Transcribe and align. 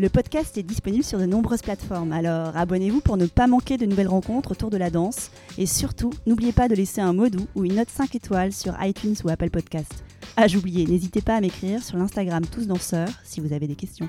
Le 0.00 0.08
podcast 0.08 0.58
est 0.58 0.64
disponible 0.64 1.04
sur 1.04 1.20
de 1.20 1.24
nombreuses 1.24 1.62
plateformes, 1.62 2.10
alors 2.10 2.56
abonnez-vous 2.56 3.00
pour 3.00 3.16
ne 3.16 3.26
pas 3.26 3.46
manquer 3.46 3.76
de 3.76 3.86
nouvelles 3.86 4.08
rencontres 4.08 4.50
autour 4.50 4.68
de 4.68 4.76
la 4.76 4.90
danse. 4.90 5.30
Et 5.56 5.66
surtout, 5.66 6.10
n'oubliez 6.26 6.50
pas 6.50 6.66
de 6.66 6.74
laisser 6.74 7.00
un 7.00 7.12
mot 7.12 7.28
doux 7.28 7.46
ou 7.54 7.64
une 7.64 7.76
note 7.76 7.90
5 7.90 8.12
étoiles 8.16 8.52
sur 8.52 8.74
iTunes 8.82 9.14
ou 9.22 9.28
Apple 9.28 9.50
Podcast. 9.50 10.02
Ah, 10.36 10.48
j'oubliais, 10.48 10.84
n'hésitez 10.84 11.20
pas 11.20 11.36
à 11.36 11.40
m'écrire 11.40 11.80
sur 11.80 11.96
l'Instagram 11.96 12.44
Tous 12.44 12.66
Danseurs 12.66 13.08
si 13.22 13.38
vous 13.40 13.52
avez 13.52 13.68
des 13.68 13.76
questions. 13.76 14.08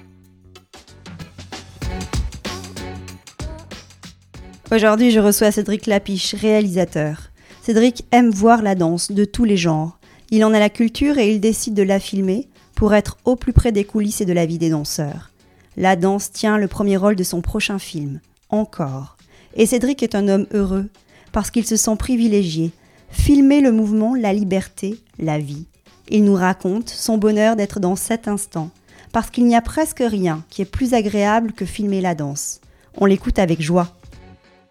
Aujourd'hui, 4.72 5.12
je 5.12 5.20
reçois 5.20 5.52
Cédric 5.52 5.86
Lapiche, 5.86 6.34
réalisateur. 6.34 7.30
Cédric 7.62 8.06
aime 8.10 8.32
voir 8.32 8.64
la 8.64 8.74
danse 8.74 9.12
de 9.12 9.24
tous 9.24 9.44
les 9.44 9.58
genres. 9.58 10.00
Il 10.32 10.44
en 10.46 10.54
a 10.56 10.60
la 10.60 10.72
culture 10.72 11.20
et 11.20 11.32
il 11.32 11.40
décide 11.40 11.76
de 11.76 11.84
la 11.84 12.00
filmer 12.00 12.50
pour 12.74 12.96
être 12.96 13.18
au 13.24 13.36
plus 13.36 13.54
près 13.54 13.72
des 13.72 13.84
coulisses 13.84 14.22
et 14.22 14.26
de 14.26 14.34
la 14.34 14.48
vie 14.48 14.58
des 14.58 14.72
danseurs. 14.72 15.30
La 15.78 15.98
danse 15.98 16.32
tient 16.32 16.58
le 16.58 16.68
premier 16.68 16.96
rôle 16.96 17.18
de 17.18 17.24
son 17.24 17.42
prochain 17.42 17.80
film, 17.80 18.22
Encore. 18.50 19.18
Et 19.56 19.66
Cédric 19.66 20.04
est 20.04 20.16
un 20.16 20.28
homme 20.30 20.48
heureux 20.54 20.88
parce 21.34 21.52
qu'il 21.52 21.66
se 21.66 21.76
sent 21.76 21.98
privilégié. 21.98 22.72
Filmer 23.10 23.60
le 23.60 23.74
mouvement, 23.74 24.16
la 24.16 24.32
liberté, 24.32 25.00
la 25.20 25.38
vie. 25.38 25.66
Il 26.10 26.24
nous 26.24 26.36
raconte 26.36 26.90
son 26.90 27.18
bonheur 27.18 27.56
d'être 27.56 27.80
dans 27.80 27.96
cet 27.98 28.28
instant, 28.28 28.70
parce 29.12 29.30
qu'il 29.30 29.46
n'y 29.46 29.56
a 29.56 29.62
presque 29.62 30.04
rien 30.06 30.44
qui 30.50 30.62
est 30.62 30.66
plus 30.66 30.94
agréable 30.94 31.52
que 31.52 31.66
filmer 31.66 32.00
la 32.00 32.16
danse. 32.16 32.62
On 32.98 33.06
l'écoute 33.06 33.40
avec 33.40 33.62
joie. 33.62 33.90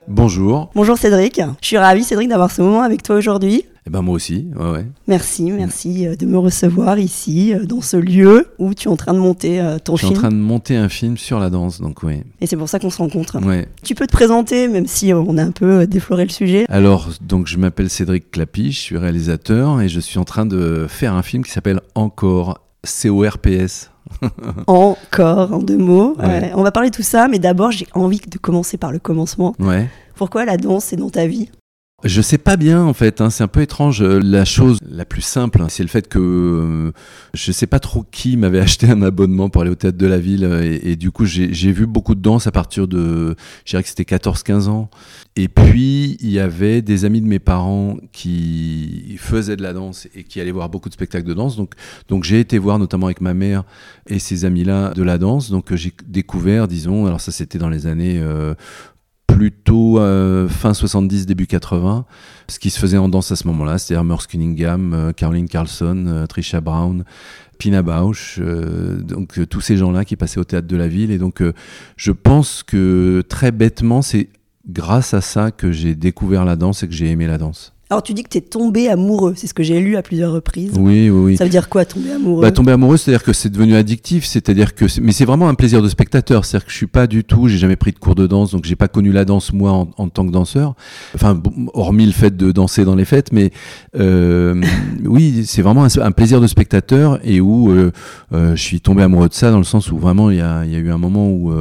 Bonjour. 0.09 0.71
Bonjour 0.75 0.97
Cédric. 0.97 1.41
Je 1.61 1.67
suis 1.67 1.79
ravie 1.79 2.05
Cédric 2.05 2.29
d'avoir 2.29 2.51
ce 2.51 2.63
moment 2.63 2.83
avec 2.83 3.03
toi 3.03 3.17
aujourd'hui. 3.17 3.67
Eh 3.87 3.91
ben 3.91 4.01
moi 4.01 4.15
aussi, 4.15 4.47
ouais, 4.59 4.71
ouais. 4.71 4.87
Merci, 5.09 5.51
merci 5.53 6.07
euh, 6.07 6.17
de 6.17 6.25
me 6.25 6.39
recevoir 6.39 6.99
ici, 6.99 7.53
euh, 7.53 7.67
dans 7.67 7.83
ce 7.83 7.99
lieu 7.99 8.47
où 8.59 8.73
tu 8.73 8.89
es 8.89 8.91
en 8.91 8.97
train 8.97 9.13
de 9.13 9.19
monter 9.19 9.61
euh, 9.61 9.79
ton 9.79 9.97
Je 9.97 10.07
suis 10.07 10.09
film. 10.09 10.19
en 10.19 10.23
train 10.23 10.31
de 10.31 10.41
monter 10.41 10.77
un 10.77 10.89
film 10.89 11.19
sur 11.19 11.39
la 11.39 11.51
danse, 11.51 11.83
donc 11.83 12.03
oui. 12.03 12.23
Et 12.41 12.47
c'est 12.47 12.57
pour 12.57 12.69
ça 12.69 12.79
qu'on 12.79 12.89
se 12.89 12.97
rencontre. 12.97 13.45
Ouais. 13.45 13.69
Tu 13.83 13.95
peux 13.95 14.07
te 14.07 14.13
présenter, 14.13 14.69
même 14.69 14.87
si 14.87 15.13
on 15.13 15.37
a 15.37 15.43
un 15.43 15.51
peu 15.51 15.87
défloré 15.87 16.25
le 16.25 16.31
sujet. 16.31 16.65
Alors, 16.71 17.11
donc 17.21 17.47
je 17.47 17.59
m'appelle 17.59 17.91
Cédric 17.91 18.31
Clapy, 18.31 18.73
je 18.73 18.81
suis 18.81 18.97
réalisateur 18.97 19.79
et 19.83 19.89
je 19.91 20.01
suis 20.01 20.19
en 20.19 20.25
train 20.25 20.47
de 20.47 20.87
faire 20.89 21.13
un 21.13 21.23
film 21.23 21.45
qui 21.45 21.51
s'appelle 21.51 21.81
Encore, 21.95 22.61
C-O-R-P-S. 22.85 23.91
Encore, 24.67 25.53
en 25.53 25.59
deux 25.59 25.77
mots. 25.77 26.15
Ouais. 26.19 26.25
Ouais, 26.27 26.53
On 26.55 26.63
va 26.63 26.71
parler 26.73 26.89
de 26.91 26.97
tout 26.97 27.03
ça, 27.03 27.29
mais 27.29 27.39
d'abord, 27.39 27.71
j'ai 27.71 27.87
envie 27.93 28.21
de 28.27 28.39
commencer 28.39 28.79
par 28.79 28.93
le 28.93 28.99
commencement. 28.99 29.55
Ouais. 29.59 29.89
Pourquoi 30.15 30.45
la 30.47 30.57
danse 30.57 30.93
est 30.93 30.97
dans 30.97 31.11
ta 31.11 31.27
vie? 31.27 31.51
Je 32.05 32.21
sais 32.21 32.37
pas 32.37 32.57
bien 32.59 32.83
en 32.85 32.93
fait, 32.93 33.23
hein, 33.23 33.31
c'est 33.31 33.43
un 33.43 33.49
peu 33.49 33.63
étrange. 33.63 34.03
Euh, 34.03 34.21
La 34.23 34.45
chose 34.45 34.79
la 34.87 35.07
plus 35.07 35.23
simple, 35.23 35.63
hein, 35.63 35.69
c'est 35.71 35.83
le 35.83 35.89
fait 35.89 36.07
que 36.07 36.19
euh, 36.19 36.93
je 37.33 37.51
sais 37.51 37.67
pas 37.67 37.79
trop 37.79 38.05
qui 38.11 38.37
m'avait 38.37 38.61
acheté 38.69 38.91
un 38.91 39.01
abonnement 39.01 39.49
pour 39.49 39.63
aller 39.63 39.71
au 39.71 39.75
théâtre 39.75 39.97
de 39.97 40.07
la 40.07 40.19
ville 40.19 40.45
euh, 40.45 40.79
et, 40.83 40.97
du 40.97 41.11
coup 41.11 41.25
j'ai 41.25 41.73
vu 41.73 41.87
beaucoup 41.87 42.15
de 42.15 42.21
danse 42.21 42.47
à 42.47 42.53
partir 42.53 42.89
de, 42.89 43.35
je 43.65 43.71
dirais 43.71 43.83
que 43.83 43.89
c'était 43.89 44.03
14-15 44.03 44.69
ans. 44.69 44.91
Et 45.37 45.49
puis 45.49 46.17
il 46.21 46.31
y 46.31 46.39
avait 46.39 46.83
des 46.83 47.07
amis 47.07 47.23
de 47.23 47.27
mes 47.27 47.39
parents 47.39 47.97
qui 48.13 49.17
faisaient 49.19 49.57
de 49.57 49.63
la 49.63 49.73
danse 49.73 50.07
et 50.15 50.25
qui 50.25 50.41
allaient 50.41 50.53
voir 50.53 50.69
beaucoup 50.69 50.91
de 50.91 50.95
spectacles 50.95 51.27
de 51.27 51.35
danse. 51.35 51.57
Donc 51.57 51.73
donc 52.09 52.25
j'ai 52.25 52.39
été 52.39 52.59
voir 52.59 52.79
notamment 52.79 53.07
avec 53.07 53.23
ma 53.23 53.33
mère 53.33 53.65
et 54.07 54.19
ces 54.19 54.45
amis-là 54.45 54.93
de 54.93 55.03
la 55.03 55.17
danse. 55.17 55.51
Donc 55.51 55.73
euh, 55.73 55.77
j'ai 55.77 55.93
découvert, 56.07 56.69
disons, 56.69 57.07
alors 57.07 57.21
ça 57.21 57.33
c'était 57.33 57.59
dans 57.59 57.71
les 57.71 57.87
années 57.87 58.19
euh, 58.21 58.55
plutôt 59.27 59.99
euh, 59.99 60.49
fin 60.49 60.75
70, 60.75 61.27
début 61.27 61.47
80, 61.47 62.05
ce 62.49 62.59
qui 62.59 62.71
se 62.71 62.79
faisait 62.79 62.99
en 62.99 63.09
danse 63.09 63.33
à 63.33 63.37
ce 63.37 63.47
moment-là, 63.49 63.79
c'est-à-dire 63.79 64.05
Merce 64.05 64.27
Cunningham, 64.27 64.95
euh, 64.95 65.13
Caroline 65.13 65.49
Carlson, 65.49 66.05
euh, 66.07 66.27
Trisha 66.27 66.61
Brown, 66.61 67.05
Pina 67.59 67.83
Bausch, 67.83 68.39
euh, 68.41 69.01
donc 69.01 69.39
euh, 69.39 69.47
tous 69.47 69.61
ces 69.61 69.77
gens-là 69.77 70.05
qui 70.05 70.17
passaient 70.17 70.41
au 70.41 70.45
théâtre 70.45 70.67
de 70.67 70.77
la 70.77 70.89
ville. 70.89 71.11
Et 71.11 71.19
donc 71.19 71.41
euh, 71.41 71.53
je 71.97 72.13
pense 72.13 72.63
que 72.63 73.23
très 73.29 73.53
bêtement, 73.53 74.03
c'est 74.03 74.29
grâce 74.69 75.15
à 75.15 75.21
ça 75.21 75.51
que 75.51 75.73
j'ai 75.73 75.95
découvert 75.95 76.45
la 76.45 76.57
danse 76.57 76.83
et 76.83 76.89
que 76.89 76.95
j'ai 76.95 77.11
aimé 77.11 77.27
la 77.27 77.39
danse. 77.39 77.74
Alors, 77.95 78.03
tu 78.03 78.13
dis 78.13 78.25
que 78.25 78.29
tu 78.29 78.39
es 78.39 78.41
tombé 78.41 78.89
amoureux. 78.89 79.35
C'est 79.37 79.47
ce 79.47 79.55
que 79.55 79.63
j'ai 79.63 79.79
lu 79.79 79.95
à 79.95 80.03
plusieurs 80.03 80.33
reprises. 80.33 80.73
Oui, 80.77 81.09
oui, 81.09 81.11
oui. 81.11 81.37
Ça 81.37 81.45
veut 81.45 81.51
dire 81.51 81.69
quoi, 81.69 81.85
tomber 81.85 82.11
amoureux 82.11 82.43
Bah, 82.43 82.51
tomber 82.51 82.73
amoureux, 82.73 82.97
c'est-à-dire 82.97 83.23
que 83.23 83.33
c'est 83.33 83.51
devenu 83.51 83.77
addictif, 83.77 84.25
c'est-à-dire 84.25 84.75
que, 84.75 84.87
mais 85.01 85.13
c'est 85.13 85.25
vraiment 85.25 85.49
un 85.49 85.55
plaisir 85.55 85.81
de 85.81 85.89
spectateur, 85.89 86.45
c'est-à-dire 86.45 86.67
que 86.67 86.73
je 86.73 86.77
suis 86.77 86.89
pas 86.89 87.07
du 87.07 87.23
tout, 87.23 87.47
j'ai 87.47 87.57
jamais 87.57 87.77
pris 87.77 87.93
de 87.93 87.99
cours 88.01 88.17
de 88.17 88.27
danse, 88.27 88.51
donc 88.51 88.65
j'ai 88.65 88.75
pas 88.75 88.89
connu 88.89 89.13
la 89.13 89.25
danse 89.25 89.53
moi 89.53 89.71
en, 89.71 89.89
en 89.97 90.09
tant 90.09 90.27
que 90.27 90.33
danseur, 90.33 90.75
enfin, 91.15 91.37
bon, 91.37 91.53
hormis 91.73 92.05
le 92.07 92.11
fait 92.11 92.37
de 92.37 92.51
danser 92.51 92.85
dans 92.85 92.97
les 92.97 93.05
fêtes, 93.05 93.31
mais 93.31 93.53
euh, 93.97 94.61
oui, 95.05 95.45
c'est 95.47 95.63
vraiment 95.63 95.85
un, 95.85 96.01
un 96.01 96.11
plaisir 96.11 96.41
de 96.41 96.49
spectateur 96.49 97.21
et 97.23 97.41
où 97.41 97.71
euh, 97.71 97.93
euh, 98.33 98.57
je 98.57 98.61
suis 98.61 98.81
tombé 98.81 99.05
amoureux 99.05 99.29
de 99.29 99.35
ça 99.35 99.53
dans 99.53 99.59
le 99.59 99.63
sens 99.63 99.93
où 99.93 99.99
vraiment 99.99 100.33
il 100.33 100.39
y 100.39 100.41
a, 100.41 100.65
il 100.65 100.73
y 100.73 100.75
a 100.75 100.81
eu 100.81 100.91
un 100.91 100.99
moment 100.99 101.31
où 101.31 101.55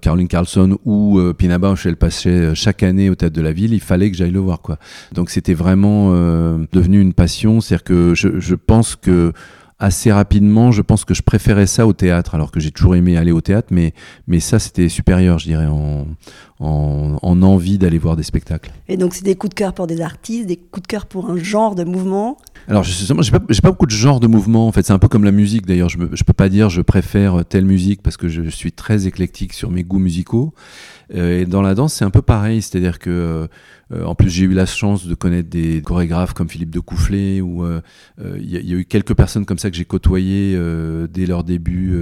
Caroline 0.00 0.26
Carlson 0.26 0.78
ou 0.84 1.20
Pina 1.38 1.58
Bausch, 1.58 1.86
elle 1.86 1.96
passait 1.96 2.56
chaque 2.56 2.82
année 2.82 3.08
au 3.08 3.14
théâtre 3.14 3.36
de 3.36 3.42
la 3.42 3.52
ville, 3.52 3.72
il 3.72 3.80
fallait 3.80 4.10
que 4.10 4.16
j'aille 4.16 4.32
le 4.32 4.40
voir, 4.40 4.60
quoi. 4.62 4.78
Donc 5.12 5.30
c'était 5.30 5.54
vraiment 5.54 5.75
euh, 5.84 6.64
devenu 6.72 7.00
une 7.00 7.12
passion, 7.12 7.60
c'est-à-dire 7.60 7.84
que 7.84 8.14
je, 8.14 8.40
je 8.40 8.54
pense 8.54 8.96
que 8.96 9.32
assez 9.78 10.10
rapidement, 10.10 10.72
je 10.72 10.80
pense 10.80 11.04
que 11.04 11.14
je 11.14 11.22
préférais 11.22 11.66
ça 11.66 11.86
au 11.86 11.92
théâtre, 11.92 12.34
alors 12.34 12.50
que 12.50 12.60
j'ai 12.60 12.70
toujours 12.70 12.96
aimé 12.96 13.16
aller 13.16 13.32
au 13.32 13.40
théâtre, 13.40 13.68
mais, 13.70 13.92
mais 14.26 14.40
ça 14.40 14.58
c'était 14.58 14.88
supérieur, 14.88 15.38
je 15.38 15.46
dirais, 15.46 15.66
en, 15.66 16.06
en, 16.58 17.18
en 17.22 17.42
envie 17.42 17.78
d'aller 17.78 17.98
voir 17.98 18.16
des 18.16 18.22
spectacles. 18.22 18.70
Et 18.88 18.96
donc, 18.96 19.14
c'est 19.14 19.24
des 19.24 19.34
coups 19.34 19.50
de 19.50 19.54
cœur 19.54 19.74
pour 19.74 19.86
des 19.86 20.00
artistes, 20.00 20.46
des 20.46 20.56
coups 20.56 20.82
de 20.82 20.86
cœur 20.86 21.06
pour 21.06 21.30
un 21.30 21.36
genre 21.36 21.74
de 21.74 21.84
mouvement. 21.84 22.38
Alors, 22.68 22.84
moi, 23.14 23.22
j'ai 23.22 23.30
pas, 23.60 23.70
beaucoup 23.70 23.86
de 23.86 23.90
genres 23.90 24.20
de 24.20 24.26
mouvements. 24.26 24.66
En 24.66 24.72
fait, 24.72 24.84
c'est 24.86 24.92
un 24.92 24.98
peu 24.98 25.08
comme 25.08 25.24
la 25.24 25.32
musique. 25.32 25.66
D'ailleurs, 25.66 25.88
je, 25.88 25.98
je 26.12 26.24
peux 26.24 26.32
pas 26.32 26.48
dire 26.48 26.70
je 26.70 26.80
préfère 26.80 27.44
telle 27.44 27.64
musique 27.64 28.02
parce 28.02 28.16
que 28.16 28.28
je 28.28 28.48
suis 28.48 28.72
très 28.72 29.06
éclectique 29.06 29.52
sur 29.52 29.70
mes 29.70 29.84
goûts 29.84 29.98
musicaux. 29.98 30.54
Euh, 31.14 31.42
et 31.42 31.46
dans 31.46 31.62
la 31.62 31.74
danse, 31.74 31.92
c'est 31.94 32.04
un 32.04 32.10
peu 32.10 32.22
pareil. 32.22 32.62
C'est-à-dire 32.62 32.98
que, 32.98 33.48
euh, 33.92 34.04
en 34.04 34.14
plus, 34.16 34.30
j'ai 34.30 34.46
eu 34.46 34.52
la 34.54 34.66
chance 34.66 35.06
de 35.06 35.14
connaître 35.14 35.48
des 35.50 35.82
chorégraphes 35.82 36.32
comme 36.32 36.48
Philippe 36.48 36.70
de 36.70 36.80
Coufflet, 36.80 37.40
ou 37.40 37.64
euh, 37.64 37.80
euh, 38.20 38.38
il 38.40 38.50
y, 38.50 38.56
a- 38.56 38.60
il 38.60 38.68
y 38.68 38.72
a 38.74 38.78
eu 38.78 38.84
quelques 38.84 39.14
personnes 39.14 39.44
comme 39.44 39.58
ça 39.58 39.70
que 39.70 39.76
j'ai 39.76 39.84
côtoyées 39.84 40.54
euh, 40.56 41.06
dès 41.06 41.26
leur 41.26 41.44
début. 41.44 41.96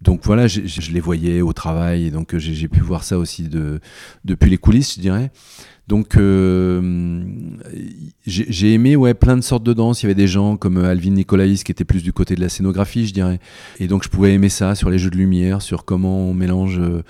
Donc 0.00 0.20
voilà, 0.24 0.46
j'ai- 0.46 0.66
je 0.66 0.92
les 0.92 1.00
voyais 1.00 1.40
au 1.42 1.52
travail, 1.52 2.06
et 2.06 2.10
donc 2.10 2.34
euh, 2.34 2.38
j'ai 2.38 2.68
pu 2.68 2.80
voir 2.80 3.04
ça 3.04 3.18
aussi 3.18 3.48
de, 3.48 3.80
depuis 4.24 4.50
les 4.50 4.58
coulisses, 4.58 4.94
je 4.96 5.00
dirais. 5.00 5.30
Donc 5.88 6.16
euh, 6.16 7.20
j'ai 8.26 8.72
aimé 8.74 8.94
ouais, 8.94 9.12
plein 9.14 9.36
de 9.36 9.40
sortes 9.42 9.64
de 9.64 9.72
danse. 9.72 10.02
Il 10.02 10.04
y 10.04 10.08
avait 10.08 10.14
des 10.14 10.28
gens 10.28 10.56
comme 10.56 10.76
euh, 10.78 10.90
Alvin 10.90 11.10
Nicolaïs 11.10 11.64
qui 11.64 11.72
était 11.72 11.84
plus 11.84 12.02
du 12.04 12.12
côté 12.12 12.36
de 12.36 12.40
la 12.40 12.48
scénographie, 12.48 13.06
je 13.08 13.12
dirais. 13.12 13.40
Et 13.80 13.88
donc 13.88 14.04
je 14.04 14.08
pouvais 14.08 14.32
aimer 14.32 14.50
ça 14.50 14.74
sur 14.76 14.88
les 14.88 14.98
jeux 14.98 15.10
de 15.10 15.16
lumière, 15.16 15.62
sur 15.62 15.84
comment 15.84 16.18
on 16.28 16.34
mélange 16.34 16.78
euh, 16.78 17.02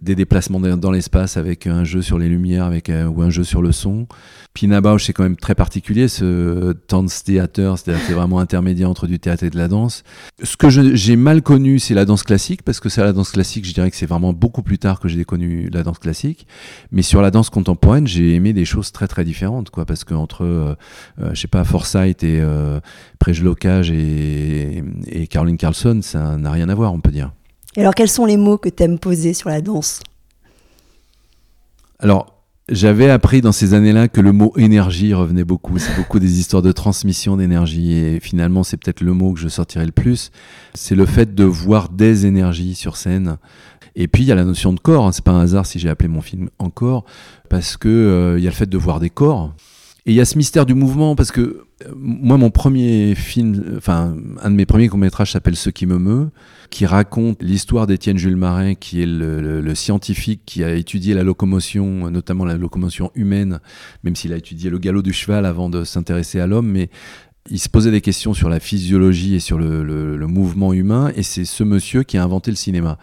des 0.00 0.14
déplacements 0.14 0.60
dans 0.60 0.90
l'espace 0.90 1.36
avec 1.36 1.66
un 1.66 1.84
jeu 1.84 2.02
sur 2.02 2.18
les 2.18 2.28
lumières 2.28 2.64
avec, 2.64 2.88
un- 2.90 3.08
ou 3.08 3.22
un 3.22 3.30
jeu 3.30 3.44
sur 3.44 3.62
le 3.62 3.72
son. 3.72 4.06
Pina 4.54 4.80
Bausch, 4.80 5.04
c'est 5.04 5.12
quand 5.12 5.22
même 5.22 5.36
très 5.36 5.54
particulier, 5.54 6.08
ce 6.08 6.74
dance 6.88 7.22
theater, 7.24 7.76
c'est-à-dire 7.76 8.02
c'est 8.06 8.14
vraiment 8.14 8.38
intermédiaire 8.38 8.88
entre 8.88 9.06
du 9.06 9.18
théâtre 9.18 9.44
et 9.44 9.50
de 9.50 9.58
la 9.58 9.68
danse. 9.68 10.02
Ce 10.42 10.56
que 10.56 10.70
j'ai 10.70 11.16
mal 11.16 11.42
connu, 11.42 11.78
c'est 11.78 11.92
la 11.92 12.06
danse 12.06 12.22
classique, 12.22 12.62
parce 12.62 12.80
que 12.80 12.88
c'est 12.88 13.02
la 13.02 13.12
danse 13.12 13.32
classique, 13.32 13.66
je 13.66 13.74
dirais 13.74 13.90
que 13.90 13.96
c'est 13.96 14.06
vraiment 14.06 14.32
beaucoup 14.32 14.62
plus 14.62 14.78
tard 14.78 14.98
que 14.98 15.08
j'ai 15.08 15.24
connu 15.26 15.68
la 15.70 15.82
danse 15.82 15.98
classique. 15.98 16.46
Mais 16.90 17.02
sur 17.02 17.20
la 17.20 17.30
danse 17.30 17.50
contemporaine, 17.50 18.06
j'ai 18.06 18.34
aimé 18.34 18.54
des 18.54 18.64
choses 18.64 18.92
très 18.92 19.08
très 19.08 19.24
différentes, 19.24 19.68
quoi, 19.68 19.84
parce 19.84 20.04
que 20.04 20.14
entre, 20.14 20.44
euh, 20.44 20.74
euh, 21.20 21.30
je 21.34 21.40
sais 21.42 21.48
pas, 21.48 21.64
Forsyth 21.64 22.24
et 22.24 22.40
euh, 22.40 22.80
et, 23.90 24.82
et 25.06 25.26
Caroline 25.26 25.58
Carlson, 25.58 26.00
ça 26.02 26.36
n'a 26.38 26.50
rien 26.50 26.68
à 26.70 26.74
voir, 26.74 26.94
on 26.94 27.00
peut 27.00 27.10
dire. 27.10 27.32
Et 27.76 27.80
alors, 27.80 27.94
quels 27.94 28.08
sont 28.08 28.24
les 28.24 28.38
mots 28.38 28.56
que 28.56 28.68
tu 28.68 28.82
aimes 28.82 28.98
poser 28.98 29.34
sur 29.34 29.50
la 29.50 29.60
danse? 29.60 30.00
Alors, 31.98 32.42
j'avais 32.68 33.10
appris 33.10 33.42
dans 33.42 33.52
ces 33.52 33.74
années-là 33.74 34.08
que 34.08 34.20
le 34.20 34.32
mot 34.32 34.52
énergie 34.56 35.12
revenait 35.12 35.44
beaucoup. 35.44 35.78
C'est 35.78 35.94
beaucoup 35.94 36.18
des 36.18 36.40
histoires 36.40 36.62
de 36.62 36.72
transmission 36.72 37.36
d'énergie. 37.36 37.92
Et 37.92 38.18
finalement, 38.18 38.62
c'est 38.64 38.78
peut-être 38.78 39.02
le 39.02 39.12
mot 39.12 39.34
que 39.34 39.40
je 39.40 39.48
sortirai 39.48 39.84
le 39.84 39.92
plus. 39.92 40.30
C'est 40.74 40.94
le 40.94 41.06
fait 41.06 41.34
de 41.34 41.44
voir 41.44 41.90
des 41.90 42.24
énergies 42.24 42.74
sur 42.74 42.96
scène. 42.96 43.36
Et 43.94 44.08
puis, 44.08 44.22
il 44.24 44.26
y 44.26 44.32
a 44.32 44.34
la 44.34 44.44
notion 44.44 44.72
de 44.72 44.80
corps. 44.80 45.06
hein. 45.06 45.12
C'est 45.12 45.24
pas 45.24 45.32
un 45.32 45.40
hasard 45.40 45.66
si 45.66 45.78
j'ai 45.78 45.90
appelé 45.90 46.08
mon 46.08 46.22
film 46.22 46.48
Encore. 46.58 47.04
Parce 47.50 47.76
que 47.76 47.88
euh, 47.88 48.40
y 48.40 48.46
a 48.46 48.50
le 48.50 48.56
fait 48.56 48.68
de 48.68 48.78
voir 48.78 49.00
des 49.00 49.10
corps. 49.10 49.52
Et 50.06 50.12
il 50.12 50.14
y 50.14 50.20
a 50.20 50.24
ce 50.24 50.38
mystère 50.38 50.64
du 50.64 50.74
mouvement. 50.74 51.14
Parce 51.14 51.30
que 51.30 51.65
moi, 51.94 52.38
mon 52.38 52.50
premier 52.50 53.14
film, 53.14 53.74
enfin, 53.76 54.16
un 54.42 54.50
de 54.50 54.54
mes 54.54 54.64
premiers 54.64 54.88
courts-métrages 54.88 55.32
s'appelle 55.32 55.56
Ce 55.56 55.68
qui 55.68 55.84
me 55.84 55.98
meut, 55.98 56.30
qui 56.70 56.86
raconte 56.86 57.42
l'histoire 57.42 57.86
d'Étienne 57.86 58.16
Jules 58.16 58.36
Marin, 58.36 58.74
qui 58.74 59.02
est 59.02 59.06
le, 59.06 59.74
scientifique 59.74 60.40
qui 60.46 60.64
a 60.64 60.72
étudié 60.74 61.12
la 61.12 61.22
locomotion, 61.22 62.10
notamment 62.10 62.46
la 62.46 62.56
locomotion 62.56 63.10
humaine, 63.14 63.60
même 64.04 64.16
s'il 64.16 64.32
a 64.32 64.36
étudié 64.36 64.70
le 64.70 64.78
galop 64.78 65.02
du 65.02 65.12
cheval 65.12 65.44
avant 65.44 65.68
de 65.68 65.84
s'intéresser 65.84 66.40
à 66.40 66.46
l'homme, 66.46 66.68
mais 66.68 66.88
il 67.50 67.58
se 67.58 67.68
posait 67.68 67.90
des 67.90 68.00
questions 68.00 68.34
sur 68.34 68.48
la 68.48 68.60
physiologie 68.60 69.34
et 69.34 69.40
sur 69.40 69.58
le, 69.58 70.26
mouvement 70.26 70.72
humain, 70.72 71.12
et 71.14 71.22
c'est 71.22 71.44
ce 71.44 71.62
monsieur 71.62 72.02
qui 72.02 72.18
a 72.18 72.24
inventé 72.24 72.50
le 72.50 72.56
cinéma. 72.56 72.98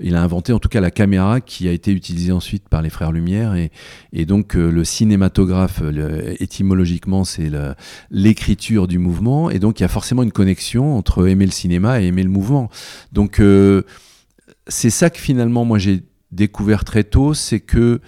Il 0.00 0.14
a 0.14 0.22
inventé 0.22 0.52
en 0.52 0.58
tout 0.58 0.68
cas 0.68 0.80
la 0.80 0.90
caméra 0.90 1.40
qui 1.40 1.68
a 1.68 1.72
été 1.72 1.90
utilisée 1.90 2.32
ensuite 2.32 2.68
par 2.68 2.82
les 2.82 2.90
frères 2.90 3.12
Lumière, 3.12 3.54
et, 3.54 3.70
et 4.12 4.26
donc 4.26 4.56
euh, 4.56 4.70
le 4.70 4.84
cinématographe, 4.84 5.82
étymologiquement, 6.38 7.24
c'est 7.24 7.50
l'écriture 8.10 8.86
du 8.86 8.98
mouvement, 8.98 9.50
et 9.50 9.58
donc 9.58 9.80
il 9.80 9.82
y 9.82 9.86
a 9.86 9.88
forcément 9.88 10.22
une 10.22 10.32
connexion 10.32 10.96
entre 10.96 11.26
aimer 11.26 11.46
le 11.46 11.52
cinéma 11.52 12.00
et 12.00 12.06
aimer 12.06 12.22
le 12.22 12.30
mouvement. 12.30 12.70
Donc 13.12 13.40
euh, 13.40 13.82
c'est 14.66 14.90
ça 14.90 15.10
que 15.10 15.18
finalement 15.18 15.64
moi 15.64 15.78
j'ai 15.78 16.02
découvert 16.32 16.84
très 16.84 17.04
tôt, 17.04 17.34
c'est 17.34 17.60
que 17.60 18.00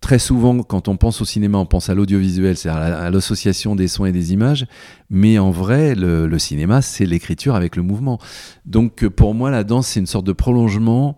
très 0.00 0.18
souvent, 0.18 0.62
quand 0.62 0.88
on 0.88 0.96
pense 0.96 1.20
au 1.20 1.24
cinéma, 1.24 1.58
on 1.58 1.66
pense 1.66 1.88
à 1.88 1.94
l'audiovisuel, 1.94 2.56
c'est-à-dire 2.56 2.96
à 2.96 3.10
l'association 3.10 3.76
des 3.76 3.88
sons 3.88 4.06
et 4.06 4.12
des 4.12 4.32
images. 4.32 4.66
Mais 5.10 5.38
en 5.38 5.50
vrai, 5.50 5.94
le, 5.94 6.38
cinéma, 6.38 6.82
c'est 6.82 7.06
l'écriture 7.06 7.54
avec 7.54 7.76
le 7.76 7.82
mouvement. 7.82 8.18
Donc, 8.66 9.06
pour 9.08 9.34
moi, 9.34 9.50
la 9.50 9.64
danse, 9.64 9.88
c'est 9.88 10.00
une 10.00 10.06
sorte 10.06 10.26
de 10.26 10.32
prolongement 10.32 11.16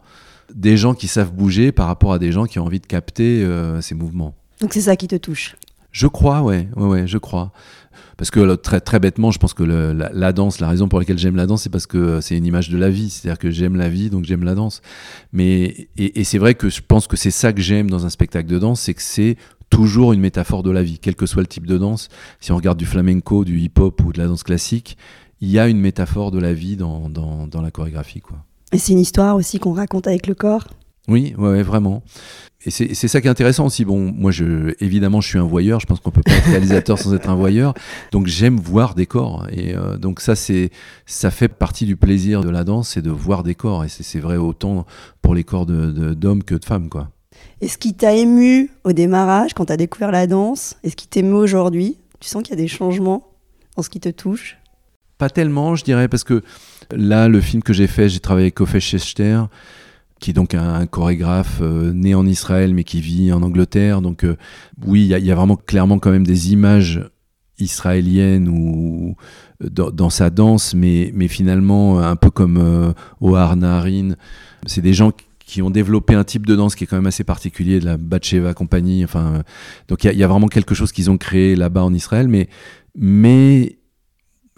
des 0.54 0.76
gens 0.76 0.94
qui 0.94 1.08
savent 1.08 1.32
bouger 1.32 1.72
par 1.72 1.86
rapport 1.86 2.12
à 2.12 2.18
des 2.18 2.32
gens 2.32 2.44
qui 2.44 2.58
ont 2.58 2.64
envie 2.64 2.80
de 2.80 2.86
capter 2.86 3.42
euh, 3.42 3.80
ces 3.80 3.94
mouvements. 3.94 4.34
Donc, 4.60 4.74
c'est 4.74 4.82
ça 4.82 4.96
qui 4.96 5.08
te 5.08 5.16
touche? 5.16 5.56
Je 5.92 6.06
crois, 6.06 6.42
ouais, 6.42 6.68
ouais, 6.76 6.86
ouais 6.86 7.06
je 7.06 7.18
crois. 7.18 7.52
Parce 8.16 8.30
que 8.30 8.54
très, 8.56 8.80
très 8.80 9.00
bêtement, 9.00 9.30
je 9.30 9.38
pense 9.38 9.54
que 9.54 9.62
la, 9.62 10.32
danse, 10.32 10.60
la 10.60 10.68
raison 10.68 10.88
pour 10.88 10.98
laquelle 10.98 11.18
j'aime 11.18 11.36
la 11.36 11.46
danse, 11.46 11.62
c'est 11.62 11.70
parce 11.70 11.86
que 11.86 11.98
euh, 11.98 12.20
c'est 12.20 12.36
une 12.36 12.46
image 12.46 12.68
de 12.68 12.78
la 12.78 12.90
vie. 12.90 13.10
C'est-à-dire 13.10 13.38
que 13.38 13.50
j'aime 13.50 13.76
la 13.76 13.88
vie, 13.88 14.10
donc 14.10 14.24
j'aime 14.24 14.44
la 14.44 14.54
danse. 14.54 14.82
Mais, 15.32 15.88
et, 15.96 16.24
c'est 16.24 16.38
vrai 16.38 16.54
que 16.54 16.68
je 16.68 16.80
pense 16.86 17.06
que 17.06 17.16
c'est 17.16 17.30
ça 17.30 17.52
que 17.52 17.60
j'aime 17.60 17.90
dans 17.90 18.06
un 18.06 18.10
spectacle 18.10 18.48
de 18.48 18.58
danse, 18.58 18.80
c'est 18.80 18.94
que 18.94 19.02
c'est 19.02 19.36
toujours 19.70 20.12
une 20.12 20.20
métaphore 20.20 20.62
de 20.62 20.70
la 20.70 20.82
vie, 20.82 20.98
quel 20.98 21.16
que 21.16 21.26
soit 21.26 21.42
le 21.42 21.48
type 21.48 21.66
de 21.66 21.78
danse. 21.78 22.08
Si 22.40 22.52
on 22.52 22.56
regarde 22.56 22.78
du 22.78 22.86
flamenco, 22.86 23.44
du 23.44 23.58
hip-hop 23.58 24.02
ou 24.04 24.12
de 24.12 24.18
la 24.18 24.26
danse 24.26 24.42
classique, 24.42 24.98
il 25.40 25.50
y 25.50 25.58
a 25.58 25.68
une 25.68 25.78
métaphore 25.78 26.30
de 26.30 26.38
la 26.38 26.52
vie 26.52 26.76
dans, 26.76 27.08
dans, 27.08 27.62
la 27.62 27.70
chorégraphie. 27.70 28.20
Quoi. 28.20 28.38
Et 28.70 28.78
c'est 28.78 28.92
une 28.92 29.00
histoire 29.00 29.34
aussi 29.34 29.58
qu'on 29.58 29.72
raconte 29.72 30.06
avec 30.06 30.26
le 30.26 30.34
corps? 30.34 30.68
Oui, 31.08 31.34
ouais, 31.36 31.62
vraiment. 31.62 32.02
Et 32.64 32.70
c'est 32.70 33.08
ça 33.08 33.20
qui 33.20 33.26
est 33.26 33.30
intéressant 33.30 33.66
aussi. 33.66 33.84
Bon, 33.84 34.12
moi, 34.12 34.30
je, 34.30 34.74
évidemment, 34.78 35.20
je 35.20 35.26
suis 35.26 35.38
un 35.38 35.44
voyeur. 35.44 35.80
Je 35.80 35.86
pense 35.86 35.98
qu'on 35.98 36.12
peut 36.12 36.22
pas 36.22 36.32
être 36.32 36.46
réalisateur 36.46 36.96
sans 36.96 37.12
être 37.12 37.28
un 37.28 37.34
voyeur. 37.34 37.74
Donc, 38.12 38.28
j'aime 38.28 38.56
voir 38.56 38.94
des 38.94 39.06
corps. 39.06 39.48
Et 39.50 39.74
euh, 39.74 39.96
donc, 39.96 40.20
ça, 40.20 40.36
c'est, 40.36 40.70
ça 41.04 41.32
fait 41.32 41.48
partie 41.48 41.86
du 41.86 41.96
plaisir 41.96 42.42
de 42.42 42.50
la 42.50 42.62
danse, 42.62 42.90
c'est 42.90 43.02
de 43.02 43.10
voir 43.10 43.42
des 43.42 43.56
corps. 43.56 43.84
Et 43.84 43.88
c'est 43.88 44.20
vrai 44.20 44.36
autant 44.36 44.86
pour 45.22 45.34
les 45.34 45.42
corps 45.42 45.66
d'hommes 45.66 46.38
de, 46.38 46.44
que 46.44 46.54
de 46.54 46.64
femmes, 46.64 46.88
quoi. 46.88 47.10
Et 47.60 47.66
ce 47.66 47.78
qui 47.78 47.94
t'a 47.94 48.14
ému 48.14 48.70
au 48.84 48.92
démarrage, 48.92 49.54
quand 49.54 49.66
tu 49.66 49.72
as 49.72 49.76
découvert 49.76 50.12
la 50.12 50.28
danse, 50.28 50.76
et 50.84 50.90
ce 50.90 50.96
qui 50.96 51.08
t'émeut 51.08 51.34
aujourd'hui, 51.34 51.96
tu 52.20 52.28
sens 52.28 52.44
qu'il 52.44 52.50
y 52.50 52.58
a 52.58 52.62
des 52.62 52.68
changements 52.68 53.26
dans 53.76 53.82
ce 53.82 53.90
qui 53.90 53.98
te 53.98 54.08
touche? 54.08 54.58
Pas 55.18 55.30
tellement, 55.30 55.74
je 55.74 55.82
dirais, 55.82 56.06
parce 56.06 56.22
que 56.22 56.42
là, 56.92 57.26
le 57.26 57.40
film 57.40 57.62
que 57.62 57.72
j'ai 57.72 57.88
fait, 57.88 58.08
j'ai 58.08 58.20
travaillé 58.20 58.46
avec 58.46 58.60
Ophé 58.60 58.78
Schechter 58.78 59.40
qui 60.22 60.30
est 60.30 60.34
donc 60.34 60.54
un, 60.54 60.86
chorégraphe 60.86 61.58
euh, 61.60 61.92
né 61.92 62.14
en 62.14 62.26
Israël 62.26 62.72
mais 62.72 62.84
qui 62.84 63.00
vit 63.00 63.32
en 63.32 63.42
Angleterre. 63.42 64.00
Donc 64.00 64.24
euh, 64.24 64.36
oui, 64.86 65.02
il 65.02 65.26
y, 65.26 65.30
a 65.30 65.34
vraiment 65.34 65.56
clairement 65.56 65.98
quand 65.98 66.12
même 66.12 66.26
des 66.26 66.52
images 66.52 67.02
israéliennes 67.58 68.48
ou 68.48 69.16
euh, 69.62 69.68
dans, 69.68 70.10
sa 70.10 70.30
danse, 70.30 70.74
mais, 70.74 71.10
mais 71.14 71.28
finalement 71.28 71.98
un 71.98 72.16
peu 72.16 72.30
comme 72.30 72.56
euh, 72.56 72.92
Ohar 73.20 73.56
Naharin, 73.56 74.14
c'est 74.64 74.80
des 74.80 74.94
gens 74.94 75.12
qui 75.44 75.60
ont 75.60 75.70
développé 75.70 76.14
un 76.14 76.24
type 76.24 76.46
de 76.46 76.56
danse 76.56 76.76
qui 76.76 76.84
est 76.84 76.86
quand 76.86 76.96
même 76.96 77.06
assez 77.06 77.24
particulier, 77.24 77.80
de 77.80 77.84
la 77.84 77.96
Batsheva 77.96 78.54
compagnie. 78.54 79.04
Enfin, 79.04 79.42
donc 79.88 80.04
il 80.04 80.16
y, 80.16 80.24
a 80.24 80.28
vraiment 80.28 80.46
quelque 80.46 80.74
chose 80.74 80.92
qu'ils 80.92 81.10
ont 81.10 81.18
créé 81.18 81.56
là-bas 81.56 81.82
en 81.82 81.92
Israël, 81.92 82.28
mais 82.94 83.76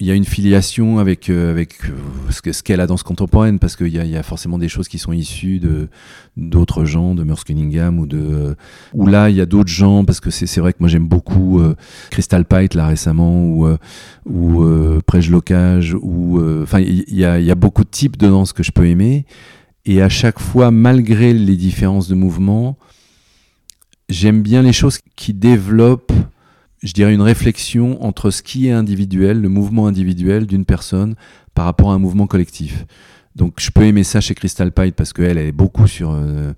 il 0.00 0.08
y 0.08 0.10
a 0.10 0.14
une 0.14 0.24
filiation 0.24 0.98
avec, 0.98 1.30
euh, 1.30 1.52
avec 1.52 1.76
euh, 1.84 2.30
ce 2.30 2.62
qu'est 2.62 2.76
la 2.76 2.88
danse 2.88 3.04
contemporaine, 3.04 3.60
parce 3.60 3.76
qu'il 3.76 3.94
y, 3.94 4.16
a 4.16 4.22
forcément 4.24 4.58
des 4.58 4.68
choses 4.68 4.88
qui 4.88 4.98
sont 4.98 5.12
issues 5.12 5.60
de 5.60 5.88
d'autres 6.36 6.84
gens, 6.84 7.14
de 7.14 7.22
Merce 7.22 7.44
Cunningham, 7.44 8.00
ou 8.00 8.06
de 8.06 8.18
euh, 8.18 8.54
ou 8.92 9.06
là 9.06 9.30
il 9.30 9.36
y 9.36 9.40
a 9.40 9.46
d'autres 9.46 9.70
gens, 9.70 10.04
parce 10.04 10.18
que 10.18 10.30
c'est 10.30 10.60
vrai 10.60 10.72
que 10.72 10.78
moi 10.80 10.88
j'aime 10.88 11.06
beaucoup 11.06 11.62
Crystal 12.10 12.44
Pite 12.44 12.74
là 12.74 12.88
récemment, 12.88 13.46
ou 13.46 13.68
ou 14.26 15.00
Prège 15.06 15.30
Locage, 15.30 15.94
ou 16.00 16.40
enfin 16.62 16.80
il 16.80 17.04
y 17.14 17.24
a, 17.24 17.38
y 17.38 17.50
a 17.50 17.54
beaucoup 17.54 17.84
de 17.84 17.90
types 17.90 18.16
de 18.16 18.26
danse 18.26 18.52
que 18.52 18.64
je 18.64 18.72
peux 18.72 18.88
aimer, 18.88 19.26
et 19.84 20.02
à 20.02 20.08
chaque 20.08 20.40
fois, 20.40 20.72
malgré 20.72 21.32
les 21.32 21.56
différences 21.56 22.08
de 22.08 22.16
mouvement, 22.16 22.76
j'aime 24.08 24.42
bien 24.42 24.62
les 24.62 24.72
choses 24.72 24.98
qui 25.14 25.34
développent 25.34 26.12
je 26.84 26.92
dirais, 26.92 27.14
une 27.14 27.22
réflexion 27.22 28.04
entre 28.04 28.30
ce 28.30 28.42
qui 28.42 28.68
est 28.68 28.72
individuel, 28.72 29.40
le 29.40 29.48
mouvement 29.48 29.86
individuel 29.86 30.46
d'une 30.46 30.64
personne 30.64 31.16
par 31.54 31.64
rapport 31.64 31.90
à 31.90 31.94
un 31.94 31.98
mouvement 31.98 32.26
collectif. 32.26 32.84
Donc 33.34 33.54
je 33.58 33.70
peux 33.70 33.82
aimer 33.82 34.04
ça 34.04 34.20
chez 34.20 34.34
Crystal 34.34 34.70
Pite 34.70 34.94
parce 34.94 35.12
qu'elle 35.12 35.38
elle 35.38 35.48
est 35.48 35.52
beaucoup 35.52 35.88
sur 35.88 36.12
euh, 36.12 36.52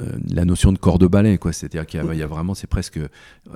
euh, 0.00 0.12
la 0.28 0.44
notion 0.44 0.72
de 0.72 0.78
corps 0.78 0.98
de 0.98 1.06
ballet, 1.06 1.38
quoi. 1.38 1.52
C'est-à-dire 1.52 1.86
qu'il 1.86 2.02
y, 2.02 2.22
a 2.22 2.26
vraiment, 2.26 2.54
c'est 2.54 2.66
presque, 2.66 2.98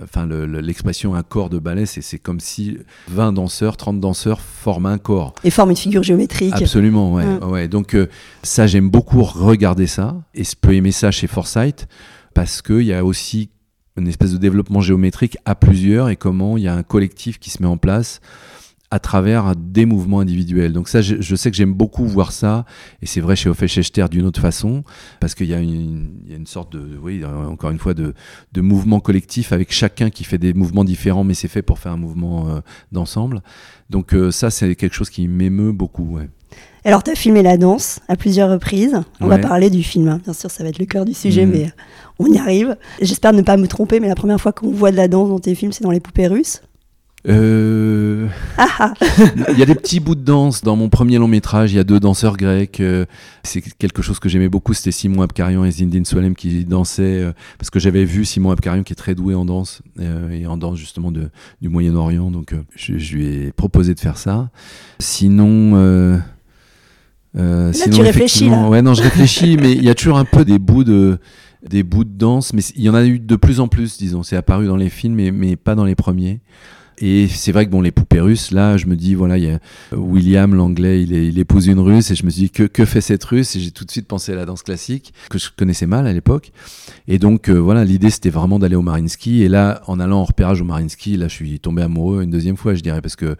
enfin 0.00 0.26
l'expression 0.26 1.14
un 1.16 1.22
corps 1.22 1.50
de 1.50 1.58
ballet, 1.58 1.86
c'est 1.86 2.18
comme 2.18 2.38
si 2.38 2.78
20 3.08 3.32
danseurs, 3.32 3.76
30 3.76 3.98
danseurs 3.98 4.40
forment 4.40 4.86
un 4.86 4.98
corps. 4.98 5.34
Et 5.42 5.50
forment 5.50 5.70
une 5.70 5.76
figure 5.76 6.02
géométrique. 6.02 6.54
Absolument, 6.54 7.14
ouais. 7.14 7.24
Mm. 7.24 7.50
ouais. 7.50 7.68
Donc 7.68 7.94
euh, 7.94 8.06
ça, 8.42 8.66
j'aime 8.66 8.90
beaucoup 8.90 9.24
regarder 9.24 9.86
ça 9.88 10.14
et 10.34 10.44
je 10.44 10.54
peux 10.60 10.74
aimer 10.74 10.92
ça 10.92 11.10
chez 11.10 11.26
Forsyth 11.26 11.88
parce 12.34 12.62
qu'il 12.62 12.82
y 12.82 12.92
a 12.92 13.04
aussi 13.04 13.50
une 13.96 14.08
espèce 14.08 14.32
de 14.32 14.38
développement 14.38 14.80
géométrique 14.80 15.36
à 15.44 15.54
plusieurs 15.54 16.08
et 16.08 16.16
comment 16.16 16.56
il 16.56 16.64
y 16.64 16.68
a 16.68 16.74
un 16.74 16.82
collectif 16.82 17.38
qui 17.38 17.50
se 17.50 17.62
met 17.62 17.68
en 17.68 17.76
place 17.76 18.20
à 18.92 18.98
travers 18.98 19.56
des 19.56 19.86
mouvements 19.86 20.20
individuels. 20.20 20.74
Donc 20.74 20.86
ça, 20.86 21.00
je, 21.00 21.34
sais 21.34 21.50
que 21.50 21.56
j'aime 21.56 21.72
beaucoup 21.72 22.06
voir 22.06 22.30
ça, 22.30 22.66
et 23.00 23.06
c'est 23.06 23.22
vrai 23.22 23.36
chez 23.36 23.50
Schechter 23.66 24.04
d'une 24.10 24.26
autre 24.26 24.40
façon, 24.40 24.84
parce 25.18 25.34
qu'il 25.34 25.46
y, 25.46 25.54
a 25.54 25.60
une 25.60 26.44
sorte 26.44 26.76
de, 26.76 26.98
oui, 26.98 27.24
encore 27.24 27.70
une 27.70 27.78
fois, 27.78 27.94
de, 27.94 28.12
de, 28.52 28.60
mouvement 28.60 29.00
collectif 29.00 29.54
avec 29.54 29.72
chacun 29.72 30.10
qui 30.10 30.24
fait 30.24 30.36
des 30.36 30.52
mouvements 30.52 30.84
différents, 30.84 31.24
mais 31.24 31.32
c'est 31.32 31.48
fait 31.48 31.62
pour 31.62 31.78
faire 31.78 31.92
un 31.92 31.96
mouvement 31.96 32.50
euh, 32.50 32.60
d'ensemble. 32.92 33.40
Donc 33.88 34.12
euh, 34.12 34.30
ça, 34.30 34.50
c'est 34.50 34.74
quelque 34.74 34.94
chose 34.94 35.08
qui 35.08 35.26
m'émeut 35.26 35.72
beaucoup. 35.72 36.16
Ouais. 36.16 36.28
Alors, 36.84 37.02
tu 37.02 37.10
as 37.10 37.14
filmé 37.14 37.42
la 37.42 37.56
danse 37.56 38.00
à 38.08 38.16
plusieurs 38.16 38.50
reprises. 38.50 39.00
On 39.20 39.28
va 39.28 39.38
parler 39.38 39.70
du 39.70 39.82
film. 39.82 40.08
Hein. 40.08 40.20
Bien 40.24 40.32
sûr, 40.32 40.50
ça 40.50 40.64
va 40.64 40.70
être 40.70 40.78
le 40.78 40.86
cœur 40.86 41.04
du 41.04 41.14
sujet, 41.14 41.46
mhm. 41.46 41.52
mais 41.52 41.72
on 42.18 42.26
y 42.26 42.38
arrive. 42.38 42.76
J'espère 43.00 43.32
ne 43.32 43.42
pas 43.42 43.56
me 43.56 43.68
tromper, 43.68 44.00
mais 44.00 44.08
la 44.08 44.14
première 44.14 44.40
fois 44.40 44.52
qu'on 44.52 44.70
voit 44.70 44.90
de 44.90 44.96
la 44.96 45.08
danse 45.08 45.28
dans 45.28 45.38
tes 45.38 45.54
films, 45.54 45.72
c'est 45.72 45.84
dans 45.84 45.92
Les 45.92 46.00
Poupées 46.00 46.26
Russes. 46.26 46.62
Euh... 47.28 48.26
Ah, 48.58 48.66
ah. 48.80 48.94
il 49.50 49.58
y 49.58 49.62
a 49.62 49.66
des 49.66 49.76
petits 49.76 50.00
bouts 50.00 50.16
de 50.16 50.24
danse 50.24 50.62
dans 50.62 50.74
mon 50.74 50.88
premier 50.88 51.18
long 51.18 51.28
métrage. 51.28 51.72
Il 51.72 51.76
y 51.76 51.78
a 51.78 51.84
deux 51.84 52.00
danseurs 52.00 52.36
grecs. 52.36 52.80
Euh, 52.80 53.04
c'est 53.44 53.60
quelque 53.60 54.02
chose 54.02 54.18
que 54.18 54.28
j'aimais 54.28 54.48
beaucoup. 54.48 54.74
C'était 54.74 54.90
Simon 54.90 55.22
Abkarian 55.22 55.64
et 55.64 55.70
Zindine 55.70 56.04
Soilem 56.04 56.34
qui 56.34 56.64
dansaient. 56.64 57.20
Euh, 57.20 57.32
parce 57.58 57.70
que 57.70 57.78
j'avais 57.78 58.04
vu 58.04 58.24
Simon 58.24 58.50
Abkarian 58.50 58.82
qui 58.82 58.92
est 58.92 58.96
très 58.96 59.14
doué 59.14 59.36
en 59.36 59.44
danse 59.44 59.82
euh, 60.00 60.30
et 60.30 60.46
en 60.46 60.56
danse 60.56 60.78
justement 60.78 61.12
de, 61.12 61.30
du 61.60 61.68
Moyen-Orient. 61.68 62.32
Donc 62.32 62.54
je, 62.74 62.98
je, 62.98 63.16
lui 63.16 63.26
ai 63.26 63.52
proposé 63.52 63.94
de 63.94 64.00
faire 64.00 64.18
ça. 64.18 64.50
Sinon. 64.98 65.72
Euh, 65.76 66.18
là, 67.34 67.72
tu 67.72 68.00
réfléchis 68.00 68.48
là. 68.48 68.68
Ouais, 68.68 68.82
non, 68.82 68.94
je 68.94 69.02
réfléchis, 69.02 69.56
mais 69.60 69.72
il 69.72 69.82
y 69.82 69.90
a 69.90 69.94
toujours 69.94 70.18
un 70.18 70.24
peu 70.24 70.44
des 70.44 70.58
bouts 70.58 70.84
de 70.84 71.18
des 71.68 71.82
bouts 71.82 72.04
de 72.04 72.16
danse, 72.16 72.52
mais 72.52 72.62
il 72.76 72.82
y 72.82 72.90
en 72.90 72.94
a 72.94 73.04
eu 73.04 73.18
de 73.18 73.36
plus 73.36 73.60
en 73.60 73.68
plus, 73.68 73.96
disons. 73.96 74.22
C'est 74.22 74.36
apparu 74.36 74.66
dans 74.66 74.76
les 74.76 74.88
films, 74.88 75.14
mais, 75.14 75.30
mais 75.30 75.56
pas 75.56 75.74
dans 75.74 75.84
les 75.84 75.94
premiers. 75.94 76.40
Et 76.98 77.26
c'est 77.26 77.52
vrai 77.52 77.66
que 77.66 77.70
bon, 77.70 77.80
les 77.80 77.90
poupées 77.90 78.20
russes, 78.20 78.50
là, 78.50 78.76
je 78.76 78.86
me 78.86 78.96
dis, 78.96 79.14
voilà, 79.14 79.38
il 79.38 79.44
y 79.44 79.50
a 79.50 79.58
William, 79.92 80.54
l'anglais, 80.54 81.02
il, 81.02 81.12
il, 81.12 81.38
épouse 81.38 81.66
une 81.66 81.80
russe, 81.80 82.10
et 82.10 82.14
je 82.14 82.24
me 82.24 82.30
suis 82.30 82.42
dit, 82.42 82.50
que, 82.50 82.64
que 82.64 82.84
fait 82.84 83.00
cette 83.00 83.24
russe? 83.24 83.56
Et 83.56 83.60
j'ai 83.60 83.70
tout 83.70 83.84
de 83.84 83.90
suite 83.90 84.06
pensé 84.06 84.32
à 84.32 84.36
la 84.36 84.44
danse 84.44 84.62
classique, 84.62 85.12
que 85.30 85.38
je 85.38 85.48
connaissais 85.56 85.86
mal 85.86 86.06
à 86.06 86.12
l'époque. 86.12 86.52
Et 87.08 87.18
donc, 87.18 87.48
euh, 87.48 87.54
voilà, 87.54 87.84
l'idée, 87.84 88.10
c'était 88.10 88.30
vraiment 88.30 88.58
d'aller 88.58 88.76
au 88.76 88.82
Marinsky. 88.82 89.42
Et 89.42 89.48
là, 89.48 89.82
en 89.86 89.98
allant 90.00 90.20
en 90.20 90.24
repérage 90.24 90.60
au 90.60 90.64
Marinsky, 90.64 91.16
là, 91.16 91.28
je 91.28 91.34
suis 91.34 91.58
tombé 91.60 91.82
amoureux 91.82 92.22
une 92.22 92.30
deuxième 92.30 92.56
fois, 92.56 92.74
je 92.74 92.82
dirais, 92.82 93.00
parce 93.00 93.16
que 93.16 93.36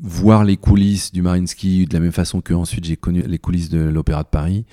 voir 0.00 0.44
les 0.44 0.56
coulisses 0.56 1.12
du 1.12 1.22
Marinsky 1.22 1.86
de 1.86 1.94
la 1.94 2.00
même 2.00 2.12
façon 2.12 2.40
que 2.40 2.54
ensuite 2.54 2.84
j'ai 2.84 2.96
connu 2.96 3.22
les 3.26 3.38
coulisses 3.38 3.68
de 3.68 3.80
l'Opéra 3.80 4.22
de 4.22 4.28
Paris. 4.28 4.64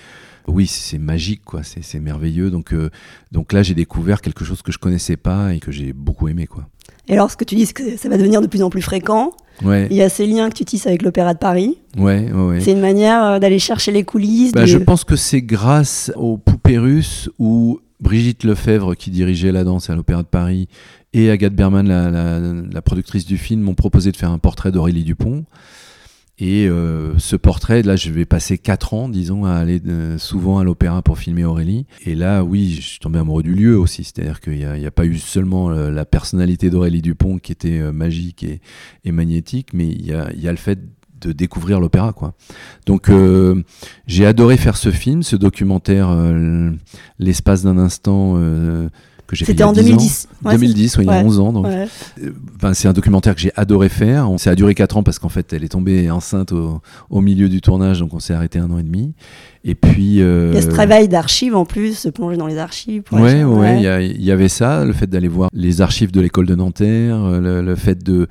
Oui, 0.47 0.67
c'est 0.67 0.99
magique, 0.99 1.43
quoi. 1.43 1.61
C'est 1.63 1.99
merveilleux. 1.99 2.51
Donc, 2.51 2.71
euh, 2.73 2.89
donc 3.31 3.51
là, 3.51 3.63
j'ai 3.63 3.73
découvert 3.73 4.21
quelque 4.21 4.45
chose 4.45 4.61
que 4.61 4.71
je 4.71 4.77
connaissais 4.77 5.17
pas 5.17 5.53
et 5.53 5.59
que 5.59 5.71
j'ai 5.71 5.91
beaucoup 5.91 6.27
aimé, 6.27 6.45
quoi. 6.45 6.67
Et 7.07 7.13
alors, 7.13 7.31
ce 7.31 7.37
que 7.37 7.43
tu 7.43 7.55
dis, 7.55 7.71
que 7.73 7.97
ça 7.97 8.09
va 8.09 8.17
devenir 8.17 8.41
de 8.41 8.47
plus 8.47 8.61
en 8.61 8.69
plus 8.69 8.81
fréquent. 8.81 9.31
Ouais. 9.63 9.87
Il 9.89 9.97
y 9.97 10.01
a 10.01 10.09
ces 10.09 10.27
liens 10.27 10.49
que 10.49 10.55
tu 10.55 10.65
tisses 10.65 10.85
avec 10.85 11.01
l'Opéra 11.01 11.33
de 11.33 11.39
Paris. 11.39 11.77
Ouais, 11.97 12.31
ouais, 12.31 12.59
C'est 12.59 12.73
une 12.73 12.81
manière 12.81 13.23
euh, 13.23 13.39
d'aller 13.39 13.59
chercher 13.59 13.91
les 13.91 14.03
coulisses. 14.03 14.51
Bah, 14.51 14.65
Je 14.65 14.77
pense 14.77 15.03
que 15.03 15.15
c'est 15.15 15.41
grâce 15.41 16.11
aux 16.15 16.37
poupées 16.37 16.77
russes 16.77 17.29
où 17.39 17.79
Brigitte 17.99 18.43
Lefebvre, 18.43 18.95
qui 18.95 19.11
dirigeait 19.11 19.51
la 19.51 19.63
danse 19.63 19.89
à 19.89 19.95
l'Opéra 19.95 20.23
de 20.23 20.27
Paris, 20.27 20.67
et 21.15 21.31
Agathe 21.31 21.55
Berman, 21.55 21.87
la, 21.87 22.81
productrice 22.81 23.25
du 23.25 23.37
film, 23.37 23.61
m'ont 23.61 23.73
proposé 23.73 24.11
de 24.11 24.17
faire 24.17 24.31
un 24.31 24.37
portrait 24.37 24.73
d'Aurélie 24.73 25.05
Dupont. 25.05 25.45
Et 26.37 26.67
euh, 26.67 27.17
ce 27.17 27.37
portrait, 27.37 27.83
là, 27.83 27.95
je 27.95 28.09
vais 28.09 28.25
passer 28.25 28.57
4 28.57 28.93
ans, 28.93 29.07
disons, 29.07 29.45
à 29.45 29.53
aller 29.53 29.81
euh, 29.87 30.17
souvent 30.17 30.59
à 30.59 30.65
l'opéra 30.65 31.01
pour 31.01 31.17
filmer 31.17 31.45
Aurélie. 31.45 31.85
Et 32.05 32.15
là, 32.15 32.43
oui, 32.43 32.75
je 32.75 32.81
suis 32.81 32.99
tombé 32.99 33.17
amoureux 33.19 33.43
du 33.43 33.55
lieu 33.55 33.79
aussi. 33.79 34.03
C'est-à-dire 34.03 34.41
qu'il 34.41 34.57
n'y 34.57 34.85
a, 34.85 34.91
pas 34.91 35.05
eu 35.05 35.17
seulement 35.17 35.69
euh, 35.71 35.89
la 35.89 36.03
personnalité 36.03 36.69
d'Aurélie 36.69 37.01
Dupont 37.01 37.37
qui 37.37 37.53
était 37.53 37.79
magique 37.93 38.43
et, 38.43 39.11
magnétique, 39.13 39.69
mais 39.73 39.87
il 39.87 40.05
y 40.05 40.11
a, 40.11 40.33
y 40.33 40.49
a, 40.49 40.51
le 40.51 40.57
fait 40.57 40.79
de 41.21 41.31
découvrir 41.31 41.79
l'opéra, 41.79 42.11
quoi. 42.11 42.33
Donc, 42.85 43.09
j'ai 44.05 44.25
adoré 44.25 44.57
faire 44.57 44.75
ce 44.75 44.91
film, 44.91 45.23
ce 45.23 45.37
documentaire, 45.37 46.13
l'espace 47.19 47.63
d'un 47.63 47.77
instant 47.77 48.37
c'était 49.33 49.63
en 49.63 49.73
2010. 49.73 50.27
2010, 50.43 50.97
il 50.99 51.05
y 51.05 51.09
a 51.09 51.23
11 51.23 51.39
ans. 51.39 51.53
Donc. 51.53 51.65
Euh, 51.67 51.85
c'est 52.73 52.87
un 52.87 52.93
documentaire 52.93 53.35
que 53.35 53.41
j'ai 53.41 53.51
adoré 53.55 53.89
faire. 53.89 54.29
Ça 54.37 54.51
a 54.51 54.55
duré 54.55 54.75
4 54.75 54.97
ans 54.97 55.03
parce 55.03 55.19
qu'en 55.19 55.29
fait, 55.29 55.53
elle 55.53 55.63
est 55.63 55.69
tombée 55.69 56.09
enceinte 56.11 56.51
au, 56.51 57.21
milieu 57.21 57.49
du 57.49 57.61
tournage, 57.61 57.99
donc 57.99 58.13
on 58.13 58.19
s'est 58.19 58.33
arrêté 58.33 58.59
un 58.59 58.69
an 58.69 58.77
et 58.77 58.83
demi. 58.83 59.13
Et 59.63 59.75
puis. 59.75 60.21
Euh, 60.21 60.51
il 60.53 60.55
y 60.55 60.59
a 60.59 60.61
ce 60.61 60.67
travail 60.67 61.07
d'archives 61.07 61.55
en 61.55 61.65
plus, 61.65 61.97
se 61.97 62.09
plonger 62.09 62.37
dans 62.37 62.47
les 62.47 62.57
archives. 62.57 63.03
Oui, 63.11 63.43
ouais, 63.43 63.77
il 63.77 64.23
y, 64.23 64.31
avait 64.31 64.49
ça, 64.49 64.85
le 64.85 64.93
fait 64.93 65.07
d'aller 65.07 65.27
voir 65.27 65.49
les 65.53 65.81
archives 65.81 66.11
de 66.11 66.21
l'école 66.21 66.45
de 66.45 66.55
Nanterre, 66.55 67.17
euh, 67.23 67.61
le 67.61 67.75
fait 67.75 68.03
de 68.03 68.27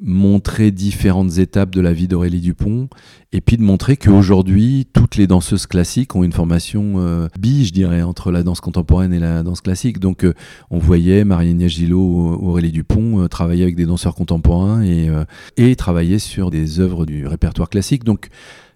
montrer 0.00 0.70
différentes 0.70 1.38
étapes 1.38 1.70
de 1.70 1.80
la 1.80 1.92
vie 1.92 2.08
d'Aurélie 2.08 2.40
Dupont 2.40 2.88
et 3.32 3.40
puis 3.40 3.56
de 3.56 3.62
montrer 3.62 3.96
qu'aujourd'hui 3.96 4.86
toutes 4.92 5.16
les 5.16 5.26
danseuses 5.26 5.66
classiques 5.66 6.14
ont 6.14 6.22
une 6.22 6.32
formation 6.32 6.94
euh, 6.96 7.28
bi 7.38 7.66
je 7.66 7.72
dirais 7.72 8.02
entre 8.02 8.30
la 8.30 8.42
danse 8.42 8.60
contemporaine 8.60 9.12
et 9.12 9.18
la 9.18 9.42
danse 9.42 9.60
classique. 9.60 9.98
Donc 9.98 10.24
euh, 10.24 10.34
on 10.70 10.78
voyait 10.78 11.24
Marie-Agnès 11.24 11.70
Gillot 11.70 12.38
Aurélie 12.40 12.72
Dupont 12.72 13.22
euh, 13.22 13.28
travailler 13.28 13.64
avec 13.64 13.76
des 13.76 13.86
danseurs 13.86 14.14
contemporains 14.14 14.82
et, 14.82 15.08
et 15.56 15.74
travailler 15.76 16.18
sur 16.18 16.50
des 16.50 16.80
œuvres 16.80 17.04
du 17.04 17.26
répertoire 17.26 17.68
classique. 17.68 18.04
Donc 18.04 18.28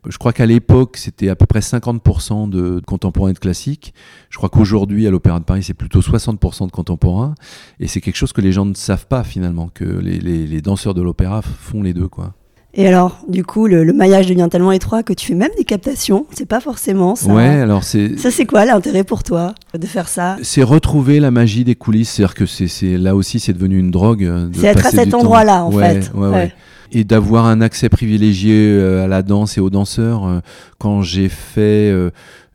je 0.09 0.19
crois 0.19 0.33
qu'à 0.33 0.47
l'époque, 0.47 0.97
c'était 0.97 1.29
à 1.29 1.37
peu 1.37 1.47
près 1.47 1.61
50% 1.61 2.49
de 2.49 2.81
contemporains 2.85 3.31
et 3.31 3.35
de 3.35 3.39
classiques. 3.39 3.95
Je 4.31 4.37
crois 4.37 4.49
qu'aujourd'hui, 4.49 5.07
à 5.07 5.11
l'Opéra 5.11 5.39
de 5.39 5.45
Paris, 5.45 5.63
c'est 5.63 5.75
plutôt 5.75 6.01
60% 6.01 6.67
de 6.67 6.73
contemporains. 6.73 7.35
Et 7.79 7.87
c'est 7.87 8.01
quelque 8.01 8.17
chose 8.17 8.33
que 8.33 8.41
les 8.41 8.53
gens 8.53 8.65
ne 8.65 8.75
savent 8.75 9.07
pas 9.07 9.23
finalement, 9.23 9.69
que 9.73 9.85
les, 9.85 10.61
danseurs 10.61 10.95
de 10.95 11.03
l'opéra 11.03 11.43
font 11.43 11.83
les 11.83 11.93
deux. 11.93 12.09
quoi. 12.09 12.35
Et 12.75 12.89
alors, 12.89 13.19
du 13.29 13.45
coup, 13.45 13.67
le, 13.67 13.93
maillage 13.93 14.27
devient 14.27 14.49
tellement 14.51 14.73
étroit 14.73 15.03
que 15.03 15.13
tu 15.13 15.27
fais 15.27 15.35
même 15.35 15.51
des 15.57 15.65
captations. 15.65 16.27
C'est 16.33 16.47
pas 16.47 16.61
forcément 16.61 17.15
ça. 17.15 17.33
Ouais, 17.33 17.45
alors 17.45 17.85
c'est. 17.85 18.17
Ça, 18.19 18.31
c'est 18.31 18.47
quoi 18.47 18.65
l'intérêt 18.65 19.05
pour 19.05 19.23
toi 19.23 19.55
de 19.79 19.87
faire 19.87 20.09
ça? 20.09 20.37
C'est 20.43 20.63
retrouver 20.63 21.21
la 21.21 21.31
magie 21.31 21.65
des 21.65 21.75
coulisses. 21.75 22.11
C'est-à-dire 22.11 22.35
que 22.35 22.47
c'est 22.47 22.97
là 22.97 23.15
aussi, 23.15 23.41
c'est 23.41 23.53
devenu 23.53 23.79
une 23.79 23.91
drogue. 23.91 24.25
Euh, 24.25 24.49
c'est 24.55 24.67
être 24.67 24.87
à 24.87 24.91
cet 24.91 25.15
endroit-là, 25.15 25.65
en 25.65 25.71
fait. 25.71 26.11
Ouais, 26.15 26.29
ouais 26.29 26.55
et 26.93 27.05
d'avoir 27.05 27.47
un 27.47 27.61
accès 27.61 27.89
privilégié 27.89 28.55
euh, 28.55 29.05
à 29.05 29.09
la 29.09 29.23
danse 29.23 29.57
et 29.57 29.61
aux 29.61 29.71
danseurs. 29.71 30.27
Euh, 30.27 30.41
quand 30.79 31.01
j'ai 31.01 31.31
fait, 31.31 31.91
euh, 31.91 32.11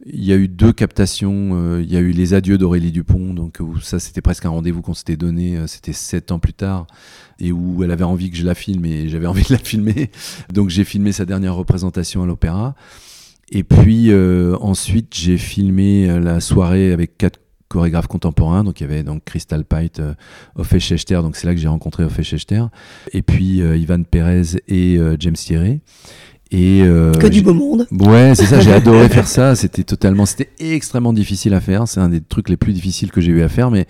il 0.06 0.24
y 0.24 0.32
a 0.32 0.36
eu 0.36 0.48
deux 0.48 0.72
captations. 0.72 1.80
Il 1.80 1.92
y 1.92 1.98
a 1.98 2.00
eu 2.00 2.12
les 2.12 2.34
adieux 2.34 2.58
d'Aurélie 2.58 2.92
Dupont, 2.92 3.34
donc 3.34 3.58
ça 3.82 4.00
c'était 4.00 4.22
presque 4.22 4.46
un 4.46 4.50
rendez-vous 4.50 4.82
qu'on 4.82 4.94
s'était 4.94 5.18
donné. 5.18 5.60
C'était 5.68 5.92
sept 5.92 6.32
ans 6.32 6.40
plus 6.40 6.54
tard 6.54 6.88
et 7.40 7.52
où 7.52 7.84
elle 7.84 7.92
avait 7.92 8.06
envie 8.06 8.32
que 8.32 8.38
je 8.38 8.46
la 8.46 8.56
filme 8.56 8.86
et 8.86 9.10
j'avais 9.10 9.28
envie 9.28 9.44
de 9.44 9.52
la 9.52 9.60
filmer. 9.60 10.12
Donc 10.54 10.70
j'ai 10.70 10.86
filmé 10.86 11.12
sa 11.12 11.26
dernière 11.26 11.56
représentation 11.56 12.24
à 12.24 12.26
l'opéra. 12.26 12.76
Et 13.50 13.66
puis 13.66 14.14
ensuite 14.62 15.14
j'ai 15.14 15.38
filmé 15.38 16.08
la 16.22 16.40
soirée 16.40 16.94
avec 16.94 17.18
quatre 17.18 17.40
chorégraphe 17.70 18.08
contemporain. 18.08 18.64
Donc 18.64 18.80
il 18.80 18.84
y 18.84 18.86
avait 18.86 19.04
donc 19.04 19.24
Crystal 19.26 19.64
Pite, 19.64 20.00
euh, 20.00 20.14
Ophé 20.56 20.80
Schechter, 20.80 21.22
donc 21.22 21.36
c'est 21.36 21.48
là 21.48 21.54
que 21.54 21.60
j'ai 21.60 21.68
rencontré 21.68 22.04
Ophé 22.04 22.24
Schechter. 22.24 22.64
Et 23.14 23.22
puis 23.22 23.62
euh, 23.62 23.78
Ivan 23.78 24.04
Perez 24.04 24.58
et 24.68 24.98
euh, 24.98 25.16
James 25.20 25.34
Thierry. 25.34 25.82
Et 26.50 26.80
que 26.80 27.28
du 27.28 27.42
beau 27.42 27.54
monde. 27.54 27.88
Ouais, 27.92 28.34
c'est 28.34 28.46
ça. 28.46 28.62
J'ai 28.62 28.72
adoré 28.74 29.10
faire 29.10 29.28
ça. 29.28 29.54
C'était 29.56 29.84
totalement, 29.84 30.26
c'était 30.26 30.50
extrêmement 30.60 31.12
difficile 31.12 31.54
à 31.54 31.60
faire. 31.60 31.90
C'est 31.90 32.00
un 32.00 32.08
des 32.08 32.22
trucs 32.22 32.48
les 32.48 32.56
plus 32.56 32.72
difficiles 32.72 33.12
que 33.12 33.20
j'ai 33.20 33.34
eu 33.34 33.42
à 33.42 33.50
faire, 33.50 33.70
mais 33.70 33.86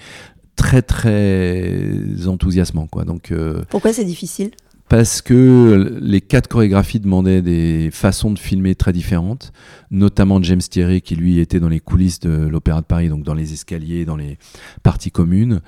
très 0.55 0.81
très 0.81 1.93
enthousiasmant 2.25 2.87
quoi. 2.87 3.05
Donc. 3.05 3.31
Pourquoi 3.69 3.93
c'est 3.93 4.05
difficile? 4.05 4.51
Parce 4.89 5.21
que 5.21 5.99
les 6.01 6.21
quatre 6.21 6.47
chorégraphies 6.47 6.99
demandaient 6.99 7.41
des 7.41 7.89
façons 7.91 8.31
de 8.31 8.39
filmer 8.39 8.75
très 8.75 8.93
différentes, 8.93 9.51
notamment 9.91 10.41
James 10.41 10.61
Thierry 10.61 11.01
qui 11.01 11.15
lui 11.15 11.39
était 11.39 11.59
dans 11.59 11.69
les 11.69 11.79
coulisses 11.79 12.19
de 12.19 12.47
l'Opéra 12.47 12.81
de 12.81 12.85
Paris, 12.85 13.09
donc 13.09 13.23
dans 13.23 13.33
les 13.33 13.53
escaliers, 13.53 14.05
dans 14.05 14.15
les 14.15 14.37
parties 14.83 15.11
communes. 15.11 15.61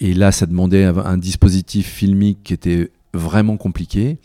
Et 0.00 0.14
là, 0.14 0.32
ça 0.32 0.46
demandait 0.46 0.84
un 0.84 1.18
dispositif 1.18 1.86
filmique 1.86 2.40
qui 2.44 2.54
était 2.54 2.90
vraiment 3.12 3.56
compliqué 3.56 4.18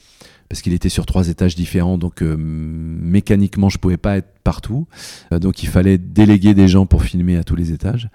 parce 0.52 0.62
qu'il 0.62 0.74
était 0.74 0.90
sur 0.90 1.06
trois 1.06 1.30
étages 1.30 1.56
différents, 1.56 1.98
donc 1.98 2.22
euh, 2.22 2.36
mécaniquement 2.38 3.70
je 3.70 3.78
pouvais 3.78 3.96
pas 3.96 4.18
être 4.18 4.28
partout, 4.44 4.86
euh, 5.32 5.40
donc 5.40 5.64
il 5.64 5.70
fallait 5.70 5.98
déléguer 5.98 6.54
des 6.54 6.68
gens 6.68 6.86
pour 6.86 7.04
filmer 7.04 7.38
à 7.38 7.46
tous 7.46 7.56
les 7.56 7.72
étages. 7.72 8.10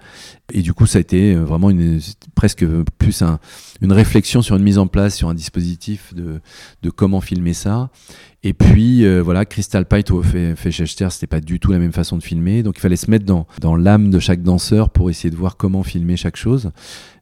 Et 0.53 0.61
du 0.61 0.71
coup 0.71 0.85
ça 0.85 0.99
a 0.99 1.01
été 1.01 1.33
euh, 1.33 1.43
vraiment 1.43 1.71
presque 2.35 2.63
plus 2.99 3.23
un, 3.23 3.39
une 3.81 3.91
réflexion 3.91 4.43
sur 4.43 4.55
une 4.55 4.61
mise 4.61 4.77
en 4.77 4.85
place, 4.85 5.15
sur 5.15 5.29
un 5.29 5.33
dispositif 5.33 6.13
de 6.13 6.89
comment 6.91 7.21
filmer 7.21 7.53
ça. 7.53 7.89
Et 8.47 8.53
puis 8.53 9.05
voilà, 9.19 9.43
Crystal 9.43 9.85
Pite 9.85 10.09
ou 10.11 10.23
Fechester, 10.23 11.09
c'était 11.09 11.27
pas 11.27 11.41
du 11.41 11.59
tout 11.59 11.71
la 11.71 11.79
même 11.79 11.91
façon 11.91 12.15
de 12.15 12.23
filmer, 12.23 12.63
donc 12.63 12.77
il 12.77 12.79
fallait 12.79 12.95
se 12.95 13.11
mettre 13.11 13.25
dans, 13.25 13.45
dans 13.59 13.75
l'âme 13.75 14.09
de 14.09 14.19
chaque 14.19 14.41
danseur 14.41 14.89
pour 14.89 15.09
essayer 15.09 15.29
de 15.29 15.35
voir 15.35 15.57
comment 15.57 15.83
filmer 15.83 16.15
chaque 16.15 16.37
chose. 16.37 16.71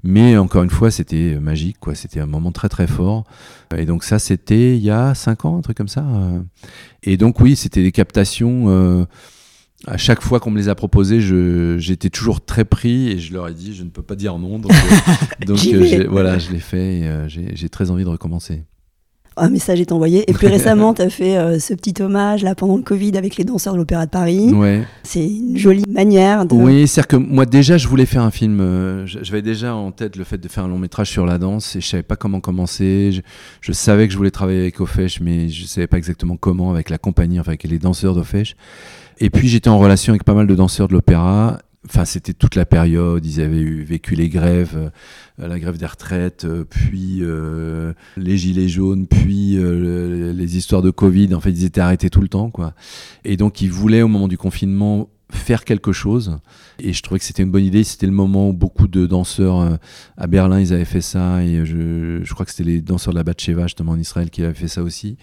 Mais 0.05 0.37
encore 0.37 0.61
une 0.61 0.69
fois, 0.69 0.91
c'était 0.91 1.39
magique, 1.39 1.77
quoi. 1.79 1.95
C'était 1.95 2.19
un 2.19 2.27
moment 2.27 2.51
très 2.51 2.69
très 2.69 2.85
fort. 2.85 3.23
Et 3.75 3.87
donc 3.87 4.03
ça, 4.03 4.19
c'était 4.19 4.77
il 4.77 4.83
y 4.83 4.91
a 4.91 5.15
5 5.15 5.45
ans, 5.45 5.57
un 5.57 5.61
truc 5.61 5.75
comme 5.75 5.87
ça. 5.87 6.05
Euh. 6.05 6.39
Et 7.01 7.17
donc 7.17 7.39
oui, 7.39 7.55
c'était 7.55 7.81
des 7.81 7.91
captations. 7.91 8.65
Euh, 8.67 9.05
à 9.87 9.97
chaque 9.97 10.21
fois 10.21 10.39
qu'on 10.39 10.51
me 10.51 10.59
les 10.59 10.69
a 10.69 10.75
proposées, 10.75 11.21
j'étais 11.79 12.11
toujours 12.11 12.45
très 12.45 12.65
pris 12.65 13.09
et 13.09 13.17
je 13.17 13.33
leur 13.33 13.47
ai 13.47 13.53
dit, 13.55 13.73
je 13.73 13.81
ne 13.81 13.89
peux 13.89 14.03
pas 14.03 14.15
dire 14.15 14.37
non. 14.37 14.59
Donc, 14.59 14.71
euh, 14.71 16.05
voilà, 16.11 16.37
je 16.37 16.51
l'ai 16.51 16.59
fait 16.59 16.99
et 16.99 17.25
j'ai 17.27 17.69
très 17.69 17.89
envie 17.89 18.03
de 18.03 18.09
recommencer 18.09 18.63
un 19.37 19.49
message 19.49 19.81
est 19.81 19.91
envoyé. 19.91 20.29
Et 20.29 20.33
plus 20.33 20.47
récemment, 20.47 20.93
tu 20.93 21.01
as 21.01 21.09
fait 21.09 21.37
euh, 21.37 21.59
ce 21.59 21.73
petit 21.73 22.01
hommage 22.01 22.43
là 22.43 22.55
pendant 22.55 22.77
le 22.77 22.83
Covid 22.83 23.17
avec 23.17 23.35
les 23.37 23.43
danseurs 23.43 23.73
de 23.73 23.79
l'Opéra 23.79 24.05
de 24.05 24.11
Paris. 24.11 24.51
Ouais. 24.53 24.83
C'est 25.03 25.25
une 25.25 25.57
jolie 25.57 25.83
manière 25.89 26.45
de. 26.45 26.55
Oui, 26.55 26.87
c'est-à-dire 26.87 27.07
que 27.07 27.15
moi 27.17 27.45
déjà, 27.45 27.77
je 27.77 27.87
voulais 27.87 28.05
faire 28.05 28.23
un 28.23 28.31
film. 28.31 28.59
Euh, 28.61 29.05
j'avais 29.05 29.41
déjà 29.41 29.75
en 29.75 29.91
tête 29.91 30.15
le 30.15 30.23
fait 30.23 30.37
de 30.37 30.47
faire 30.47 30.63
un 30.63 30.67
long 30.67 30.79
métrage 30.79 31.09
sur 31.09 31.25
la 31.25 31.37
danse 31.37 31.75
et 31.75 31.81
je 31.81 31.87
savais 31.87 32.03
pas 32.03 32.15
comment 32.15 32.39
commencer. 32.39 33.21
Je, 33.61 33.71
savais 33.71 34.07
que 34.07 34.13
je 34.13 34.17
voulais 34.17 34.31
travailler 34.31 34.61
avec 34.61 34.79
Ofesh, 34.79 35.19
mais 35.19 35.49
je 35.49 35.65
savais 35.65 35.87
pas 35.87 35.97
exactement 35.97 36.37
comment 36.37 36.71
avec 36.71 36.89
la 36.89 36.97
compagnie, 36.97 37.39
enfin 37.39 37.51
avec 37.51 37.63
les 37.63 37.79
danseurs 37.79 38.15
d'Ofesh. 38.15 38.55
Et 39.19 39.29
puis 39.29 39.47
j'étais 39.47 39.69
en 39.69 39.79
relation 39.79 40.11
avec 40.11 40.23
pas 40.23 40.33
mal 40.33 40.47
de 40.47 40.55
danseurs 40.55 40.87
de 40.87 40.93
l'opéra 40.93 41.59
enfin 41.85 42.05
c'était 42.05 42.33
toute 42.33 42.55
la 42.55 42.65
période, 42.65 43.25
ils 43.25 43.41
avaient 43.41 43.59
eu, 43.59 43.83
vécu 43.83 44.15
les 44.15 44.29
grèves, 44.29 44.91
euh, 45.39 45.47
la 45.47 45.59
grève 45.59 45.77
des 45.77 45.85
retraites, 45.85 46.45
euh, 46.45 46.63
puis 46.63 47.19
euh, 47.21 47.93
les 48.17 48.37
gilets 48.37 48.67
jaunes, 48.67 49.07
puis 49.07 49.57
les 49.57 50.57
histoires 50.57 50.81
de 50.81 50.91
Covid, 50.91 51.33
en 51.33 51.39
fait 51.39 51.51
ils 51.51 51.65
étaient 51.65 51.81
arrêtés 51.81 52.09
tout 52.09 52.21
le 52.21 52.27
temps 52.27 52.49
quoi. 52.49 52.73
Et 53.23 53.37
donc 53.37 53.61
ils 53.61 53.71
voulaient 53.71 54.01
au 54.01 54.07
moment 54.07 54.27
du 54.27 54.37
confinement 54.37 55.09
faire 55.31 55.65
quelque 55.65 55.91
chose. 55.91 56.37
Et 56.79 56.93
je 56.93 57.01
trouvais 57.01 57.19
que 57.19 57.25
c'était 57.25 57.43
une 57.43 57.51
bonne 57.51 57.63
idée. 57.63 57.83
C'était 57.83 58.05
le 58.05 58.11
moment 58.11 58.49
où 58.49 58.53
beaucoup 58.53 58.87
de 58.87 59.07
danseurs 59.07 59.77
à 60.17 60.27
Berlin 60.27 60.59
ils 60.59 60.71
avaient 60.71 60.85
fait 60.85 61.01
ça. 61.01 61.43
Et 61.43 61.65
je, 61.65 62.19
je 62.23 62.33
crois 62.33 62.45
que 62.45 62.51
c'était 62.51 62.69
les 62.69 62.81
danseurs 62.81 63.13
de 63.13 63.17
la 63.17 63.23
Batcheva 63.23 63.63
justement 63.63 63.93
en 63.93 63.99
Israël 63.99 64.29
qui 64.29 64.43
avaient 64.43 64.53
fait 64.53 64.67
ça 64.67 64.83
aussi 64.83 65.17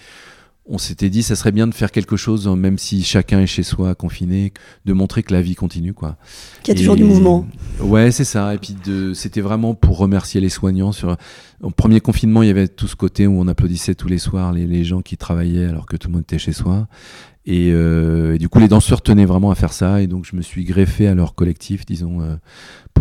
on 0.66 0.78
s'était 0.78 1.10
dit 1.10 1.22
ça 1.22 1.34
serait 1.34 1.52
bien 1.52 1.66
de 1.66 1.74
faire 1.74 1.90
quelque 1.90 2.16
chose 2.16 2.46
même 2.48 2.78
si 2.78 3.02
chacun 3.02 3.40
est 3.40 3.46
chez 3.46 3.62
soi 3.62 3.94
confiné 3.94 4.52
de 4.84 4.92
montrer 4.92 5.22
que 5.22 5.32
la 5.32 5.42
vie 5.42 5.54
continue 5.54 5.92
quoi. 5.92 6.16
Qu'il 6.62 6.74
y 6.74 6.76
a 6.76 6.80
toujours 6.80 6.96
du 6.96 7.04
mouvement. 7.04 7.46
Ouais 7.80 8.10
c'est 8.10 8.24
ça. 8.24 8.54
Et 8.54 8.58
puis 8.58 8.76
c'était 9.14 9.40
vraiment 9.40 9.74
pour 9.74 9.98
remercier 9.98 10.40
les 10.40 10.48
soignants 10.48 10.92
sur 10.92 11.16
au 11.62 11.70
premier 11.70 12.00
confinement 12.00 12.42
il 12.42 12.46
y 12.46 12.50
avait 12.50 12.68
tout 12.68 12.88
ce 12.88 12.96
côté 12.96 13.26
où 13.26 13.40
on 13.40 13.48
applaudissait 13.48 13.94
tous 13.94 14.08
les 14.08 14.18
soirs 14.18 14.52
les, 14.52 14.66
les 14.66 14.84
gens 14.84 15.02
qui 15.02 15.16
travaillaient 15.16 15.66
alors 15.66 15.86
que 15.86 15.96
tout 15.96 16.08
le 16.08 16.14
monde 16.14 16.22
était 16.22 16.38
chez 16.38 16.52
soi. 16.52 16.86
Euh, 17.48 18.34
et, 18.34 18.38
du 18.38 18.48
coup, 18.48 18.60
les 18.60 18.68
danseurs 18.68 19.02
tenaient 19.02 19.24
vraiment 19.24 19.50
à 19.50 19.54
faire 19.54 19.72
ça, 19.72 20.00
et 20.00 20.06
donc 20.06 20.24
je 20.24 20.36
me 20.36 20.42
suis 20.42 20.64
greffé 20.64 21.08
à 21.08 21.14
leur 21.14 21.34
collectif, 21.34 21.84
disons, 21.84 22.20
euh, 22.20 22.36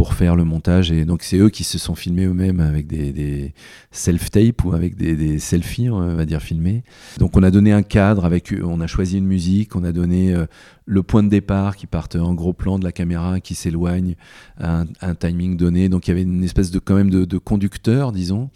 pour 0.02 0.16
faire 0.16 0.36
le 0.36 0.44
montage. 0.44 0.92
Et 0.92 1.06
donc 1.06 1.22
c'est 1.22 1.38
eux 1.38 1.52
qui 1.52 1.64
se 1.64 1.78
sont 1.78 1.94
filmés 1.94 2.26
eux-mêmes 2.26 2.60
avec 2.60 2.88
des, 2.88 3.54
self-tape 3.92 4.66
ou 4.66 4.74
avec 4.74 4.96
des, 4.96 5.38
selfies, 5.38 5.92
on 5.92 6.16
va 6.16 6.26
dire 6.26 6.42
filmés. 6.42 6.84
Donc 7.20 7.38
on 7.38 7.44
a 7.44 7.52
donné 7.52 7.72
un 7.72 7.84
cadre 7.84 8.26
avec, 8.26 8.52
on 8.64 8.82
a 8.82 8.88
choisi 8.88 9.20
une 9.20 9.28
musique, 9.28 9.76
on 9.76 9.84
a 9.84 9.92
donné 9.92 10.34
euh, 10.34 10.48
le 10.88 11.04
point 11.04 11.22
de 11.22 11.30
départ 11.30 11.76
qui 11.76 11.86
part 11.86 12.08
en 12.16 12.34
gros 12.34 12.52
plan 12.52 12.80
de 12.80 12.84
la 12.84 12.92
caméra, 12.92 13.40
qui 13.40 13.54
s'éloigne 13.54 14.16
à 14.60 14.86
un, 15.02 15.14
timing 15.14 15.56
donné. 15.56 15.88
Donc 15.88 16.08
il 16.08 16.10
y 16.10 16.14
avait 16.14 16.24
une 16.24 16.44
espèce 16.44 16.72
de 16.72 16.80
quand 16.80 16.96
même 16.96 17.12
de, 17.12 17.24
de 17.24 17.38
conducteur, 17.38 18.12
disons. 18.12 18.50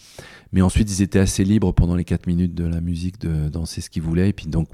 Mais 0.51 0.63
ensuite, 0.63 0.89
ils 0.89 1.03
étaient 1.03 1.19
assez 1.19 1.43
libres 1.43 1.73
pendant 1.73 1.95
les 1.95 2.05
4 2.05 2.25
minutes 2.25 2.55
de 2.55 2.65
la 2.65 2.81
musique 2.81 3.19
de 3.19 3.49
danser 3.49 3.81
ce 3.81 3.91
qu'ils 3.91 4.01
voulaient. 4.01 4.29
Et 4.29 4.33
puis, 4.33 4.47
donc, 4.47 4.69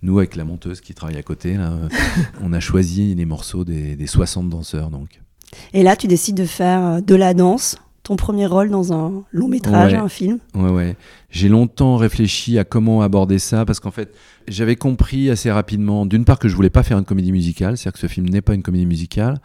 nous, 0.00 0.18
avec 0.18 0.36
la 0.36 0.44
monteuse 0.44 0.80
qui 0.80 0.94
travaille 0.94 1.16
à 1.16 1.22
côté, 1.22 1.58
on 2.40 2.52
a 2.52 2.60
choisi 2.60 3.14
les 3.14 3.24
morceaux 3.24 3.64
des, 3.64 3.96
des 3.96 4.06
60 4.06 4.48
danseurs. 4.48 4.90
Donc. 4.90 5.23
Et 5.72 5.82
là, 5.82 5.96
tu 5.96 6.06
décides 6.06 6.36
de 6.36 6.46
faire 6.46 6.84
euh, 6.84 7.00
de 7.00 7.14
la 7.14 7.34
danse 7.34 7.76
ton 8.04 8.16
premier 8.16 8.44
rôle 8.44 8.68
dans 8.68 8.92
un 8.92 9.24
long 9.32 9.48
métrage, 9.48 9.94
un 9.94 10.10
film. 10.10 10.38
Ouais, 10.54 10.70
ouais. 10.70 10.96
J'ai 11.30 11.48
longtemps 11.48 11.96
réfléchi 11.96 12.58
à 12.58 12.64
comment 12.64 13.00
aborder 13.00 13.38
ça 13.38 13.64
parce 13.64 13.80
qu'en 13.80 13.90
fait, 13.90 14.14
j'avais 14.46 14.76
compris 14.76 15.30
assez 15.30 15.50
rapidement, 15.50 16.04
d'une 16.04 16.26
part, 16.26 16.38
que 16.38 16.46
je 16.46 16.54
voulais 16.54 16.68
pas 16.68 16.82
faire 16.82 16.98
une 16.98 17.06
comédie 17.06 17.32
musicale, 17.32 17.78
c'est-à-dire 17.78 17.94
que 17.94 17.98
ce 17.98 18.06
film 18.06 18.28
n'est 18.28 18.42
pas 18.42 18.52
une 18.52 18.62
comédie 18.62 18.84
musicale, 18.84 19.40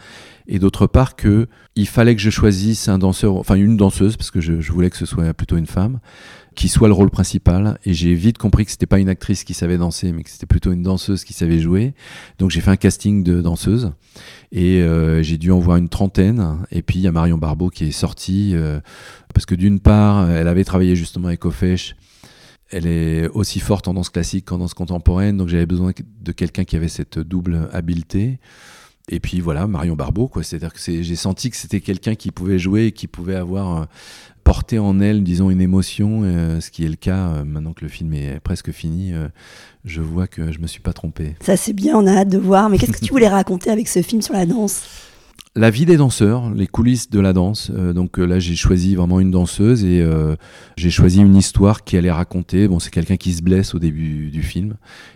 et 0.48 0.60
d'autre 0.60 0.88
part 0.88 1.16
que 1.16 1.48
il 1.76 1.88
fallait 1.88 2.16
que 2.16 2.22
je 2.22 2.30
choisisse 2.30 2.90
un 2.90 3.00
danseur, 3.00 3.38
enfin 3.38 3.56
une 3.56 3.78
danseuse, 3.78 4.18
parce 4.18 4.30
que 4.30 4.42
je, 4.42 4.72
voulais 4.72 4.90
que 4.90 4.98
ce 4.98 5.06
soit 5.06 5.34
plutôt 5.34 5.56
une 5.56 5.66
femme, 5.66 6.00
qui 6.60 6.68
soit 6.68 6.90
le 6.90 6.94
rôle 6.94 7.10
principal. 7.10 7.80
Et 7.86 7.94
j'ai 7.94 8.14
vite 8.14 8.38
compris 8.38 8.66
que 8.66 8.72
c'était 8.72 8.86
pas 8.86 9.00
une 9.00 9.08
actrice 9.08 9.46
qui 9.46 9.54
savait 9.54 9.78
danser, 9.78 10.12
mais 10.12 10.24
que 10.24 10.30
c'était 10.30 10.46
plutôt 10.46 10.74
une 10.74 10.84
danseuse 10.84 11.24
qui 11.24 11.32
savait 11.32 11.60
jouer. 11.60 11.94
Donc 12.38 12.52
j'ai 12.52 12.60
fait 12.60 12.70
un 12.70 12.76
casting 12.76 13.24
de 13.24 13.42
danseuse 13.42 13.94
et 14.52 14.82
euh, 14.82 15.24
j'ai 15.24 15.38
dû 15.38 15.54
en 15.54 15.60
voir 15.60 15.78
une 15.78 15.88
trentaine. 15.88 16.58
Et 16.72 16.82
puis 16.82 17.00
il 17.00 17.04
y 17.04 17.08
a 17.08 17.14
Marion 17.14 17.38
Barbeau 17.38 17.70
qui 17.70 17.86
est 17.86 17.92
sortie 17.92 18.52
euh, 18.56 18.82
parce 19.34 19.46
que 19.46 19.56
d'une 19.56 19.80
part, 19.80 20.30
elle 20.30 20.50
avait 20.50 20.66
travaillé 20.66 20.98
justement 20.98 21.30
avec 21.30 21.46
Ofesh 21.46 21.96
elle 22.72 22.86
est 22.86 23.28
aussi 23.30 23.60
forte 23.60 23.88
en 23.88 23.96
danse 23.96 24.10
classique 24.10 24.46
qu'en 24.46 24.60
danse 24.60 24.76
contemporaine, 24.76 25.38
donc 25.38 25.48
j'avais 25.48 25.66
besoin 25.66 25.92
de 26.22 26.32
quelqu'un 26.32 26.66
qui 26.66 26.76
avait 26.76 26.88
cette 26.88 27.18
double 27.18 27.68
habileté. 27.74 28.38
Et 29.10 29.20
puis 29.20 29.42
voilà, 29.42 29.68
Marion 29.68 29.96
Barbeau, 29.96 30.28
quoi. 30.28 30.44
C'est-à-dire 30.44 30.72
que 30.72 30.80
j'ai 30.80 31.16
senti 31.16 31.50
que 31.50 31.58
c'était 31.58 31.82
quelqu'un 31.82 32.16
qui 32.16 32.32
pouvait 32.32 32.60
jouer 32.60 32.86
et 32.86 32.92
qui 32.92 33.08
pouvait 33.08 33.36
avoir 33.36 33.82
euh, 33.82 33.86
porté 34.44 34.78
en 34.78 35.00
elle, 35.00 35.24
disons, 35.24 35.50
une 35.50 35.62
émotion, 35.62 36.22
euh, 36.24 36.62
ce 36.62 36.70
qui 36.70 36.86
est 36.86 36.90
le 36.90 36.96
cas 36.96 37.30
euh, 37.30 37.44
maintenant 37.44 37.74
que 37.74 37.82
le 37.82 37.90
film 37.90 38.14
est 38.14 38.40
presque 38.40 38.72
fini. 38.72 39.12
je 39.84 40.02
vois 40.02 40.28
que 40.28 40.52
je 40.52 40.60
me 40.60 40.68
suis 40.68 40.82
pas 40.82 40.94
trompé. 40.94 41.36
Ça 41.42 41.58
c'est 41.58 41.74
bien, 41.74 41.98
on 41.98 42.06
a 42.06 42.20
hâte 42.20 42.30
de 42.30 42.38
voir. 42.38 42.70
Mais 42.70 42.78
qu'est-ce 42.78 42.92
que 42.92 43.06
tu 43.06 43.12
voulais 43.12 43.28
raconter 43.28 43.72
avec 43.72 43.88
ce 43.88 44.02
film 44.02 44.22
sur 44.22 44.34
la 44.34 44.46
danse? 44.46 44.84
La 45.56 45.72
vie 45.72 45.88
des 45.88 45.98
danseurs, 45.98 46.54
les 46.54 46.68
coulisses 46.68 47.10
de 47.10 47.20
la 47.20 47.34
danse. 47.34 47.72
Euh, 47.74 47.92
donc 47.92 48.20
euh, 48.20 48.26
là, 48.26 48.40
j'ai 48.40 48.56
choisi 48.56 48.96
vraiment 48.96 49.20
une 49.20 49.32
danseuse 49.32 49.84
et 49.84 50.00
euh, 50.00 50.36
j'ai 50.78 50.92
choisi 50.92 51.20
une 51.20 51.36
histoire 51.36 51.84
qui 51.84 51.98
allait 51.98 52.12
raconter. 52.12 52.68
Bon, 52.68 52.80
c'est 52.80 52.92
quelqu'un 52.92 53.18
qui 53.18 53.34
se 53.34 53.42
blesse 53.42 53.74
au 53.74 53.80
début 53.80 54.30
du 54.30 54.44
film 54.44 54.76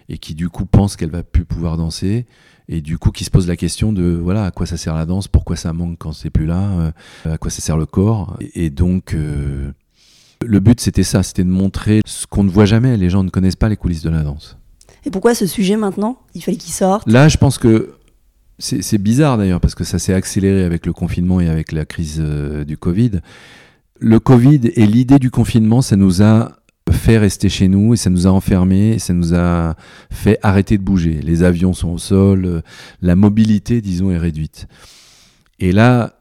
et 0.09 0.17
qui 0.17 0.33
du 0.33 0.49
coup 0.49 0.65
pense 0.65 0.95
qu'elle 0.95 1.11
va 1.11 1.21
plus 1.21 1.45
pouvoir 1.45 1.77
danser 1.77 2.25
et 2.69 2.81
du 2.81 2.97
coup 2.97 3.11
qui 3.11 3.23
se 3.23 3.29
pose 3.29 3.47
la 3.47 3.55
question 3.55 3.93
de 3.93 4.03
voilà 4.03 4.45
à 4.45 4.51
quoi 4.51 4.65
ça 4.65 4.77
sert 4.77 4.95
la 4.95 5.05
danse, 5.05 5.27
pourquoi 5.27 5.55
ça 5.55 5.73
manque 5.73 5.97
quand 5.99 6.13
c'est 6.13 6.29
plus 6.29 6.45
là, 6.45 6.93
à 7.25 7.37
quoi 7.37 7.51
ça 7.51 7.61
sert 7.61 7.77
le 7.77 7.85
corps. 7.85 8.37
Et, 8.55 8.69
donc 8.69 9.15
le 9.15 10.59
but 10.59 10.79
c'était 10.79 11.03
ça, 11.03 11.23
c'était 11.23 11.43
de 11.43 11.49
montrer 11.49 12.01
ce 12.05 12.25
qu'on 12.27 12.43
ne 12.43 12.49
voit 12.49 12.65
jamais. 12.65 12.97
Les 12.97 13.09
gens 13.09 13.23
ne 13.23 13.29
connaissent 13.29 13.55
pas 13.55 13.69
les 13.69 13.77
coulisses 13.77 14.03
de 14.03 14.09
la 14.09 14.23
danse. 14.23 14.57
Et 15.05 15.11
pourquoi 15.11 15.35
ce 15.35 15.45
sujet 15.45 15.75
maintenant? 15.75 16.17
Il 16.33 16.43
fallait 16.43 16.57
qu'il 16.57 16.73
sorte? 16.73 17.09
Là, 17.09 17.27
je 17.27 17.37
pense 17.37 17.57
que 17.57 17.95
c'est 18.59 18.97
bizarre 18.97 19.37
d'ailleurs 19.37 19.59
parce 19.59 19.75
que 19.75 19.83
ça 19.83 19.99
s'est 19.99 20.13
accéléré 20.13 20.63
avec 20.63 20.85
le 20.85 20.93
confinement 20.93 21.41
et 21.41 21.49
avec 21.49 21.71
la 21.71 21.85
crise 21.85 22.19
euh, 22.19 22.63
du 22.63 22.77
Covid. 22.77 23.19
Le 23.99 24.19
Covid 24.19 24.61
et 24.75 24.85
l'idée 24.85 25.19
du 25.19 25.31
confinement, 25.31 25.81
ça 25.81 25.95
nous 25.95 26.21
a 26.21 26.53
fait 26.93 27.17
rester 27.17 27.49
chez 27.49 27.67
nous 27.67 27.93
et 27.93 27.97
ça 27.97 28.09
nous 28.09 28.27
a 28.27 28.29
enfermés, 28.29 28.99
ça 28.99 29.13
nous 29.13 29.33
a 29.33 29.75
fait 30.09 30.39
arrêter 30.41 30.77
de 30.77 30.83
bouger. 30.83 31.19
Les 31.21 31.43
avions 31.43 31.73
sont 31.73 31.89
au 31.89 31.97
sol, 31.97 32.45
euh, 32.45 32.61
la 33.01 33.15
mobilité, 33.15 33.81
disons, 33.81 34.11
est 34.11 34.17
réduite. 34.17 34.67
Et 35.59 35.71
là, 35.71 36.13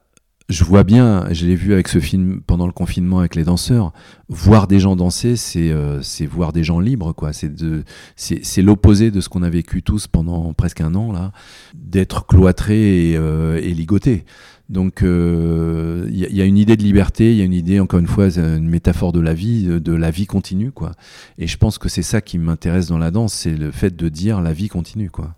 je 0.48 0.64
vois 0.64 0.84
bien, 0.84 1.26
je 1.32 1.46
l'ai 1.46 1.54
vu 1.54 1.72
avec 1.72 1.88
ce 1.88 1.98
film 1.98 2.42
pendant 2.46 2.66
le 2.66 2.72
confinement 2.72 3.20
avec 3.20 3.34
les 3.34 3.44
danseurs, 3.44 3.92
voir 4.28 4.66
des 4.66 4.78
gens 4.78 4.96
danser, 4.96 5.36
c'est 5.36 5.70
euh, 5.70 6.00
voir 6.30 6.52
des 6.52 6.62
gens 6.62 6.78
libres, 6.78 7.12
quoi. 7.12 7.32
C'est 7.32 8.62
l'opposé 8.62 9.10
de 9.10 9.20
ce 9.20 9.28
qu'on 9.28 9.42
a 9.42 9.50
vécu 9.50 9.82
tous 9.82 10.06
pendant 10.06 10.52
presque 10.52 10.80
un 10.80 10.94
an, 10.94 11.12
là, 11.12 11.32
d'être 11.74 12.26
cloîtré 12.26 13.10
et, 13.10 13.16
euh, 13.16 13.58
ligoté. 13.60 14.24
Donc 14.72 15.00
il 15.02 15.06
euh, 15.06 16.08
y, 16.10 16.40
a 16.40 16.44
une 16.46 16.56
idée 16.56 16.78
de 16.78 16.82
liberté, 16.82 17.30
il 17.30 17.36
y 17.36 17.42
a 17.42 17.44
une 17.44 17.52
idée, 17.52 17.78
encore 17.78 18.00
une 18.00 18.06
fois, 18.06 18.28
une 18.38 18.66
métaphore 18.66 19.12
de 19.12 19.20
la 19.20 19.34
vie, 19.34 19.66
de 19.66 19.92
la 19.92 20.10
vie 20.10 20.24
continue, 20.24 20.72
quoi. 20.72 20.92
Et 21.36 21.46
je 21.46 21.58
pense 21.58 21.76
que 21.76 21.90
c'est 21.90 22.02
ça 22.02 22.22
qui 22.22 22.38
m'intéresse 22.38 22.86
dans 22.86 22.96
la 22.96 23.10
danse, 23.10 23.34
c'est 23.34 23.54
le 23.54 23.70
fait 23.70 23.94
de 23.94 24.08
dire 24.08 24.40
la 24.40 24.54
vie 24.54 24.68
continue, 24.68 25.10
quoi. 25.10 25.34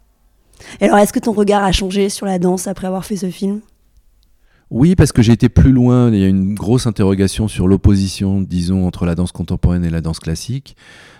Alors, 0.80 0.98
est-ce 0.98 1.12
que 1.12 1.18
ton 1.18 1.32
regard 1.32 1.64
a 1.64 1.72
changé 1.72 2.08
sur 2.10 2.26
la 2.26 2.38
danse 2.38 2.68
après 2.68 2.86
avoir 2.86 3.04
fait 3.04 3.16
ce 3.16 3.28
film? 3.28 3.60
Oui, 4.70 4.94
parce 4.94 5.10
que 5.10 5.20
j'ai 5.20 5.32
été 5.32 5.48
plus 5.48 5.72
loin. 5.72 6.12
Il 6.12 6.20
y 6.20 6.24
a 6.24 6.28
une 6.28 6.54
grosse 6.54 6.86
interrogation 6.86 7.48
sur 7.48 7.66
l'opposition, 7.66 8.40
disons, 8.40 8.86
entre 8.86 9.04
la 9.04 9.16
danse 9.16 9.32
contemporaine 9.32 9.84
et 9.84 9.90
la 9.90 10.00
danse 10.00 10.20
classique. 10.20 10.76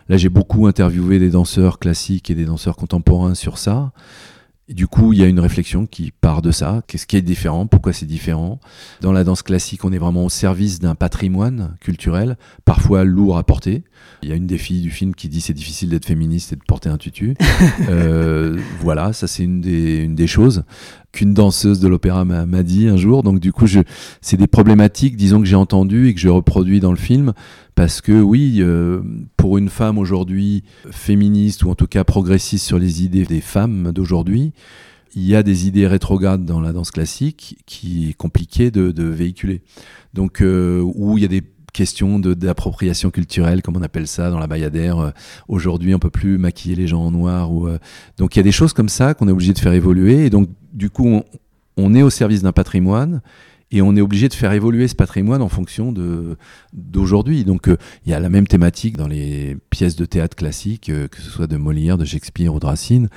Là, 0.09 0.17
j'ai 0.19 0.29
beaucoup 0.29 0.69
interviewé 0.69 1.19
des 1.19 1.31
danseurs 1.31 1.81
classiques 1.81 2.31
et 2.31 2.37
des 2.37 2.45
danseurs 2.45 2.77
contemporains 2.77 3.35
sur 3.35 3.59
ça. 3.59 3.93
Et 4.67 4.73
du 4.73 4.87
coup, 4.87 5.13
il 5.13 5.19
y 5.19 5.23
a 5.23 5.27
une 5.27 5.41
réflexion 5.41 5.85
qui 5.85 6.11
part 6.11 6.41
de 6.41 6.51
ça. 6.51 6.83
Qu'est-ce 6.87 7.07
qui 7.07 7.17
est 7.17 7.23
différent? 7.23 7.67
Pourquoi 7.67 7.93
c'est 7.93 8.07
différent? 8.07 8.61
Dans 9.03 9.13
la 9.13 9.23
danse 9.23 9.43
classique, 9.43 9.85
on 9.85 9.93
est 9.93 9.99
vraiment 9.99 10.25
au 10.25 10.31
service 10.31 10.81
d'un 10.81 10.95
patrimoine 10.95 11.77
culturel, 11.81 12.39
parfois 12.65 13.05
lourd 13.05 13.37
à 13.37 13.43
porter. 13.43 13.85
Il 14.23 14.31
y 14.31 14.33
a 14.33 14.37
une 14.37 14.47
des 14.47 14.57
filles 14.57 14.81
du 14.81 14.91
film 14.91 15.15
qui 15.15 15.29
dit 15.29 15.43
c'est 15.43 15.53
difficile 15.53 15.91
d'être 15.91 16.07
féministe 16.07 16.55
et 16.55 16.57
de 16.57 16.63
porter 16.67 16.89
un 16.89 16.97
tutu. 16.97 17.37
euh, 17.91 18.59
voilà, 18.81 19.13
ça 19.13 19.27
c'est 19.27 19.43
une 19.43 19.61
des, 19.61 19.99
une 19.99 20.15
des 20.15 20.27
choses 20.27 20.65
qu'une 21.13 21.33
danseuse 21.33 21.79
de 21.81 21.89
l'opéra 21.89 22.25
m'a 22.25 22.63
dit 22.63 22.89
un 22.89 22.97
jour. 22.97 23.23
Donc 23.23 23.41
du 23.41 23.53
coup, 23.53 23.67
c'est 24.21 24.37
des 24.37 24.47
problématiques, 24.47 25.17
disons 25.17 25.41
que 25.41 25.47
j'ai 25.47 25.57
entendues 25.57 26.09
et 26.09 26.15
que 26.15 26.21
je 26.21 26.29
reproduis 26.29 26.81
dans 26.81 26.91
le 26.91 26.97
film 26.99 27.33
parce 27.75 28.01
que 28.01 28.13
oui, 28.13 28.59
euh, 28.61 29.03
pour 29.37 29.59
une 29.59 29.69
femme 29.69 29.99
aujourd'hui 29.99 30.63
féministe 30.91 31.65
ou 31.65 31.71
en 31.71 31.75
tout 31.75 31.87
cas 31.87 32.05
progressiste 32.05 32.67
sur 32.67 32.79
les 32.79 33.03
idées 33.03 33.25
des 33.25 33.41
femmes 33.41 33.91
d'aujourd'hui, 33.93 34.53
il 35.17 35.25
y 35.25 35.35
a 35.35 35.43
des 35.43 35.67
idées 35.67 35.87
rétrogrades 35.87 36.45
dans 36.45 36.61
la 36.61 36.73
danse 36.73 36.91
classique 36.91 37.59
qui 37.67 38.11
est 38.11 38.15
compliqué 38.15 38.71
de, 38.71 39.05
véhiculer. 39.05 39.63
Donc 40.13 40.41
euh, 40.41 40.81
où 40.83 41.19
il 41.19 41.23
y 41.23 41.25
a 41.25 41.29
des 41.29 41.43
questions 41.73 42.21
d'appropriation 42.21 43.11
culturelle, 43.11 43.61
comme 43.61 43.77
on 43.77 43.83
appelle 43.83 44.07
ça 44.07 44.31
dans 44.31 44.39
la 44.39 44.47
bayadère. 44.47 44.99
Euh, 44.99 45.11
aujourd'hui, 45.49 45.95
on 45.95 45.99
peut 45.99 46.11
plus 46.11 46.39
maquiller 46.39 46.77
les 46.77 46.87
gens 46.87 47.03
en 47.03 47.11
noir. 47.11 47.53
Ou, 47.53 47.69
donc 48.19 48.37
il 48.37 48.39
y 48.39 48.41
a 48.41 48.45
des 48.45 48.53
choses 48.53 48.73
comme 48.73 48.89
ça 48.89 49.15
qu'on 49.15 49.27
est 49.27 49.33
obligé 49.33 49.53
de 49.53 49.59
faire 49.59 49.73
évoluer. 49.73 50.27
Et 50.27 50.31
donc 50.31 50.49
du 50.73 50.91
coup, 50.91 51.23
on 51.77 51.95
est 51.95 52.03
au 52.03 52.11
service 52.11 52.43
d'un 52.43 52.53
patrimoine 52.53 53.21
et 53.71 53.83
on 53.83 53.97
est 53.97 54.01
obligé 54.01 54.29
de 54.29 54.35
faire 54.35 54.53
évoluer 54.53 54.89
ce 54.89 54.95
patrimoine 54.95 55.43
en 55.43 55.49
fonction 55.49 55.93
de 55.93 56.37
d'aujourd'hui. 56.73 57.45
Donc 57.45 57.69
euh, 57.69 57.77
il 58.07 58.13
y 58.13 58.15
a 58.15 58.21
la 58.21 58.29
même 58.29 58.47
thématique 58.47 58.97
dans 58.97 59.09
les 59.09 59.57
pièces 59.71 59.97
de 59.97 60.05
théâtre 60.05 60.37
classiques, 60.37 60.91
euh, 60.91 61.09
que 61.09 61.21
ce 61.21 61.31
soit 61.31 61.47
de 61.47 61.57
Molière, 61.57 61.99
de 61.99 62.05
Shakespeare 62.05 62.55
ou 62.55 62.61
de 62.61 62.67
Racine. 62.67 63.09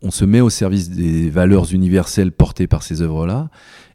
On 0.00 0.10
se 0.10 0.24
met 0.24 0.40
au 0.40 0.50
service 0.50 0.90
des 0.90 1.30
valeurs 1.30 1.72
universelles 1.72 2.32
portées 2.32 2.66
par 2.66 2.82
ces 2.82 3.02
œuvres-là. 3.02 3.50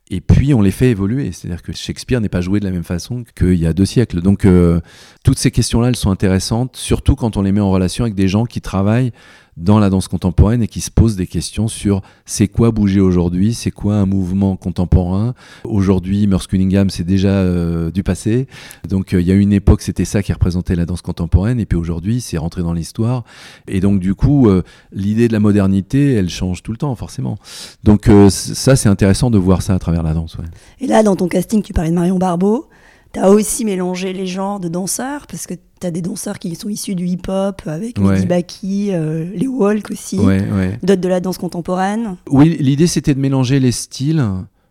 Et 0.09 0.21
puis 0.21 0.53
on 0.53 0.61
les 0.61 0.71
fait 0.71 0.91
évoluer, 0.91 1.33
c'est-à-dire 1.33 1.61
que 1.61 1.73
Shakespeare 1.73 2.21
n'est 2.21 2.29
pas 2.29 2.39
joué 2.39 2.61
de 2.61 2.65
la 2.65 2.71
même 2.71 2.85
façon 2.85 3.25
qu'il 3.35 3.55
y 3.55 3.67
a 3.67 3.73
deux 3.73 3.85
siècles. 3.85 4.21
Donc 4.21 4.45
euh, 4.45 4.79
toutes 5.25 5.37
ces 5.37 5.51
questions-là, 5.51 5.89
elles 5.89 5.97
sont 5.97 6.11
intéressantes, 6.11 6.77
surtout 6.77 7.15
quand 7.15 7.35
on 7.35 7.41
les 7.41 7.51
met 7.51 7.59
en 7.59 7.71
relation 7.71 8.05
avec 8.05 8.15
des 8.15 8.29
gens 8.29 8.45
qui 8.45 8.61
travaillent 8.61 9.11
dans 9.57 9.79
la 9.79 9.89
danse 9.89 10.07
contemporaine 10.07 10.61
et 10.61 10.67
qui 10.67 10.81
se 10.81 10.91
posent 10.91 11.15
des 11.15 11.27
questions 11.27 11.67
sur 11.67 12.01
c'est 12.25 12.47
quoi 12.47 12.71
bouger 12.71 13.01
aujourd'hui, 13.01 13.53
c'est 13.53 13.71
quoi 13.71 13.95
un 13.95 14.05
mouvement 14.05 14.55
contemporain. 14.55 15.33
Aujourd'hui, 15.63 16.27
Merce 16.27 16.47
Cunningham, 16.47 16.89
c'est 16.89 17.03
déjà 17.03 17.29
euh, 17.29 17.89
du 17.89 18.03
passé. 18.03 18.47
Donc 18.87 19.13
euh, 19.13 19.21
il 19.21 19.27
y 19.27 19.31
a 19.31 19.35
une 19.35 19.51
époque, 19.51 19.81
c'était 19.81 20.05
ça 20.05 20.21
qui 20.21 20.31
représentait 20.31 20.75
la 20.75 20.85
danse 20.85 21.01
contemporaine, 21.01 21.59
et 21.59 21.65
puis 21.65 21.77
aujourd'hui, 21.77 22.21
c'est 22.21 22.37
rentré 22.37 22.61
dans 22.61 22.73
l'histoire. 22.73 23.23
Et 23.67 23.79
donc 23.79 23.99
du 23.99 24.13
coup, 24.13 24.47
euh, 24.47 24.63
l'idée 24.91 25.27
de 25.27 25.33
la 25.33 25.39
modernité, 25.39 26.13
elle 26.13 26.29
change 26.29 26.61
tout 26.61 26.71
le 26.71 26.77
temps, 26.77 26.95
forcément. 26.95 27.37
Donc 27.83 28.09
ça, 28.29 28.75
c'est 28.75 28.89
intéressant 28.89 29.31
de 29.31 29.37
voir 29.37 29.61
ça 29.61 29.73
à 29.73 29.79
travers 29.79 30.03
la 30.03 30.13
danse. 30.13 30.37
Et 30.79 30.87
là, 30.87 31.01
dans 31.01 31.15
ton 31.15 31.27
casting, 31.27 31.61
tu 31.61 31.73
parlais 31.73 31.89
de 31.89 31.95
Marion 31.95 32.17
Barbeau. 32.17 32.69
Tu 33.13 33.19
as 33.19 33.29
aussi 33.29 33.65
mélangé 33.65 34.13
les 34.13 34.27
genres 34.27 34.59
de 34.59 34.67
danseurs, 34.67 35.27
parce 35.27 35.47
que 35.47 35.53
tu 35.53 35.87
as 35.87 35.91
des 35.91 36.01
danseurs 36.01 36.39
qui 36.39 36.53
sont 36.55 36.69
issus 36.69 36.95
du 36.95 37.05
hip-hop, 37.05 37.61
avec 37.65 37.97
ouais. 37.99 38.25
Baki, 38.25 38.89
euh, 38.91 39.29
les 39.33 39.47
walk 39.47 39.91
aussi, 39.91 40.17
d'autres 40.17 41.01
de 41.01 41.07
la 41.07 41.19
danse 41.19 41.37
contemporaine. 41.37 42.17
Oui, 42.29 42.57
l'idée 42.59 42.87
c'était 42.87 43.13
de 43.13 43.19
mélanger 43.19 43.59
les 43.59 43.71
styles, 43.71 44.23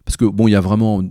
parce 0.05 0.17
que 0.17 0.25
bon, 0.25 0.49
il 0.49 0.53
y 0.53 0.57
a 0.57 0.61
vraiment 0.61 1.03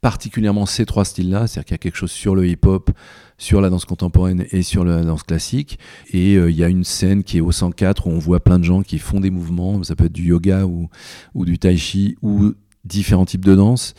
particulièrement 0.00 0.66
ces 0.66 0.86
trois 0.86 1.04
styles-là, 1.04 1.46
c'est-à-dire 1.46 1.64
qu'il 1.64 1.74
y 1.74 1.74
a 1.74 1.78
quelque 1.78 1.96
chose 1.96 2.12
sur 2.12 2.36
le 2.36 2.46
hip-hop, 2.46 2.90
sur 3.38 3.60
la 3.60 3.70
danse 3.70 3.84
contemporaine 3.84 4.46
et 4.52 4.62
sur 4.62 4.84
la 4.84 5.02
danse 5.02 5.24
classique. 5.24 5.78
Et 6.12 6.36
euh, 6.36 6.50
il 6.50 6.56
y 6.56 6.64
a 6.64 6.68
une 6.68 6.84
scène 6.84 7.24
qui 7.24 7.38
est 7.38 7.40
au 7.40 7.52
104 7.52 8.06
où 8.06 8.10
on 8.10 8.18
voit 8.18 8.40
plein 8.40 8.58
de 8.58 8.64
gens 8.64 8.82
qui 8.82 8.98
font 8.98 9.20
des 9.20 9.30
mouvements, 9.30 9.82
ça 9.82 9.96
peut 9.96 10.04
être 10.04 10.12
du 10.12 10.28
yoga 10.28 10.64
ou, 10.64 10.88
ou 11.34 11.44
du 11.44 11.58
tai 11.58 11.76
chi 11.76 12.16
ou 12.22 12.52
différents 12.84 13.26
types 13.26 13.44
de 13.44 13.56
danse 13.56 13.94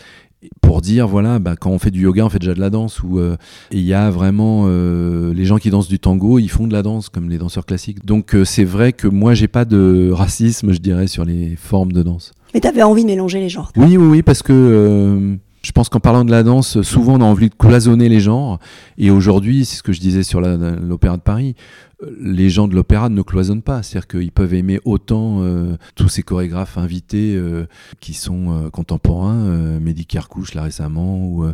pour 0.62 0.82
dire 0.82 1.08
voilà 1.08 1.40
bah, 1.40 1.56
quand 1.60 1.72
on 1.72 1.80
fait 1.80 1.92
du 1.92 2.02
yoga 2.02 2.26
on 2.26 2.30
fait 2.30 2.40
déjà 2.40 2.54
de 2.54 2.60
la 2.60 2.70
danse 2.70 3.02
ou 3.02 3.18
euh, 3.18 3.38
il 3.72 3.82
y 3.82 3.94
a 3.94 4.10
vraiment 4.12 4.66
euh, 4.68 5.34
les 5.34 5.46
gens 5.46 5.58
qui 5.58 5.70
dansent 5.70 5.88
du 5.88 6.00
tango 6.00 6.40
ils 6.40 6.50
font 6.50 6.68
de 6.68 6.74
la 6.74 6.84
danse 6.84 7.10
comme 7.10 7.30
les 7.30 7.38
danseurs 7.38 7.66
classiques. 7.66 8.06
Donc 8.06 8.36
euh, 8.36 8.46
c'est 8.46 8.64
vrai 8.64 8.94
que 8.94 9.08
moi 9.08 9.34
j'ai 9.34 9.48
pas 9.48 9.66
de 9.66 10.12
racisme 10.12 10.72
je 10.72 10.80
dirais 10.80 11.08
sur 11.08 11.26
les 11.26 11.56
formes 11.56 11.92
de 11.92 12.04
danse. 12.04 12.34
Mais 12.54 12.62
tu 12.62 12.68
avais 12.68 12.84
envie 12.84 13.04
de 13.04 13.08
mélanger 13.08 13.40
les 13.40 13.50
genres 13.50 13.72
oui 13.76 13.98
oui 13.98 14.08
oui 14.08 14.22
parce 14.22 14.44
que 14.44 15.38
Je 15.68 15.74
pense 15.74 15.90
qu'en 15.90 16.00
parlant 16.00 16.24
de 16.24 16.32
la 16.32 16.44
danse, 16.44 16.82
souvent 16.82 17.16
on 17.16 17.22
a 17.22 17.26
envie 17.26 17.50
de 17.50 17.54
cloisonner 17.54 18.08
les 18.08 18.22
genres. 18.22 18.58
Et 18.98 19.12
aujourd'hui, 19.12 19.66
c'est 19.66 19.76
ce 19.76 19.84
que 19.84 19.92
je 19.92 20.00
disais 20.00 20.24
sur 20.24 20.40
l'Opéra 20.40 21.18
de 21.18 21.22
Paris, 21.22 21.56
euh, 22.04 22.16
les 22.22 22.50
gens 22.50 22.70
de 22.70 22.74
l'opéra 22.74 23.10
ne 23.10 23.22
cloisonnent 23.22 23.62
pas. 23.62 23.84
C'est-à-dire 23.84 24.08
qu'ils 24.08 24.32
peuvent 24.32 24.54
aimer 24.54 24.80
autant 24.86 25.42
euh, 25.42 25.76
tous 25.94 26.08
ces 26.08 26.24
chorégraphes 26.24 26.78
invités 26.78 27.36
euh, 27.36 27.66
qui 28.00 28.14
sont 28.14 28.70
contemporains, 28.72 29.80
Mehdi 29.82 30.06
Kerkouche 30.06 30.54
là 30.54 30.64
récemment, 30.64 31.28
ou 31.28 31.46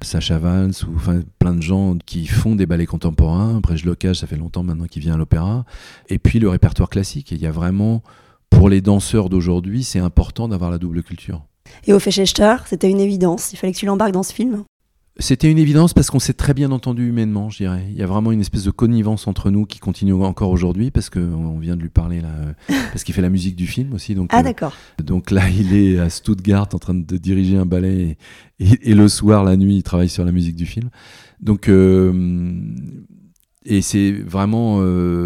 Sacha 0.00 0.40
Valls, 0.40 0.72
ou 0.88 0.98
plein 1.38 1.54
de 1.54 1.62
gens 1.62 1.96
qui 2.04 2.26
font 2.26 2.56
des 2.56 2.66
ballets 2.66 2.86
contemporains. 2.86 3.62
Je 3.72 3.86
locage, 3.86 4.16
ça 4.16 4.26
fait 4.26 4.36
longtemps 4.36 4.64
maintenant 4.64 4.86
qu'il 4.86 5.02
vient 5.02 5.14
à 5.14 5.16
l'opéra. 5.16 5.64
Et 6.08 6.18
puis 6.18 6.40
le 6.40 6.48
répertoire 6.48 6.88
classique. 6.88 7.30
il 7.30 7.40
y 7.40 7.46
a 7.46 7.52
vraiment, 7.52 8.02
pour 8.50 8.68
les 8.68 8.80
danseurs 8.80 9.28
d'aujourd'hui, 9.28 9.84
c'est 9.84 10.00
important 10.00 10.48
d'avoir 10.48 10.72
la 10.72 10.78
double 10.78 11.04
culture. 11.04 11.44
Et 11.86 11.92
au 11.92 11.98
Fechester, 11.98 12.56
c'était 12.66 12.90
une 12.90 13.00
évidence. 13.00 13.52
Il 13.52 13.56
fallait 13.56 13.72
que 13.72 13.78
tu 13.78 13.86
l'embarques 13.86 14.12
dans 14.12 14.22
ce 14.22 14.32
film. 14.32 14.64
C'était 15.20 15.50
une 15.50 15.58
évidence 15.58 15.92
parce 15.92 16.08
qu'on 16.08 16.18
s'est 16.18 16.32
très 16.32 16.54
bien 16.54 16.72
entendu 16.72 17.06
humainement, 17.06 17.50
je 17.50 17.58
dirais. 17.58 17.84
Il 17.90 17.96
y 17.96 18.02
a 18.02 18.06
vraiment 18.06 18.32
une 18.32 18.40
espèce 18.40 18.64
de 18.64 18.70
connivence 18.70 19.26
entre 19.26 19.50
nous 19.50 19.66
qui 19.66 19.78
continue 19.78 20.14
encore 20.14 20.50
aujourd'hui 20.50 20.90
parce 20.90 21.10
qu'on 21.10 21.58
vient 21.58 21.76
de 21.76 21.82
lui 21.82 21.90
parler 21.90 22.22
là, 22.22 22.28
euh, 22.28 22.52
parce 22.90 23.04
qu'il 23.04 23.14
fait 23.14 23.20
la 23.20 23.28
musique 23.28 23.54
du 23.54 23.66
film 23.66 23.92
aussi. 23.92 24.14
Donc, 24.14 24.30
ah 24.32 24.40
euh, 24.40 24.42
d'accord. 24.42 24.74
donc 25.02 25.30
là, 25.30 25.42
il 25.50 25.74
est 25.74 25.98
à 25.98 26.08
Stuttgart 26.08 26.68
en 26.72 26.78
train 26.78 26.94
de 26.94 27.16
diriger 27.18 27.58
un 27.58 27.66
ballet 27.66 28.16
et, 28.60 28.94
le 28.94 29.08
soir, 29.08 29.44
la 29.44 29.58
nuit, 29.58 29.76
il 29.76 29.82
travaille 29.82 30.08
sur 30.08 30.24
la 30.24 30.32
musique 30.32 30.56
du 30.56 30.64
film. 30.64 30.88
Donc 31.40 31.68
euh, 31.68 32.62
et 33.66 33.82
c'est 33.82 34.12
vraiment, 34.12 34.76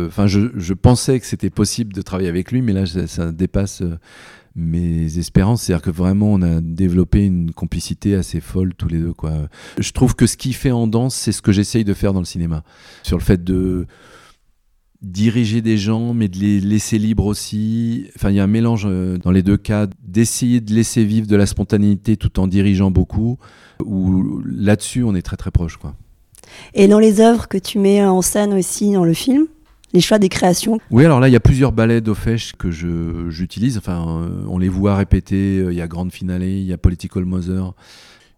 enfin, 0.07 0.26
je, 0.26 0.48
je, 0.57 0.74
pensais 0.74 1.20
que 1.20 1.26
c'était 1.26 1.50
possible 1.50 1.92
de 1.92 2.02
travailler 2.02 2.28
avec 2.28 2.50
lui, 2.50 2.62
mais 2.62 2.72
là, 2.72 2.85
ça, 2.85 3.07
ça 3.07 3.30
dépasse 3.30 3.83
mes 4.57 5.19
espérances. 5.19 5.62
C'est-à-dire 5.62 5.83
que 5.83 5.90
vraiment, 5.90 6.33
on 6.33 6.43
a 6.43 6.61
développé 6.61 7.25
une 7.25 7.53
complicité 7.53 8.14
assez 8.14 8.40
folle 8.40 8.75
tous 8.75 8.88
les 8.88 8.99
deux. 8.99 9.12
Je 9.79 9.93
trouve 9.93 10.14
que 10.14 10.27
ce 10.27 10.37
qui 10.37 10.53
fait 10.53 10.71
en 10.71 10.87
danse, 10.87 11.14
c'est 11.14 11.33
ce 11.33 11.43
que 11.43 11.53
j'essaye 11.53 11.85
de 11.85 11.95
faire 11.95 12.12
dans 12.12 12.21
le 12.21 12.25
cinéma. 12.25 12.62
Sur 13.03 13.19
le 13.19 13.23
fait 13.23 13.43
de 13.43 13.87
diriger 15.05 15.61
des 15.61 15.77
gens, 15.77 16.14
mais 16.14 16.29
de 16.29 16.38
les 16.38 16.61
laisser 16.61 16.99
libres 16.99 17.27
aussi. 17.27 18.07
Enfin, 18.17 18.31
il 18.31 18.37
y 18.37 18.40
a 18.40 18.45
un 18.45 18.49
mélange 18.49 18.85
euh, 18.87 19.19
dans 19.19 19.31
les 19.31 19.43
deux 19.43 19.59
cas, 19.59 19.87
d'essayer 20.03 20.61
de 20.61 20.73
laisser 20.73 21.05
vivre 21.05 21.27
de 21.27 21.37
la 21.37 21.47
spontanéité 21.47 22.17
tout 22.17 22.40
en 22.40 22.47
dirigeant 22.47 22.90
beaucoup, 22.90 23.38
où 23.85 24.40
là-dessus, 24.47 25.05
on 25.05 25.14
est 25.14 25.23
très 25.23 25.37
très 25.37 25.51
proche. 25.51 25.79
Et 26.73 26.88
dans 26.88 26.99
les 26.99 27.21
œuvres 27.21 27.49
que 27.49 27.59
tu 27.59 27.79
mets 27.79 28.05
en 28.05 28.23
scène 28.23 28.55
aussi 28.55 28.93
dans 28.93 29.05
le 29.05 29.14
film, 29.14 29.47
les 29.94 30.00
choix 30.00 30.18
des 30.18 30.28
créations 30.28 30.78
Oui, 30.90 31.04
alors 31.04 31.20
là, 31.20 31.28
il 31.28 31.33
y 31.33 31.37
a 31.37 31.40
plusieurs 31.40 31.72
ballets 31.72 32.00
d'Ofesh 32.00 32.52
que 32.59 32.70
j'utilise. 33.30 33.78
Enfin, 33.78 34.04
euh, 34.07 34.44
on 34.48 34.59
les 34.59 34.68
voit 34.68 34.96
répéter. 34.96 35.61
Euh, 35.61 35.72
il 35.72 35.78
y 35.78 35.80
a 35.80 35.87
Grande 35.87 36.12
Finale, 36.12 36.42
il 36.42 36.64
y 36.64 36.72
a 36.72 36.78
Political 36.78 37.24
Mother. 37.24 37.72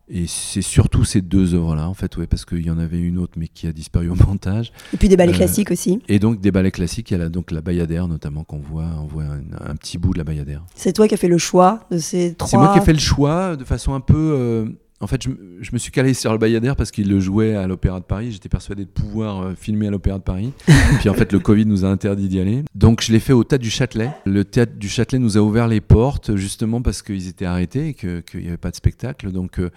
Et 0.09 0.27
c'est 0.29 0.62
surtout 0.62 1.03
ces 1.03 1.21
deux 1.21 1.55
œuvres-là, 1.55 1.88
en 1.88 1.95
fait, 1.95 2.16
ouais, 2.16 2.29
parce 2.29 2.45
qu'il 2.45 2.64
y 2.64 2.71
en 2.71 2.79
avait 2.79 3.01
une 3.01 3.19
autre, 3.19 3.33
mais 3.37 3.49
qui 3.49 3.66
a 3.66 3.73
disparu 3.73 4.09
au 4.09 4.14
montage. 4.14 4.71
Et 4.95 4.99
puis 4.99 5.09
des 5.09 5.16
ballets 5.16 5.33
euh, 5.33 5.37
classiques 5.37 5.73
aussi. 5.73 6.01
Et 6.07 6.21
donc 6.21 6.40
des 6.40 6.53
ballets 6.53 6.71
classiques, 6.71 7.11
il 7.11 7.19
y 7.19 7.21
a 7.21 7.29
donc 7.29 7.51
la 7.51 7.61
Bayadère, 7.61 8.07
notamment, 8.07 8.45
qu'on 8.45 8.61
voit, 8.61 8.90
on 9.01 9.07
voit 9.07 9.25
un, 9.25 9.75
petit 9.75 9.99
bout 9.99 10.12
de 10.12 10.19
la 10.19 10.25
Bayadère. 10.25 10.62
C'est 10.77 10.92
toi 10.92 11.09
qui 11.09 11.14
as 11.14 11.16
fait 11.16 11.27
le 11.27 11.38
choix 11.38 11.81
de 11.90 11.99
ces 11.99 12.35
trois. 12.35 12.49
C'est 12.49 12.57
moi 12.57 12.73
qui 12.73 12.79
ai 12.79 12.83
fait 12.83 12.92
le 12.92 13.01
choix 13.01 13.57
de 13.57 13.64
façon 13.64 13.95
un 13.95 14.01
peu. 14.01 14.77
En 15.01 15.07
fait, 15.07 15.25
je, 15.25 15.73
me 15.73 15.79
suis 15.79 15.93
calé 15.93 16.15
sur 16.15 16.33
le 16.33 16.39
Bayadère 16.39 16.75
parce 16.75 16.91
qu'il 16.91 17.11
le 17.11 17.21
jouait 17.21 17.55
à 17.55 17.67
l'Opéra 17.67 18.01
de 18.01 18.05
Paris. 18.05 18.33
J'étais 18.33 18.49
persuadé 18.49 18.87
de 18.87 18.91
pouvoir 18.91 19.43
euh, 19.43 19.55
filmer 19.55 19.89
à 19.89 19.91
l'Opéra 19.91 20.17
de 20.17 20.23
Paris. 20.23 20.55
Puis 21.01 21.11
en 21.11 21.15
fait, 21.15 21.35
le 21.35 21.39
Covid 21.39 21.67
nous 21.67 21.85
a 21.85 21.89
interdit 21.89 22.29
d'y 22.29 22.41
aller. 22.41 22.65
Donc 22.75 23.03
je 23.03 23.13
l'ai 23.13 23.21
fait 23.21 23.35
au 23.35 23.45
Théâtre 23.45 23.63
du 23.63 23.69
Châtelet. 23.69 24.11
Le 24.25 24.45
Théâtre 24.45 24.73
du 24.77 24.89
Châtelet 24.89 25.19
nous 25.19 25.37
a 25.37 25.41
ouvert 25.43 25.69
les 25.69 25.83
portes 25.83 26.37
justement 26.37 26.81
parce 26.81 27.03
qu'ils 27.03 27.29
étaient 27.29 27.45
arrêtés 27.45 27.89
et 27.89 27.95
qu'il 27.95 28.41
n'y 28.41 28.49
avait 28.49 28.57
pas 28.57 28.71
de 28.71 28.77
spectacle. 28.77 29.33
Donc 29.33 29.59
euh, 29.59 29.71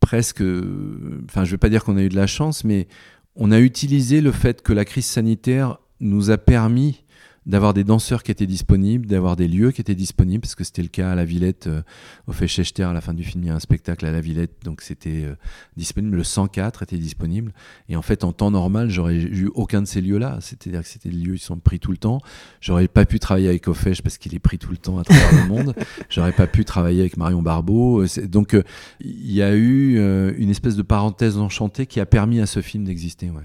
presque, 0.00 0.40
enfin 0.40 1.44
je 1.44 1.50
ne 1.50 1.52
vais 1.52 1.58
pas 1.58 1.68
dire 1.68 1.84
qu'on 1.84 1.96
a 1.96 2.02
eu 2.02 2.08
de 2.08 2.16
la 2.16 2.26
chance, 2.26 2.64
mais 2.64 2.88
on 3.36 3.52
a 3.52 3.60
utilisé 3.60 4.20
le 4.20 4.32
fait 4.32 4.60
que 4.60 4.72
la 4.72 4.84
crise 4.84 5.06
sanitaire 5.06 5.78
nous 6.00 6.30
a 6.30 6.36
permis 6.38 7.03
d'avoir 7.46 7.74
des 7.74 7.84
danseurs 7.84 8.22
qui 8.22 8.30
étaient 8.30 8.46
disponibles, 8.46 9.06
d'avoir 9.06 9.36
des 9.36 9.48
lieux 9.48 9.70
qui 9.70 9.80
étaient 9.80 9.94
disponibles, 9.94 10.40
parce 10.40 10.54
que 10.54 10.64
c'était 10.64 10.82
le 10.82 10.88
cas 10.88 11.12
à 11.12 11.14
la 11.14 11.24
Villette, 11.24 11.66
euh, 11.66 11.82
au 12.26 12.32
Feschechter, 12.32 12.84
à 12.84 12.92
la 12.92 13.00
fin 13.00 13.12
du 13.12 13.22
film, 13.22 13.44
il 13.44 13.48
y 13.48 13.50
a 13.50 13.54
un 13.54 13.60
spectacle 13.60 14.06
à 14.06 14.12
la 14.12 14.20
Villette, 14.20 14.52
donc 14.64 14.80
c'était 14.80 15.24
euh, 15.24 15.34
disponible. 15.76 16.16
Le 16.16 16.24
104 16.24 16.82
était 16.82 16.96
disponible. 16.96 17.52
Et 17.88 17.96
en 17.96 18.02
fait, 18.02 18.24
en 18.24 18.32
temps 18.32 18.50
normal, 18.50 18.88
j'aurais 18.88 19.16
eu 19.16 19.50
aucun 19.54 19.82
de 19.82 19.86
ces 19.86 20.00
lieux-là. 20.00 20.38
C'est-à-dire 20.40 20.82
que 20.82 20.88
c'était 20.88 21.10
des 21.10 21.16
lieux 21.16 21.34
qui 21.34 21.44
sont 21.44 21.58
pris 21.58 21.78
tout 21.78 21.90
le 21.90 21.98
temps. 21.98 22.20
J'aurais 22.60 22.88
pas 22.88 23.04
pu 23.04 23.18
travailler 23.18 23.48
avec 23.48 23.68
Ofesh 23.68 24.02
parce 24.02 24.16
qu'il 24.16 24.34
est 24.34 24.40
pris 24.40 24.58
tout 24.58 24.70
le 24.70 24.78
temps 24.78 24.98
à 24.98 25.04
travers 25.04 25.42
le 25.42 25.48
monde. 25.48 25.74
J'aurais 26.08 26.32
pas 26.32 26.46
pu 26.46 26.64
travailler 26.64 27.00
avec 27.00 27.16
Marion 27.16 27.42
Barbeau. 27.42 28.02
Euh, 28.02 28.26
donc, 28.26 28.56
il 29.00 29.32
y 29.32 29.42
a 29.42 29.54
eu 29.54 29.98
une 30.38 30.50
espèce 30.50 30.76
de 30.76 30.82
parenthèse 30.82 31.36
enchantée 31.36 31.86
qui 31.86 32.00
a 32.00 32.06
permis 32.06 32.40
à 32.40 32.46
ce 32.46 32.62
film 32.62 32.84
d'exister. 32.84 33.30
Ouais. 33.30 33.42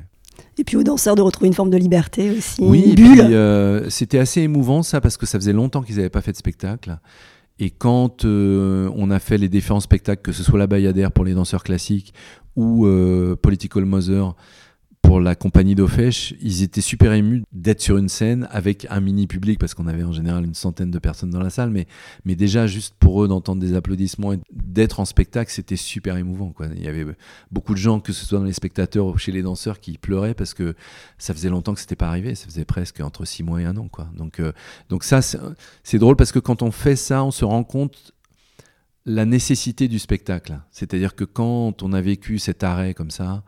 Et 0.59 0.65
puis 0.65 0.75
aux 0.75 0.83
danseurs 0.83 1.15
de 1.15 1.21
retrouver 1.21 1.47
une 1.47 1.53
forme 1.53 1.69
de 1.69 1.77
liberté 1.77 2.29
aussi. 2.31 2.61
Oui, 2.61 2.93
euh, 2.99 3.89
c'était 3.89 4.19
assez 4.19 4.41
émouvant 4.41 4.83
ça 4.83 4.99
parce 4.99 5.15
que 5.15 5.25
ça 5.25 5.39
faisait 5.39 5.53
longtemps 5.53 5.81
qu'ils 5.81 5.95
n'avaient 5.95 6.09
pas 6.09 6.21
fait 6.21 6.33
de 6.33 6.37
spectacle. 6.37 6.99
Et 7.59 7.69
quand 7.69 8.25
euh, 8.25 8.91
on 8.95 9.09
a 9.09 9.19
fait 9.19 9.37
les 9.37 9.47
différents 9.47 9.79
spectacles, 9.79 10.21
que 10.21 10.33
ce 10.33 10.43
soit 10.43 10.59
la 10.59 10.67
Bayadère 10.67 11.13
pour 11.13 11.23
les 11.23 11.33
danseurs 11.33 11.63
classiques 11.63 12.13
ou 12.57 12.85
euh, 12.85 13.37
Political 13.41 13.85
Mother 13.85 14.35
pour 15.01 15.19
la 15.19 15.35
compagnie 15.35 15.75
d'Ofesh, 15.75 16.35
ils 16.41 16.61
étaient 16.61 16.81
super 16.81 17.13
émus 17.13 17.43
d'être 17.51 17.81
sur 17.81 17.97
une 17.97 18.09
scène 18.09 18.47
avec 18.51 18.85
un 18.89 18.99
mini 18.99 19.27
public, 19.27 19.57
parce 19.57 19.73
qu'on 19.73 19.87
avait 19.87 20.03
en 20.03 20.11
général 20.11 20.45
une 20.45 20.53
centaine 20.53 20.91
de 20.91 20.99
personnes 20.99 21.31
dans 21.31 21.39
la 21.39 21.49
salle, 21.49 21.71
mais, 21.71 21.87
mais 22.25 22.35
déjà 22.35 22.67
juste 22.67 22.95
pour 22.99 23.23
eux 23.23 23.27
d'entendre 23.27 23.61
des 23.61 23.75
applaudissements 23.75 24.33
et 24.33 24.39
d'être 24.51 24.99
en 24.99 25.05
spectacle, 25.05 25.51
c'était 25.51 25.77
super 25.77 26.17
émouvant. 26.17 26.53
Il 26.75 26.83
y 26.83 26.87
avait 26.87 27.05
beaucoup 27.51 27.73
de 27.73 27.79
gens, 27.79 27.99
que 27.99 28.13
ce 28.13 28.25
soit 28.25 28.39
dans 28.39 28.45
les 28.45 28.53
spectateurs 28.53 29.07
ou 29.07 29.17
chez 29.17 29.31
les 29.31 29.41
danseurs, 29.41 29.79
qui 29.79 29.97
pleuraient 29.97 30.35
parce 30.35 30.53
que 30.53 30.75
ça 31.17 31.33
faisait 31.33 31.49
longtemps 31.49 31.73
que 31.73 31.79
c'était 31.79 31.95
pas 31.95 32.09
arrivé, 32.09 32.35
ça 32.35 32.45
faisait 32.45 32.65
presque 32.65 32.99
entre 32.99 33.25
six 33.25 33.41
mois 33.41 33.61
et 33.61 33.65
un 33.65 33.77
an. 33.77 33.89
Donc, 34.15 34.39
euh, 34.39 34.51
donc 34.89 35.03
ça, 35.03 35.21
c'est 35.21 35.97
drôle 35.97 36.17
parce 36.17 36.31
que 36.31 36.39
quand 36.39 36.61
on 36.61 36.71
fait 36.71 36.95
ça, 36.95 37.23
on 37.23 37.31
se 37.31 37.45
rend 37.45 37.63
compte 37.63 38.13
la 39.05 39.25
nécessité 39.25 39.87
du 39.87 39.97
spectacle. 39.97 40.59
C'est-à-dire 40.71 41.15
que 41.15 41.23
quand 41.23 41.81
on 41.81 41.93
a 41.93 42.01
vécu 42.01 42.37
cet 42.37 42.63
arrêt 42.63 42.93
comme 42.93 43.09
ça, 43.11 43.43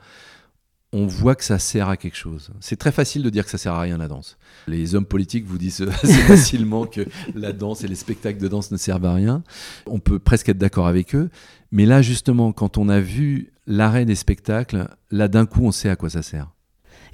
on 0.94 1.06
voit 1.06 1.36
que 1.36 1.44
ça 1.44 1.58
sert 1.58 1.88
à 1.88 1.96
quelque 1.96 2.18
chose. 2.18 2.52
C'est 2.60 2.76
très 2.76 2.92
facile 2.92 3.24
de 3.24 3.30
dire 3.30 3.46
que 3.46 3.52
ça 3.52 3.58
sert 3.58 3.74
à 3.74 3.82
rien 3.82 3.98
la 3.98 4.08
danse. 4.08 4.38
Les 4.68 4.94
hommes 4.94 5.06
politiques 5.06 5.46
vous 5.46 5.58
disent 5.58 5.82
assez 6.04 6.14
facilement 6.28 6.86
que 6.86 7.06
la 7.34 7.54
danse 7.54 7.84
et 7.84 7.88
les 7.88 7.96
spectacles 7.96 8.40
de 8.40 8.48
danse 8.48 8.72
ne 8.72 8.78
servent 8.78 9.06
à 9.06 9.14
rien. 9.14 9.44
On 9.88 10.00
peut 10.00 10.20
presque 10.20 10.50
être 10.50 10.58
d'accord 10.58 10.88
avec 10.88 11.16
eux. 11.16 11.30
Mais 11.72 11.86
là, 11.86 12.02
justement, 12.02 12.52
quand 12.52 12.78
on 12.78 12.90
a 12.90 13.00
vu 13.00 13.54
l'arrêt 13.68 14.06
des 14.06 14.16
spectacles, 14.16 14.90
là, 15.12 15.28
d'un 15.30 15.46
coup, 15.46 15.62
on 15.64 15.72
sait 15.72 15.90
à 15.90 15.96
quoi 15.96 16.10
ça 16.10 16.22
sert. 16.22 16.52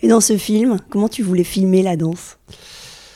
Et 0.02 0.08
dans 0.08 0.22
ce 0.22 0.38
film, 0.38 0.78
comment 0.90 1.10
tu 1.10 1.22
voulais 1.22 1.44
filmer 1.44 1.84
la 1.84 1.96
danse? 1.96 2.38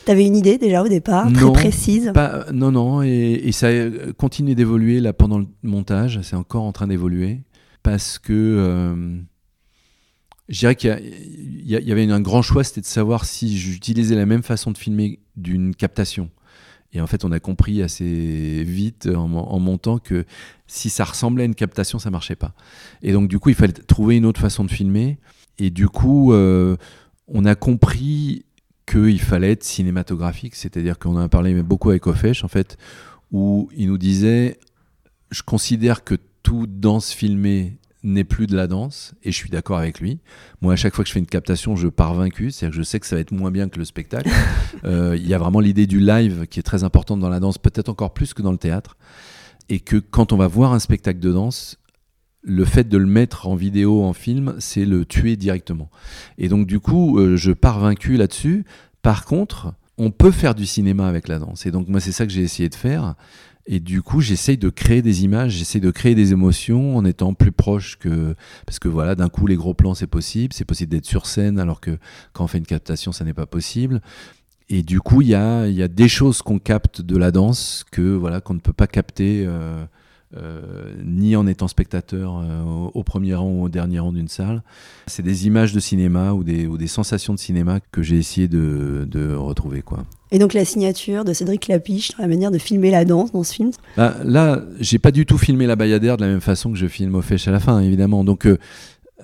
T'avais 0.05 0.25
une 0.25 0.35
idée 0.35 0.57
déjà 0.57 0.83
au 0.83 0.87
départ, 0.87 1.31
très 1.31 1.51
précise? 1.51 2.11
Non, 2.53 2.71
non, 2.71 3.01
et, 3.03 3.51
ça 3.51 3.69
continue 4.17 4.55
d'évoluer 4.55 4.99
là 4.99 5.13
pendant 5.13 5.37
le 5.37 5.45
montage. 5.61 6.19
C'est 6.23 6.35
encore 6.35 6.63
en 6.63 6.71
train 6.71 6.87
d'évoluer 6.87 7.41
parce 7.83 8.17
que 8.17 8.33
euh, 8.33 9.19
je 10.51 10.59
dirais 10.59 10.75
qu'il 10.75 11.63
y, 11.65 11.91
avait 11.91 12.11
un 12.11 12.19
grand 12.19 12.41
choix, 12.41 12.65
c'était 12.65 12.81
de 12.81 12.85
savoir 12.85 13.23
si 13.23 13.57
j'utilisais 13.57 14.15
la 14.15 14.25
même 14.25 14.43
façon 14.43 14.71
de 14.71 14.77
filmer 14.77 15.19
d'une 15.37 15.73
captation. 15.73 16.29
Et 16.91 16.99
en 16.99 17.07
fait, 17.07 17.23
on 17.23 17.31
a 17.31 17.39
compris 17.39 17.81
assez 17.81 18.61
vite 18.65 19.07
en, 19.07 19.59
montant 19.59 19.97
que 19.97 20.25
si 20.67 20.89
ça 20.89 21.05
ressemblait 21.05 21.43
à 21.43 21.45
une 21.45 21.55
captation, 21.55 21.99
ça 21.99 22.11
marchait 22.11 22.35
pas. 22.35 22.53
Et 23.01 23.13
donc, 23.13 23.29
du 23.29 23.39
coup, 23.39 23.47
il 23.47 23.55
fallait 23.55 23.71
trouver 23.71 24.17
une 24.17 24.25
autre 24.25 24.41
façon 24.41 24.65
de 24.65 24.71
filmer. 24.71 25.19
Et 25.57 25.69
du 25.69 25.87
coup, 25.87 26.33
euh, 26.33 26.75
on 27.29 27.45
a 27.45 27.55
compris 27.55 28.43
qu'il 28.85 29.21
fallait 29.21 29.51
être 29.51 29.63
cinématographique. 29.63 30.55
C'est-à-dire 30.55 30.99
qu'on 30.99 31.15
a 31.15 31.29
parlé 31.29 31.63
beaucoup 31.63 31.91
avec 31.91 32.07
Ofesh, 32.07 32.43
en 32.43 32.49
fait, 32.49 32.77
où 33.31 33.69
il 33.73 33.87
nous 33.87 33.97
disait 33.97 34.59
Je 35.29 35.43
considère 35.43 36.03
que 36.03 36.15
toute 36.43 36.81
danse 36.81 37.13
filmée 37.13 37.77
n'est 38.03 38.23
plus 38.23 38.47
de 38.47 38.55
la 38.55 38.67
danse, 38.67 39.13
et 39.23 39.31
je 39.31 39.37
suis 39.37 39.49
d'accord 39.49 39.77
avec 39.77 39.99
lui. 39.99 40.19
Moi, 40.61 40.73
à 40.73 40.75
chaque 40.75 40.95
fois 40.95 41.03
que 41.03 41.07
je 41.07 41.13
fais 41.13 41.19
une 41.19 41.27
captation, 41.27 41.75
je 41.75 41.87
pars 41.87 42.13
vaincu, 42.13 42.51
c'est-à-dire 42.51 42.71
que 42.71 42.77
je 42.77 42.83
sais 42.83 42.99
que 42.99 43.05
ça 43.05 43.15
va 43.15 43.21
être 43.21 43.31
moins 43.31 43.51
bien 43.51 43.69
que 43.69 43.79
le 43.79 43.85
spectacle. 43.85 44.29
Euh, 44.83 45.15
il 45.15 45.27
y 45.27 45.33
a 45.35 45.37
vraiment 45.37 45.59
l'idée 45.59 45.85
du 45.85 45.99
live 45.99 46.47
qui 46.47 46.59
est 46.59 46.63
très 46.63 46.83
importante 46.83 47.19
dans 47.19 47.29
la 47.29 47.39
danse, 47.39 47.59
peut-être 47.59 47.89
encore 47.89 48.13
plus 48.13 48.33
que 48.33 48.41
dans 48.41 48.51
le 48.51 48.57
théâtre, 48.57 48.97
et 49.69 49.79
que 49.79 49.97
quand 49.97 50.33
on 50.33 50.37
va 50.37 50.47
voir 50.47 50.73
un 50.73 50.79
spectacle 50.79 51.19
de 51.19 51.31
danse, 51.31 51.77
le 52.41 52.65
fait 52.65 52.87
de 52.87 52.97
le 52.97 53.05
mettre 53.05 53.47
en 53.47 53.55
vidéo, 53.55 54.03
en 54.03 54.13
film, 54.13 54.55
c'est 54.59 54.85
le 54.85 55.05
tuer 55.05 55.35
directement. 55.35 55.91
Et 56.39 56.47
donc, 56.47 56.65
du 56.65 56.79
coup, 56.79 57.19
euh, 57.19 57.37
je 57.37 57.51
pars 57.51 57.79
vaincu 57.79 58.17
là-dessus. 58.17 58.65
Par 59.03 59.25
contre, 59.25 59.73
on 59.97 60.09
peut 60.09 60.31
faire 60.31 60.55
du 60.55 60.65
cinéma 60.65 61.07
avec 61.07 61.27
la 61.27 61.37
danse. 61.37 61.65
Et 61.65 61.71
donc, 61.71 61.87
moi, 61.87 61.99
c'est 61.99 62.11
ça 62.11 62.25
que 62.25 62.31
j'ai 62.31 62.41
essayé 62.41 62.69
de 62.69 62.75
faire. 62.75 63.15
Et 63.67 63.79
du 63.79 64.01
coup, 64.01 64.21
j'essaye 64.21 64.57
de 64.57 64.69
créer 64.69 65.01
des 65.01 65.23
images, 65.23 65.53
j'essaye 65.53 65.81
de 65.81 65.91
créer 65.91 66.15
des 66.15 66.31
émotions 66.31 66.97
en 66.97 67.05
étant 67.05 67.33
plus 67.33 67.51
proche 67.51 67.97
que. 67.97 68.35
Parce 68.65 68.79
que 68.79 68.87
voilà, 68.87 69.15
d'un 69.15 69.29
coup, 69.29 69.47
les 69.47 69.55
gros 69.55 69.73
plans, 69.73 69.93
c'est 69.93 70.07
possible. 70.07 70.53
C'est 70.53 70.65
possible 70.65 70.91
d'être 70.91 71.05
sur 71.05 71.25
scène, 71.25 71.59
alors 71.59 71.79
que 71.79 71.97
quand 72.33 72.43
on 72.43 72.47
fait 72.47 72.57
une 72.57 72.65
captation, 72.65 73.11
ça 73.11 73.23
n'est 73.23 73.33
pas 73.33 73.45
possible. 73.45 74.01
Et 74.69 74.83
du 74.83 75.01
coup, 75.01 75.21
il 75.21 75.27
y 75.27 75.35
a, 75.35 75.67
y 75.67 75.83
a, 75.83 75.87
des 75.87 76.07
choses 76.07 76.41
qu'on 76.41 76.57
capte 76.57 77.01
de 77.01 77.17
la 77.17 77.31
danse 77.31 77.83
que 77.91 78.01
voilà 78.01 78.39
qu'on 78.39 78.53
ne 78.53 78.59
peut 78.59 78.73
pas 78.73 78.87
capter 78.87 79.43
euh, 79.45 79.85
ni 81.03 81.35
en 81.35 81.47
étant 81.47 81.67
spectateur 81.67 82.43
au, 82.93 83.03
premier 83.03 83.35
rang 83.35 83.49
ou 83.49 83.63
au 83.63 83.69
dernier 83.69 83.99
rang 83.99 84.11
d'une 84.11 84.27
salle. 84.27 84.63
C'est 85.07 85.23
des 85.23 85.47
images 85.47 85.73
de 85.73 85.79
cinéma 85.79 86.33
ou 86.33 86.43
des, 86.43 86.67
ou 86.67 86.77
des 86.77 86.87
sensations 86.87 87.33
de 87.33 87.39
cinéma 87.39 87.79
que 87.91 88.01
j'ai 88.01 88.17
essayé 88.17 88.47
de, 88.47 89.07
de 89.09 89.33
retrouver. 89.33 89.81
Quoi. 89.81 90.05
Et 90.31 90.39
donc 90.39 90.53
la 90.53 90.63
signature 90.63 91.25
de 91.25 91.33
Cédric 91.33 91.67
Lapiche 91.67 92.11
dans 92.11 92.23
la 92.23 92.29
manière 92.29 92.51
de 92.51 92.57
filmer 92.57 92.89
la 92.89 93.03
danse 93.03 93.33
dans 93.33 93.43
ce 93.43 93.53
film? 93.53 93.71
Bah, 93.97 94.15
Là, 94.23 94.61
j'ai 94.79 94.97
pas 94.97 95.11
du 95.11 95.25
tout 95.25 95.37
filmé 95.37 95.67
la 95.67 95.75
Bayadère 95.75 96.15
de 96.15 96.21
la 96.21 96.29
même 96.29 96.41
façon 96.41 96.71
que 96.71 96.77
je 96.77 96.87
filme 96.87 97.15
au 97.15 97.21
Fèche 97.21 97.49
à 97.49 97.51
la 97.51 97.59
fin, 97.59 97.81
évidemment. 97.81 98.23
Donc 98.23 98.47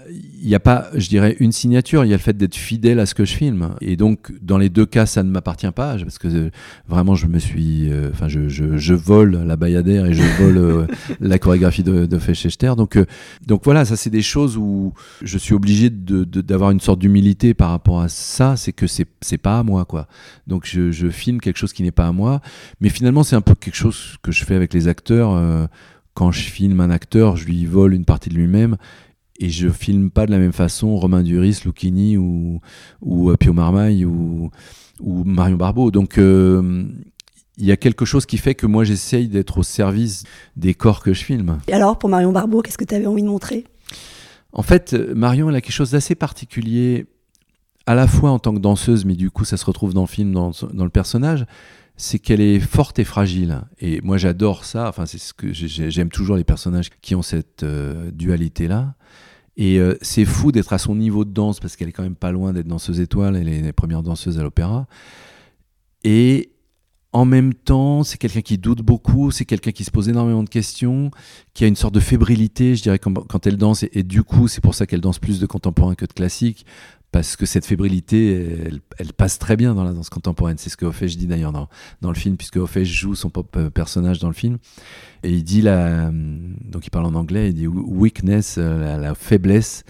il 0.10 0.48
n'y 0.48 0.56
a 0.56 0.60
pas, 0.60 0.88
je 0.94 1.10
dirais, 1.10 1.36
une 1.40 1.52
signature, 1.52 2.06
il 2.06 2.10
y 2.10 2.14
a 2.14 2.18
le 2.18 2.22
fait 2.22 2.38
d'être 2.38 2.56
fidèle 2.56 3.00
à 3.00 3.06
ce 3.06 3.16
que 3.16 3.26
je 3.26 3.34
filme. 3.34 3.76
Et 3.82 3.96
donc, 3.96 4.32
dans 4.42 4.58
les 4.58 4.70
deux 4.70 4.86
cas, 4.86 5.06
ça 5.06 5.24
ne 5.24 5.30
m'appartient 5.30 5.72
pas, 5.72 5.98
parce 5.98 6.18
que 6.18 6.28
euh, 6.28 6.50
vraiment, 6.88 7.16
je 7.16 7.28
me 7.28 7.40
suis. 7.40 7.92
Euh, 7.92 8.10
enfin, 8.12 8.28
je, 8.28 8.48
je, 8.48 8.78
je, 8.78 8.94
vole 8.94 9.44
la 9.46 9.56
Bayadère 9.56 10.06
et 10.06 10.14
je 10.14 10.24
vole 10.42 10.58
euh, 10.58 10.88
la 11.20 11.40
chorégraphie 11.40 11.84
de, 11.84 12.06
de 12.06 12.20
Fechechter. 12.20 12.74
Donc, 12.78 12.98
donc 13.46 13.64
voilà, 13.64 13.86
ça, 13.86 13.96
c'est 13.96 14.10
des 14.10 14.22
choses 14.22 14.58
où 14.58 14.94
je 15.22 15.38
suis 15.38 15.54
obligé 15.54 15.90
d'avoir 15.90 16.72
une 16.72 16.80
sorte 16.80 17.00
d'humilité 17.00 17.54
par 17.54 17.70
rapport 17.70 18.02
à 18.02 18.10
ça, 18.10 18.56
c'est 18.56 18.74
que 18.74 18.86
c'est 18.88 19.38
pas 19.38 19.60
à 19.60 19.64
moi, 19.64 19.86
quoi. 19.86 20.08
Donc, 20.48 20.66
je, 20.66 20.92
je, 20.92 21.10
filme 21.10 21.40
quelque 21.40 21.58
chose 21.58 21.74
qui 21.74 21.84
n'est 21.84 21.92
pas 21.92 22.08
à 22.08 22.12
moi. 22.12 22.42
Mais 22.82 22.90
finalement, 22.90 23.24
c'est 23.24 23.36
un 23.36 23.42
peu 23.42 23.56
quelque 23.56 23.76
chose 23.76 24.18
que 24.22 24.32
je 24.32 24.46
fais 24.46 24.56
avec 24.56 24.74
les 24.74 24.88
acteurs. 24.88 25.68
quand 26.14 26.32
je 26.32 26.42
filme 26.42 26.80
un 26.82 26.90
acteur, 26.90 27.38
je 27.38 27.46
lui 27.46 27.66
vole 27.66 27.94
une 27.94 28.06
partie 28.06 28.30
de 28.30 28.36
lui-même 28.36 28.78
et 29.40 29.50
je 29.50 29.70
filme 29.70 30.10
pas 30.10 30.26
de 30.26 30.32
la 30.32 30.38
même 30.38 30.54
façon 30.54 30.96
Romain 30.96 31.24
Duris, 31.24 31.62
Lucchini 31.66 32.18
ou, 32.18 32.60
ou 33.02 33.30
euh, 33.30 33.38
Pio 33.38 33.54
Marmaille 33.54 34.06
ou, 34.06 34.50
ou 35.00 35.24
Marion 35.24 35.58
Barbeau. 35.58 35.92
Donc 35.92 36.18
euh, 36.18 36.86
il 37.58 37.66
y 37.66 37.72
a 37.72 37.78
quelque 37.78 38.06
chose 38.06 38.26
qui 38.26 38.38
fait 38.38 38.56
que 38.56 38.66
moi 38.66 38.84
j'essaye 38.84 39.28
d'être 39.28 39.60
au 39.60 39.64
service 39.64 40.24
des 40.56 40.74
corps 40.74 41.02
que 41.02 41.14
je 41.14 41.24
filme. 41.24 41.60
Et 41.68 41.74
alors 41.74 41.98
pour 41.98 42.10
Marion 42.10 42.32
Barbeau, 42.32 42.62
qu'est-ce 42.62 42.78
que 42.78 42.86
tu 42.86 42.96
avais 42.96 43.08
envie 43.08 43.24
de 43.24 43.28
montrer? 43.28 43.66
En 44.54 44.64
fait, 44.64 44.94
Marion 44.94 45.50
elle 45.50 45.56
a 45.56 45.62
quelque 45.62 45.74
chose 45.74 45.92
d'assez 45.92 46.16
particulier, 46.16 47.06
à 47.86 47.96
la 47.96 48.08
fois 48.08 48.32
en 48.32 48.40
tant 48.40 48.54
que 48.54 48.60
danseuse, 48.60 49.06
mais 49.06 49.16
du 49.16 49.30
coup 49.30 49.46
ça 49.46 49.58
se 49.58 49.66
retrouve 49.66 49.94
dans 49.94 50.02
le 50.02 50.08
film, 50.08 50.32
dans, 50.32 50.52
dans 50.74 50.84
le 50.84 50.90
personnage 50.90 51.46
c'est 51.98 52.20
qu'elle 52.20 52.42
est 52.42 52.60
forte 52.60 53.00
et 53.00 53.04
fragile. 53.04 53.62
Et 53.80 54.02
moi, 54.02 54.18
j'adore 54.18 54.66
ça. 54.66 54.88
Enfin, 54.88 55.06
c'est 55.08 55.18
ce 55.18 55.34
que 55.34 55.52
j'aime 55.52 56.10
toujours 56.10 56.38
les 56.38 56.44
personnages 56.44 56.90
qui 57.02 57.16
ont 57.16 57.24
cette 57.24 57.64
euh, 57.64 58.12
dualité-là. 58.12 58.94
Et 59.58 59.80
euh, 59.80 59.98
c'est 60.02 60.26
fou 60.26 60.52
d'être 60.52 60.72
à 60.72 60.78
son 60.78 60.96
niveau 60.96 61.26
de 61.26 61.32
danse 61.32 61.60
parce 61.60 61.76
qu'elle 61.76 61.90
est 61.90 61.92
quand 61.92 62.04
même 62.04 62.16
pas 62.16 62.32
loin 62.32 62.54
d'être 62.54 62.68
danseuse 62.68 63.00
étoile. 63.00 63.36
Elle 63.36 63.50
est 63.50 63.62
les 63.62 63.74
première 63.74 64.04
danseuse 64.04 64.38
à 64.38 64.44
l'opéra. 64.44 64.88
Et 66.04 66.52
en 67.14 67.26
même 67.26 67.56
temps, 67.56 68.04
c'est 68.04 68.18
quelqu'un 68.20 68.42
qui 68.42 68.60
doute 68.60 68.84
beaucoup, 68.84 69.32
c'est 69.32 69.46
quelqu'un 69.46 69.72
qui 69.72 69.84
se 69.84 69.90
pose 69.90 70.08
énormément 70.08 70.44
de 70.44 70.50
questions, 70.50 71.10
qui 71.56 71.64
a 71.64 71.68
une 71.68 71.76
sorte 71.76 71.96
de 71.96 72.00
fébrilité, 72.00 72.76
je 72.76 72.84
dirais, 72.84 73.00
quand, 73.00 73.48
elle 73.48 73.58
danse. 73.58 73.84
Et, 73.92 74.04
du 74.04 74.22
coup, 74.22 74.48
c'est 74.48 74.62
pour 74.62 74.76
ça 74.76 74.86
qu'elle 74.86 75.02
danse 75.02 75.18
plus 75.18 75.40
de 75.40 75.46
contemporain 75.48 75.96
que 75.96 76.06
de 76.06 76.14
classique, 76.14 76.66
parce 77.12 77.36
que 77.36 77.46
cette 77.46 77.66
fébrilité, 77.66 78.70
elle, 78.98 79.14
passe 79.14 79.40
très 79.40 79.56
bien 79.56 79.74
dans 79.74 79.84
la 79.84 79.94
danse 79.94 80.10
contemporaine. 80.10 80.58
C'est 80.58 80.70
ce 80.70 80.78
que 80.78 80.86
Ophèche 80.86 81.18
dit 81.18 81.28
d'ailleurs 81.28 81.54
dans, 81.54 81.70
dans, 82.02 82.10
le 82.10 82.16
film, 82.16 82.36
puisque 82.36 82.58
Ophèche 82.58 82.90
joue 82.90 83.16
son 83.16 83.32
euh, 83.56 83.70
personnage 83.70 84.20
dans 84.20 84.28
le 84.28 84.34
film. 84.34 84.58
Et 85.24 85.32
il 85.32 85.44
dit, 85.44 85.62
la, 85.62 86.12
donc 86.12 86.86
il 86.86 86.90
parle 86.90 87.06
en 87.06 87.16
anglais, 87.16 87.50
il 87.50 87.54
dit 87.54 87.68
weakness, 87.68 88.56
euh, 88.58 88.98
la, 88.98 89.16
faiblesse, 89.16 89.84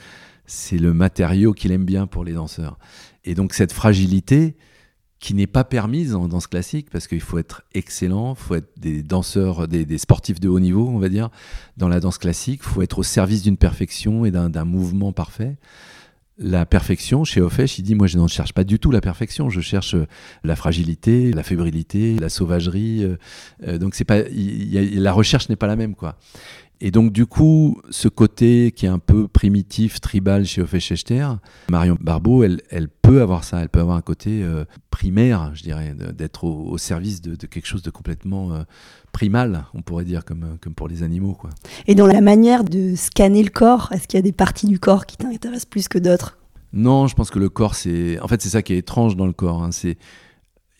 c'est 0.46 0.78
le 0.78 0.94
matériau 0.94 1.54
qu'il 1.54 1.72
aime 1.72 1.86
bien 1.86 2.06
pour 2.08 2.24
les 2.24 2.34
danseurs. 2.34 2.78
Et 3.26 3.34
donc 3.34 3.54
cette 3.54 3.74
fragilité, 3.74 4.56
qui 5.20 5.34
n'est 5.34 5.48
pas 5.48 5.64
permise 5.64 6.14
en 6.14 6.28
danse 6.28 6.46
classique 6.46 6.92
parce 6.92 7.08
qu'il 7.08 7.22
faut 7.22 7.40
être 7.40 7.64
excellent, 7.74 8.36
il 8.36 8.40
faut 8.40 8.54
être 8.54 8.70
des 8.78 9.02
danseurs, 9.02 9.68
des, 9.68 9.84
des, 9.84 9.98
sportifs 9.98 10.40
de 10.40 10.48
haut 10.48 10.60
niveau, 10.60 10.88
on 10.88 11.00
va 11.00 11.10
dire, 11.10 11.32
dans 11.76 11.88
la 11.88 12.00
danse 12.00 12.20
classique, 12.20 12.62
il 12.64 12.70
faut 12.70 12.84
être 12.84 13.00
au 13.00 13.04
service 13.04 13.42
d'une 13.42 13.58
perfection 13.58 14.26
et 14.26 14.32
d'un 14.32 14.64
mouvement 14.64 15.14
parfait 15.14 15.58
la 16.40 16.66
perfection, 16.66 17.24
chez 17.24 17.42
Ofesh, 17.42 17.80
il 17.80 17.84
dit 17.84 17.96
Moi, 17.96 18.08
je 18.08 18.18
ne 18.18 18.28
cherche 18.28 18.54
pas 18.54 18.64
du 18.64 18.80
tout 18.80 18.92
la 18.92 19.02
perfection, 19.02 19.50
je 19.50 19.62
cherche 19.62 19.96
euh, 19.96 20.06
la 20.44 20.56
fragilité, 20.56 21.32
la 21.32 21.44
fébrilité, 21.44 22.18
la 22.20 22.30
sauvagerie. 22.30 23.04
Euh, 23.04 23.18
euh, 23.68 23.78
donc, 23.78 23.96
c'est 23.96 24.06
pas, 24.06 24.20
la 24.30 25.12
recherche 25.14 25.50
n'est 25.50 25.56
pas 25.56 25.68
la 25.68 25.76
même, 25.76 25.96
quoi. 25.96 26.18
Et 26.80 26.92
donc, 26.92 27.12
du 27.12 27.26
coup, 27.26 27.82
ce 27.90 28.08
côté 28.08 28.72
qui 28.72 28.86
est 28.86 28.90
un 28.90 29.00
peu 29.00 29.28
primitif, 29.28 30.00
tribal 30.00 30.46
chez 30.46 30.62
Ofesh 30.62 30.92
Echter, 30.92 31.28
Marion 31.70 31.98
Barbeau, 32.00 32.44
elle, 32.44 32.62
elle, 32.70 32.88
peut 32.88 33.22
avoir 33.22 33.44
ça, 33.44 33.62
elle 33.62 33.70
peut 33.70 33.80
avoir 33.80 33.98
un 33.98 34.02
côté 34.02 34.46
primaire, 34.92 35.52
je 35.56 35.64
dirais, 35.64 35.96
d'être 36.14 36.44
au, 36.44 36.78
service 36.78 37.22
de, 37.22 37.36
quelque 37.48 37.66
chose 37.66 37.82
de 37.82 37.90
complètement 37.90 38.64
primal, 39.12 39.66
on 39.74 39.82
pourrait 39.82 40.06
dire, 40.06 40.24
comme, 40.24 40.60
comme 40.62 40.76
pour 40.76 40.88
les 40.88 41.02
animaux. 41.02 41.34
Quoi. 41.34 41.50
Et 41.88 41.96
dans 41.96 42.06
la 42.06 42.22
manière 42.22 42.64
de 42.64 42.94
scanner 42.96 43.42
le 43.42 43.50
corps, 43.50 43.90
est-ce 43.92 44.08
qu'il 44.08 44.18
y 44.18 44.20
a 44.20 44.24
des 44.24 44.32
parties 44.32 44.68
du 44.68 44.80
corps 44.80 45.08
qui 45.08 45.18
t'intéressent 45.18 45.66
plus 45.66 45.88
que 45.88 45.98
d'autres? 45.98 46.38
Non, 46.74 47.08
je 47.08 47.16
pense 47.16 47.30
que 47.30 47.40
le 47.40 47.50
corps, 47.50 47.76
c'est. 47.76 48.20
En 48.20 48.28
fait, 48.28 48.42
c'est 48.42 48.50
ça 48.50 48.62
qui 48.62 48.74
est 48.74 48.78
étrange 48.78 49.16
dans 49.16 49.26
le 49.26 49.34
corps. 49.34 49.64
Hein. 49.64 49.72
C'est... 49.72 49.98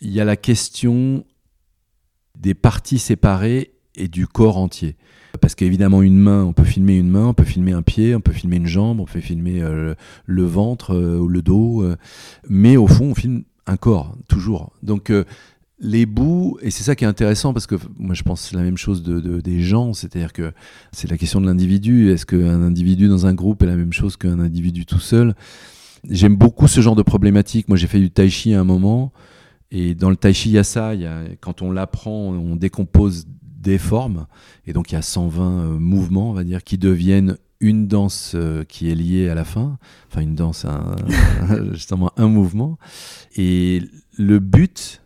Il 0.02 0.12
y 0.12 0.22
a 0.22 0.26
la 0.26 0.36
question 0.36 1.26
des 2.36 2.54
parties 2.54 3.00
séparées 3.00 3.74
et 3.96 4.08
du 4.08 4.28
corps 4.28 4.58
entier. 4.58 4.96
Parce 5.42 5.56
qu'évidemment, 5.56 6.02
une 6.02 6.18
main, 6.18 6.44
on 6.44 6.54
peut 6.54 6.64
filmer 6.64 6.98
une 6.98 7.10
main, 7.10 7.28
on 7.28 7.34
peut 7.34 7.44
filmer 7.44 7.74
un 7.74 7.82
pied, 7.82 8.16
on 8.16 8.22
peut 8.22 8.32
filmer 8.32 8.58
une 8.58 8.68
jambe, 8.68 9.00
on 9.00 9.06
peut 9.06 9.20
filmer 9.20 9.62
euh, 9.62 9.94
le 10.26 10.44
ventre 10.44 10.94
euh, 10.96 11.20
ou 11.20 11.28
le 11.28 11.42
dos. 11.42 11.84
Euh. 11.84 11.96
mais 12.50 12.78
au 12.78 12.88
fond, 12.88 13.12
on 13.12 13.16
filme 13.16 13.44
un 13.66 13.78
corps, 13.78 14.16
toujours. 14.28 14.72
Donc, 14.82 15.12
les 15.80 16.06
bouts, 16.06 16.58
et 16.62 16.72
c'est 16.72 16.84
ça 16.84 16.96
qui 16.96 17.04
est 17.04 17.08
intéressant 17.08 17.54
parce 17.54 17.68
que 17.68 17.76
moi 18.00 18.16
je 18.16 18.24
pense 18.24 18.52
la 18.54 18.62
même 18.62 18.78
chose 18.78 19.04
de, 19.04 19.42
des 19.42 19.62
gens, 19.62 19.94
c'est-à-dire 19.94 20.34
que 20.34 20.54
c'est 20.92 21.10
la 21.10 21.18
question 21.18 21.40
de 21.40 21.46
l'individu. 21.46 22.12
Est-ce 22.12 22.26
qu'un 22.26 22.64
individu 22.64 23.08
dans 23.08 23.26
un 23.26 23.34
groupe 23.34 23.62
est 23.62 23.68
la 23.68 23.76
même 23.76 23.94
chose 23.94 24.18
qu'un 24.18 24.40
individu 24.40 24.86
tout 24.86 25.00
seul? 25.00 25.36
J'aime 26.10 26.36
beaucoup 26.36 26.68
ce 26.68 26.82
genre 26.82 26.96
de 26.96 27.04
problématique. 27.04 27.68
Moi 27.68 27.78
j'ai 27.78 27.88
fait 27.88 28.00
du 28.00 28.10
tai 28.10 28.30
chi 28.30 28.54
à 28.56 28.62
un 28.62 28.64
moment, 28.64 29.12
et 29.70 29.94
dans 29.94 30.10
le 30.10 30.16
tai 30.16 30.34
chi 30.34 30.50
il 30.50 30.54
y 30.54 30.58
a 30.58 30.64
ça, 30.64 30.94
quand 31.42 31.62
on 31.62 31.72
l'apprend, 31.72 32.30
on 32.30 32.56
décompose 32.56 33.28
des 33.68 33.78
formes, 33.78 34.28
et 34.66 34.74
donc 34.74 34.92
il 34.92 34.96
y 34.96 34.98
a 34.98 35.02
120 35.02 35.44
euh, 35.44 35.78
mouvements, 35.78 36.30
on 36.30 36.34
va 36.34 36.46
dire, 36.46 36.64
qui 36.64 36.78
deviennent 36.78 37.38
une 37.60 37.88
danse 37.88 38.32
euh, 38.36 38.64
qui 38.64 38.90
est 38.90 38.96
liée 38.96 39.28
à 39.28 39.36
la 39.36 39.44
fin, 39.44 39.78
enfin 40.10 40.22
une 40.22 40.36
danse, 40.36 40.66
justement 41.74 42.12
un 42.16 42.28
mouvement. 42.28 42.78
Et 43.36 43.82
le 44.18 44.40
but, 44.40 45.02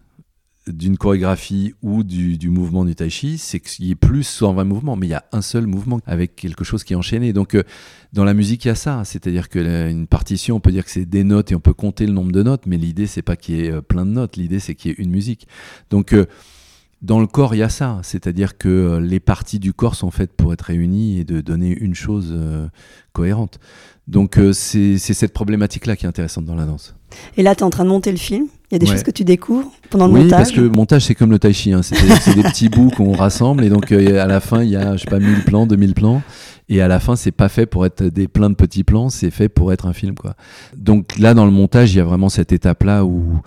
d'une 0.68 0.96
chorégraphie 0.96 1.74
ou 1.82 2.04
du, 2.04 2.38
mouvement 2.52 2.86
du 2.86 2.94
tai 2.94 3.10
chi, 3.10 3.40
c'est 3.40 3.60
qu'il 3.60 3.86
y 3.86 3.92
ait 3.92 3.96
plus 3.96 4.24
120 4.24 4.64
mouvements, 4.64 4.96
mais 4.96 5.08
il 5.08 5.10
y 5.10 5.16
a 5.16 5.26
un 5.32 5.42
seul 5.42 5.66
mouvement 5.66 6.00
avec 6.06 6.36
quelque 6.36 6.64
chose 6.64 6.84
qui 6.84 6.94
est 6.94 6.96
enchaîné. 6.96 7.34
Donc 7.34 7.56
euh, 7.56 7.64
dans 8.14 8.24
la 8.24 8.36
musique, 8.36 8.66
il 8.66 8.68
y 8.68 8.72
a 8.72 8.76
ça, 8.76 9.02
c'est-à-dire 9.06 9.50
qu'une 9.50 10.06
partition, 10.06 10.58
on 10.58 10.60
peut 10.60 10.72
dire 10.72 10.86
que 10.86 10.92
c'est 10.92 11.06
des 11.06 11.24
notes 11.24 11.52
et 11.52 11.56
on 11.56 11.60
peut 11.60 11.74
compter 11.74 12.06
le 12.06 12.14
nombre 12.14 12.32
de 12.32 12.44
notes, 12.44 12.68
mais 12.68 12.78
l'idée 12.78 13.08
c'est 13.08 13.24
pas 13.24 13.36
qu'il 13.36 13.56
y 13.56 13.66
ait 13.66 13.82
plein 13.82 14.06
de 14.06 14.12
notes, 14.12 14.36
l'idée 14.36 14.60
c'est 14.60 14.76
qu'il 14.76 14.92
y 14.92 14.94
ait 14.94 15.04
une 15.04 15.10
musique. 15.10 15.48
Donc 15.90 16.14
dans 17.02 17.20
le 17.20 17.28
corps, 17.28 17.56
il 17.56 17.60
y 17.60 17.64
a 17.64 17.70
ça, 17.70 18.00
c'est-à-dire 18.04 18.58
que 18.58 19.00
les 19.02 19.20
parties 19.20 19.60
du 19.60 19.74
corps 19.74 19.96
sont 19.96 20.12
faites 20.12 20.34
pour 20.34 20.54
être 20.54 20.62
réunies 20.62 21.20
et 21.20 21.24
de 21.24 21.42
donner 21.42 21.70
une 21.70 21.96
chose 21.96 22.38
cohérente. 23.14 23.60
Donc 24.08 24.38
c'est 24.54 24.98
cette 24.98 25.34
problématique-là 25.34 25.96
qui 25.96 26.06
est 26.06 26.10
intéressante 26.10 26.46
dans 26.46 26.56
la 26.56 26.66
danse. 26.66 26.96
Et 27.38 27.44
là, 27.44 27.56
tu 27.56 27.62
es 27.62 27.64
en 27.64 27.70
train 27.70 27.86
de 27.86 27.90
monter 27.90 28.12
le 28.12 28.18
film 28.18 28.48
il 28.72 28.76
y 28.76 28.78
a 28.78 28.80
des 28.80 28.86
choses 28.86 29.04
que 29.04 29.12
tu 29.12 29.26
découvres 29.26 29.70
pendant 29.90 30.08
le 30.08 30.14
montage. 30.14 30.26
Oui, 30.26 30.30
parce 30.32 30.52
que 30.54 30.62
le 30.62 30.70
montage, 30.70 31.02
c'est 31.04 31.16
comme 31.16 31.32
le 31.32 31.40
tai 31.40 31.52
chi. 31.52 31.74
Hein. 31.74 31.82
C'est 31.84 31.96
des 32.36 32.42
petits 32.42 32.70
bouts 32.70 32.90
qu'on 32.90 33.12
rassemble. 33.12 33.66
Et 33.66 33.70
donc, 33.70 33.92
euh, 33.92 34.24
à 34.24 34.28
la 34.28 34.40
fin, 34.40 34.64
il 34.64 34.70
y 34.70 34.78
a, 34.78 34.96
je 34.96 35.02
sais 35.04 35.10
pas, 35.10 35.20
1000 35.20 35.44
plans, 35.44 35.68
2000 35.68 35.94
plans. 35.94 36.22
Et 36.70 36.80
à 36.82 36.88
la 36.88 37.02
fin, 37.02 37.18
c'est 37.18 37.34
pas 37.34 37.50
fait 37.50 37.66
pour 37.66 37.86
être 37.86 38.02
des 38.02 38.30
plein 38.30 38.50
de 38.50 38.56
petits 38.56 38.86
plans, 38.86 39.10
c'est 39.10 39.30
fait 39.30 39.50
pour 39.50 39.74
être 39.74 39.88
un 39.88 39.94
film, 39.94 40.16
quoi. 40.16 40.36
Donc 40.78 41.18
là, 41.18 41.34
dans 41.34 41.44
le 41.44 41.52
montage, 41.52 41.94
il 41.94 41.98
y 41.98 42.00
a 42.00 42.06
vraiment 42.06 42.30
cette 42.30 42.54
étape-là 42.54 43.04
où 43.04 43.42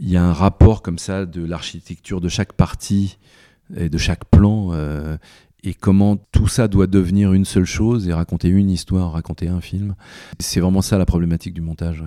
il 0.00 0.08
y 0.08 0.16
a 0.16 0.24
un 0.24 0.32
rapport 0.32 0.82
comme 0.82 0.98
ça 0.98 1.26
de 1.26 1.44
l'architecture 1.44 2.20
de 2.20 2.28
chaque 2.28 2.54
partie 2.54 3.18
et 3.76 3.88
de 3.88 3.98
chaque 3.98 4.24
plan. 4.24 4.70
Euh, 4.72 5.16
et 5.62 5.74
comment 5.74 6.16
tout 6.32 6.48
ça 6.48 6.68
doit 6.68 6.86
devenir 6.86 7.34
une 7.34 7.44
seule 7.44 7.66
chose 7.66 8.08
et 8.08 8.12
raconter 8.14 8.48
une 8.48 8.70
histoire, 8.70 9.12
raconter 9.12 9.48
un 9.48 9.60
film. 9.60 9.94
C'est 10.38 10.60
vraiment 10.60 10.80
ça 10.80 10.96
la 10.96 11.04
problématique 11.04 11.52
du 11.52 11.60
montage. 11.60 12.02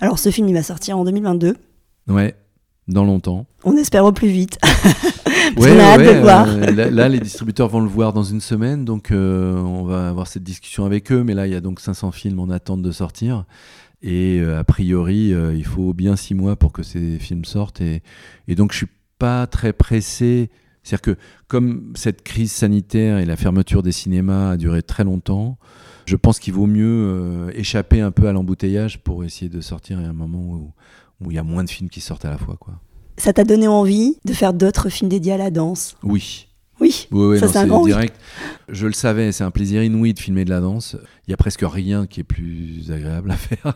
Alors 0.00 0.18
ce 0.18 0.30
film, 0.30 0.48
il 0.48 0.54
va 0.54 0.62
sortir 0.62 0.98
en 0.98 1.04
2022. 1.04 1.56
Ouais, 2.08 2.34
dans 2.88 3.04
longtemps. 3.04 3.46
On 3.64 3.74
espère 3.78 4.04
au 4.04 4.12
plus 4.12 4.28
vite. 4.28 4.58
ouais, 5.56 5.72
on 5.72 5.78
a 5.78 5.82
hâte 5.82 6.00
de 6.00 6.20
voir. 6.20 6.46
Euh, 6.46 6.90
là, 6.90 7.08
les 7.08 7.20
distributeurs 7.20 7.68
vont 7.68 7.80
le 7.80 7.88
voir 7.88 8.12
dans 8.12 8.22
une 8.22 8.42
semaine, 8.42 8.84
donc 8.84 9.10
euh, 9.10 9.56
on 9.56 9.84
va 9.84 10.10
avoir 10.10 10.26
cette 10.26 10.42
discussion 10.42 10.84
avec 10.84 11.10
eux. 11.10 11.24
Mais 11.24 11.32
là, 11.32 11.46
il 11.46 11.54
y 11.54 11.56
a 11.56 11.62
donc 11.62 11.80
500 11.80 12.12
films 12.12 12.38
en 12.38 12.50
attente 12.50 12.82
de 12.82 12.92
sortir. 12.92 13.46
Et 14.02 14.40
euh, 14.40 14.58
a 14.58 14.64
priori, 14.64 15.34
il 15.54 15.64
faut 15.64 15.92
bien 15.92 16.16
six 16.16 16.34
mois 16.34 16.56
pour 16.56 16.72
que 16.72 16.82
ces 16.82 17.18
films 17.18 17.44
sortent. 17.44 17.80
Et, 17.80 18.02
et 18.48 18.54
donc, 18.54 18.72
je 18.72 18.78
suis 18.78 18.88
pas 19.18 19.46
très 19.46 19.72
pressé. 19.72 20.50
C'est-à-dire 20.82 21.14
que 21.14 21.20
comme 21.46 21.92
cette 21.94 22.22
crise 22.22 22.52
sanitaire 22.52 23.18
et 23.18 23.26
la 23.26 23.36
fermeture 23.36 23.82
des 23.82 23.92
cinémas 23.92 24.52
a 24.52 24.56
duré 24.56 24.82
très 24.82 25.04
longtemps, 25.04 25.58
je 26.06 26.16
pense 26.16 26.38
qu'il 26.38 26.54
vaut 26.54 26.66
mieux 26.66 27.50
échapper 27.54 28.00
un 28.00 28.10
peu 28.10 28.28
à 28.28 28.32
l'embouteillage 28.32 29.02
pour 29.02 29.22
essayer 29.22 29.50
de 29.50 29.60
sortir 29.60 29.98
à 29.98 30.02
un 30.02 30.14
moment 30.14 30.54
où, 30.54 30.72
où 31.20 31.30
il 31.30 31.34
y 31.34 31.38
a 31.38 31.42
moins 31.42 31.64
de 31.64 31.70
films 31.70 31.90
qui 31.90 32.00
sortent 32.00 32.24
à 32.24 32.30
la 32.30 32.38
fois. 32.38 32.56
Quoi. 32.58 32.80
Ça 33.18 33.34
t'a 33.34 33.44
donné 33.44 33.68
envie 33.68 34.16
de 34.24 34.32
faire 34.32 34.54
d'autres 34.54 34.88
films 34.88 35.10
dédiés 35.10 35.32
à 35.32 35.36
la 35.36 35.50
danse? 35.50 35.96
Oui. 36.02 36.48
Oui, 36.80 37.06
Oui, 37.10 37.26
oui, 37.26 37.38
ça 37.38 37.48
c'est 37.48 37.58
un 37.58 37.66
grand 37.66 37.82
oui. 37.82 37.90
direct. 37.90 38.16
Je 38.68 38.86
le 38.86 38.92
savais, 38.92 39.32
c'est 39.32 39.44
un 39.44 39.50
plaisir 39.50 39.82
inouï 39.82 40.14
de 40.14 40.18
filmer 40.18 40.44
de 40.44 40.50
la 40.50 40.60
danse. 40.60 40.96
Il 41.26 41.30
y 41.30 41.34
a 41.34 41.36
presque 41.36 41.64
rien 41.64 42.06
qui 42.06 42.20
est 42.20 42.24
plus 42.24 42.90
agréable 42.90 43.30
à 43.30 43.36
faire. 43.36 43.74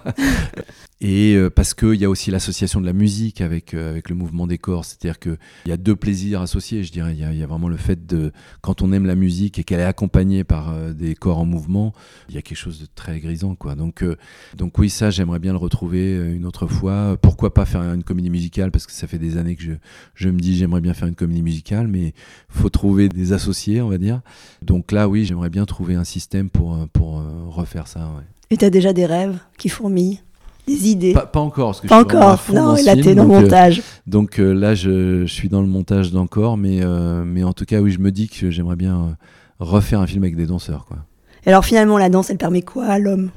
Et 1.00 1.34
euh, 1.34 1.50
parce 1.50 1.74
qu'il 1.74 1.94
y 1.96 2.04
a 2.04 2.10
aussi 2.10 2.30
l'association 2.30 2.80
de 2.80 2.86
la 2.86 2.92
musique 2.92 3.40
avec, 3.40 3.74
euh, 3.74 3.90
avec 3.90 4.08
le 4.08 4.14
mouvement 4.14 4.46
des 4.46 4.56
corps. 4.56 4.84
C'est-à-dire 4.84 5.18
qu'il 5.18 5.36
y 5.66 5.72
a 5.72 5.76
deux 5.76 5.96
plaisirs 5.96 6.40
associés, 6.40 6.82
je 6.82 6.92
dirais. 6.92 7.12
Il 7.12 7.20
y, 7.20 7.24
a, 7.24 7.32
il 7.32 7.38
y 7.38 7.42
a 7.42 7.46
vraiment 7.46 7.68
le 7.68 7.76
fait 7.76 8.06
de, 8.06 8.32
quand 8.62 8.80
on 8.82 8.92
aime 8.92 9.04
la 9.04 9.14
musique 9.14 9.58
et 9.58 9.64
qu'elle 9.64 9.80
est 9.80 9.84
accompagnée 9.84 10.44
par 10.44 10.70
euh, 10.72 10.92
des 10.92 11.14
corps 11.14 11.38
en 11.38 11.44
mouvement, 11.44 11.92
il 12.28 12.34
y 12.36 12.38
a 12.38 12.42
quelque 12.42 12.56
chose 12.56 12.80
de 12.80 12.86
très 12.94 13.20
grisant. 13.20 13.54
Quoi. 13.54 13.74
Donc, 13.74 14.02
euh, 14.02 14.16
donc 14.56 14.78
oui, 14.78 14.88
ça, 14.88 15.10
j'aimerais 15.10 15.40
bien 15.40 15.52
le 15.52 15.58
retrouver 15.58 16.16
une 16.32 16.46
autre 16.46 16.66
fois. 16.66 17.16
Pourquoi 17.20 17.52
pas 17.52 17.66
faire 17.66 17.82
une 17.82 18.04
comédie 18.04 18.30
musicale? 18.30 18.70
Parce 18.70 18.86
que 18.86 18.92
ça 18.92 19.06
fait 19.06 19.18
des 19.18 19.36
années 19.36 19.56
que 19.56 19.62
je, 19.62 19.72
je 20.14 20.28
me 20.30 20.38
dis 20.38 20.56
j'aimerais 20.56 20.80
bien 20.80 20.94
faire 20.94 21.08
une 21.08 21.14
comédie 21.16 21.42
musicale, 21.42 21.88
mais 21.88 22.14
faut 22.48 22.70
trouver 22.70 22.93
des 22.94 23.32
associés, 23.32 23.80
on 23.82 23.88
va 23.88 23.98
dire. 23.98 24.20
Donc 24.62 24.92
là, 24.92 25.08
oui, 25.08 25.24
j'aimerais 25.24 25.50
bien 25.50 25.64
trouver 25.64 25.94
un 25.94 26.04
système 26.04 26.50
pour, 26.50 26.74
euh, 26.74 26.86
pour 26.92 27.18
euh, 27.18 27.22
refaire 27.48 27.86
ça. 27.86 28.00
ouais. 28.00 28.24
Et 28.50 28.56
t'as 28.56 28.70
déjà 28.70 28.92
des 28.92 29.06
rêves 29.06 29.38
qui 29.58 29.68
fourmillent, 29.68 30.20
des 30.68 30.88
idées? 30.88 31.12
Pas, 31.12 31.26
pas 31.26 31.40
encore, 31.40 31.68
parce 31.68 31.80
que 31.80 31.88
Pas 31.88 32.00
je 32.02 32.08
suis 32.08 32.16
encore. 32.16 32.40
Non, 32.52 32.74
dans 32.74 32.82
là 32.84 32.94
t'es 32.96 33.14
dans 33.14 33.24
le 33.24 33.30
euh, 33.34 33.40
montage. 33.40 33.82
donc 34.06 34.38
euh, 34.38 34.52
là, 34.52 34.74
je, 34.74 35.26
je 35.26 35.32
suis 35.32 35.48
dans 35.48 35.60
le 35.60 35.66
montage 35.66 36.12
d'encore, 36.12 36.56
mais, 36.56 36.80
euh, 36.82 37.24
mais 37.24 37.42
en 37.42 37.52
tout 37.52 37.64
cas, 37.64 37.80
oui, 37.80 37.90
je 37.90 37.98
me 37.98 38.10
dis 38.12 38.28
que 38.28 38.50
j'aimerais 38.50 38.76
bien 38.76 39.16
refaire 39.58 40.00
un 40.00 40.06
film 40.06 40.24
avec 40.24 40.36
des 40.36 40.46
danseurs. 40.46 40.84
Quoi. 40.86 40.98
Et 41.46 41.48
alors 41.50 41.64
finalement, 41.64 41.98
la 41.98 42.08
danse, 42.10 42.30
elle 42.30 42.38
permet 42.38 42.62
quoi 42.62 42.86
à 42.86 42.98
l'homme? 42.98 43.30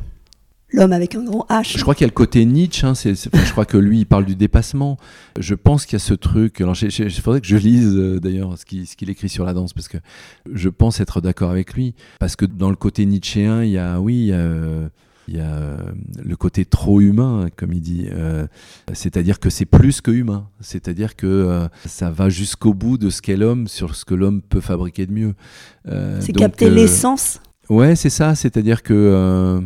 L'homme 0.73 0.91
avec 0.91 1.15
un 1.15 1.23
grand 1.23 1.45
H. 1.49 1.77
Je 1.77 1.81
crois 1.81 1.95
qu'il 1.95 2.03
y 2.03 2.09
a 2.09 2.09
le 2.09 2.13
côté 2.13 2.43
Nietzsche, 2.43 2.85
hein, 2.85 2.93
je 2.93 3.51
crois 3.51 3.65
que 3.65 3.77
lui, 3.77 3.99
il 3.99 4.05
parle 4.05 4.25
du 4.25 4.35
dépassement. 4.35 4.97
Je 5.39 5.55
pense 5.55 5.85
qu'il 5.85 5.93
y 5.93 5.95
a 5.95 5.99
ce 5.99 6.13
truc. 6.13 6.59
Alors, 6.59 6.75
il 6.81 7.11
faudrait 7.11 7.39
que 7.39 7.47
je 7.47 7.55
lise 7.55 7.95
euh, 7.95 8.19
d'ailleurs 8.19 8.57
ce 8.57 8.65
qu'il 8.65 8.85
qu'il 8.85 9.09
écrit 9.09 9.29
sur 9.29 9.45
la 9.45 9.53
danse, 9.53 9.71
parce 9.73 9.87
que 9.87 9.97
je 10.51 10.67
pense 10.67 10.99
être 10.99 11.21
d'accord 11.21 11.51
avec 11.51 11.73
lui. 11.73 11.95
Parce 12.19 12.35
que 12.35 12.45
dans 12.45 12.69
le 12.69 12.75
côté 12.75 13.05
nietzschéen, 13.05 13.63
il 13.63 13.71
y 13.71 13.77
a, 13.77 14.01
oui, 14.01 14.15
il 14.15 14.27
y 14.27 14.33
a, 14.33 14.37
euh, 14.37 14.89
il 15.27 15.35
y 15.35 15.39
a 15.39 15.77
le 16.23 16.35
côté 16.35 16.65
trop 16.65 17.01
humain, 17.01 17.47
comme 17.55 17.73
il 17.73 17.81
dit. 17.81 18.07
Euh, 18.11 18.47
C'est-à-dire 18.93 19.39
que 19.39 19.49
c'est 19.49 19.65
plus 19.65 20.01
que 20.01 20.11
humain. 20.11 20.47
C'est-à-dire 20.61 21.15
que 21.15 21.27
euh, 21.27 21.67
ça 21.85 22.09
va 22.11 22.29
jusqu'au 22.29 22.73
bout 22.73 22.97
de 22.97 23.09
ce 23.09 23.21
qu'est 23.21 23.37
l'homme, 23.37 23.67
sur 23.67 23.95
ce 23.95 24.05
que 24.05 24.15
l'homme 24.15 24.41
peut 24.41 24.61
fabriquer 24.61 25.05
de 25.05 25.11
mieux. 25.11 25.33
Euh, 25.87 26.19
C'est 26.21 26.33
capter 26.33 26.69
l'essence, 26.69 27.39
Ouais, 27.69 27.95
c'est 27.95 28.09
ça. 28.09 28.35
C'est-à-dire 28.35 28.83
que. 28.83 29.61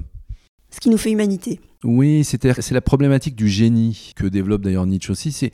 Ce 0.74 0.80
qui 0.80 0.90
nous 0.90 0.98
fait 0.98 1.12
humanité. 1.12 1.60
oui, 1.84 2.24
c'est 2.24 2.72
la 2.72 2.82
problématique 2.82 3.36
du 3.36 3.48
génie 3.50 4.14
que 4.16 4.26
développe 4.26 4.62
d'ailleurs 4.62 4.86
Nietzsche 4.86 5.12
aussi. 5.12 5.52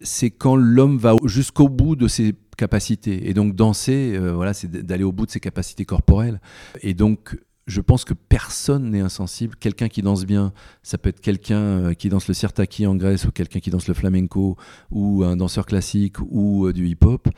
C'est 0.00 0.30
quand 0.30 0.54
l'homme 0.56 0.96
va 0.98 1.14
au- 1.16 1.26
jusqu'au 1.28 1.68
bout 1.68 1.96
de 1.96 2.06
ses 2.06 2.34
capacités. 2.56 3.28
Et 3.28 3.34
donc 3.34 3.54
danser, 3.56 4.14
euh, 4.16 4.32
voilà, 4.32 4.54
c'est 4.54 4.70
d'aller 4.70 5.04
au 5.04 5.12
bout 5.12 5.26
de 5.26 5.30
ses 5.30 5.40
capacités 5.40 5.84
corporelles. 5.84 6.40
Et 6.82 6.94
donc, 6.94 7.36
je 7.66 7.80
pense 7.80 8.04
que 8.04 8.14
personne 8.14 8.90
n'est 8.90 9.00
insensible. 9.00 9.56
Quelqu'un 9.56 9.88
qui 9.88 10.02
danse 10.02 10.24
bien, 10.24 10.52
ça 10.82 10.98
peut 10.98 11.08
être 11.08 11.20
quelqu'un 11.20 11.58
euh, 11.60 11.94
qui 11.94 12.08
danse 12.08 12.28
le 12.28 12.34
sirtaki 12.34 12.86
en 12.86 12.94
Grèce 12.94 13.24
ou 13.26 13.32
quelqu'un 13.32 13.58
qui 13.60 13.70
danse 13.70 13.88
le 13.88 13.94
flamenco 13.94 14.56
ou 14.90 15.24
un 15.24 15.36
danseur 15.36 15.66
classique 15.66 16.16
ou 16.30 16.66
euh, 16.66 16.72
du 16.72 16.86
hip-hop. 16.88 17.28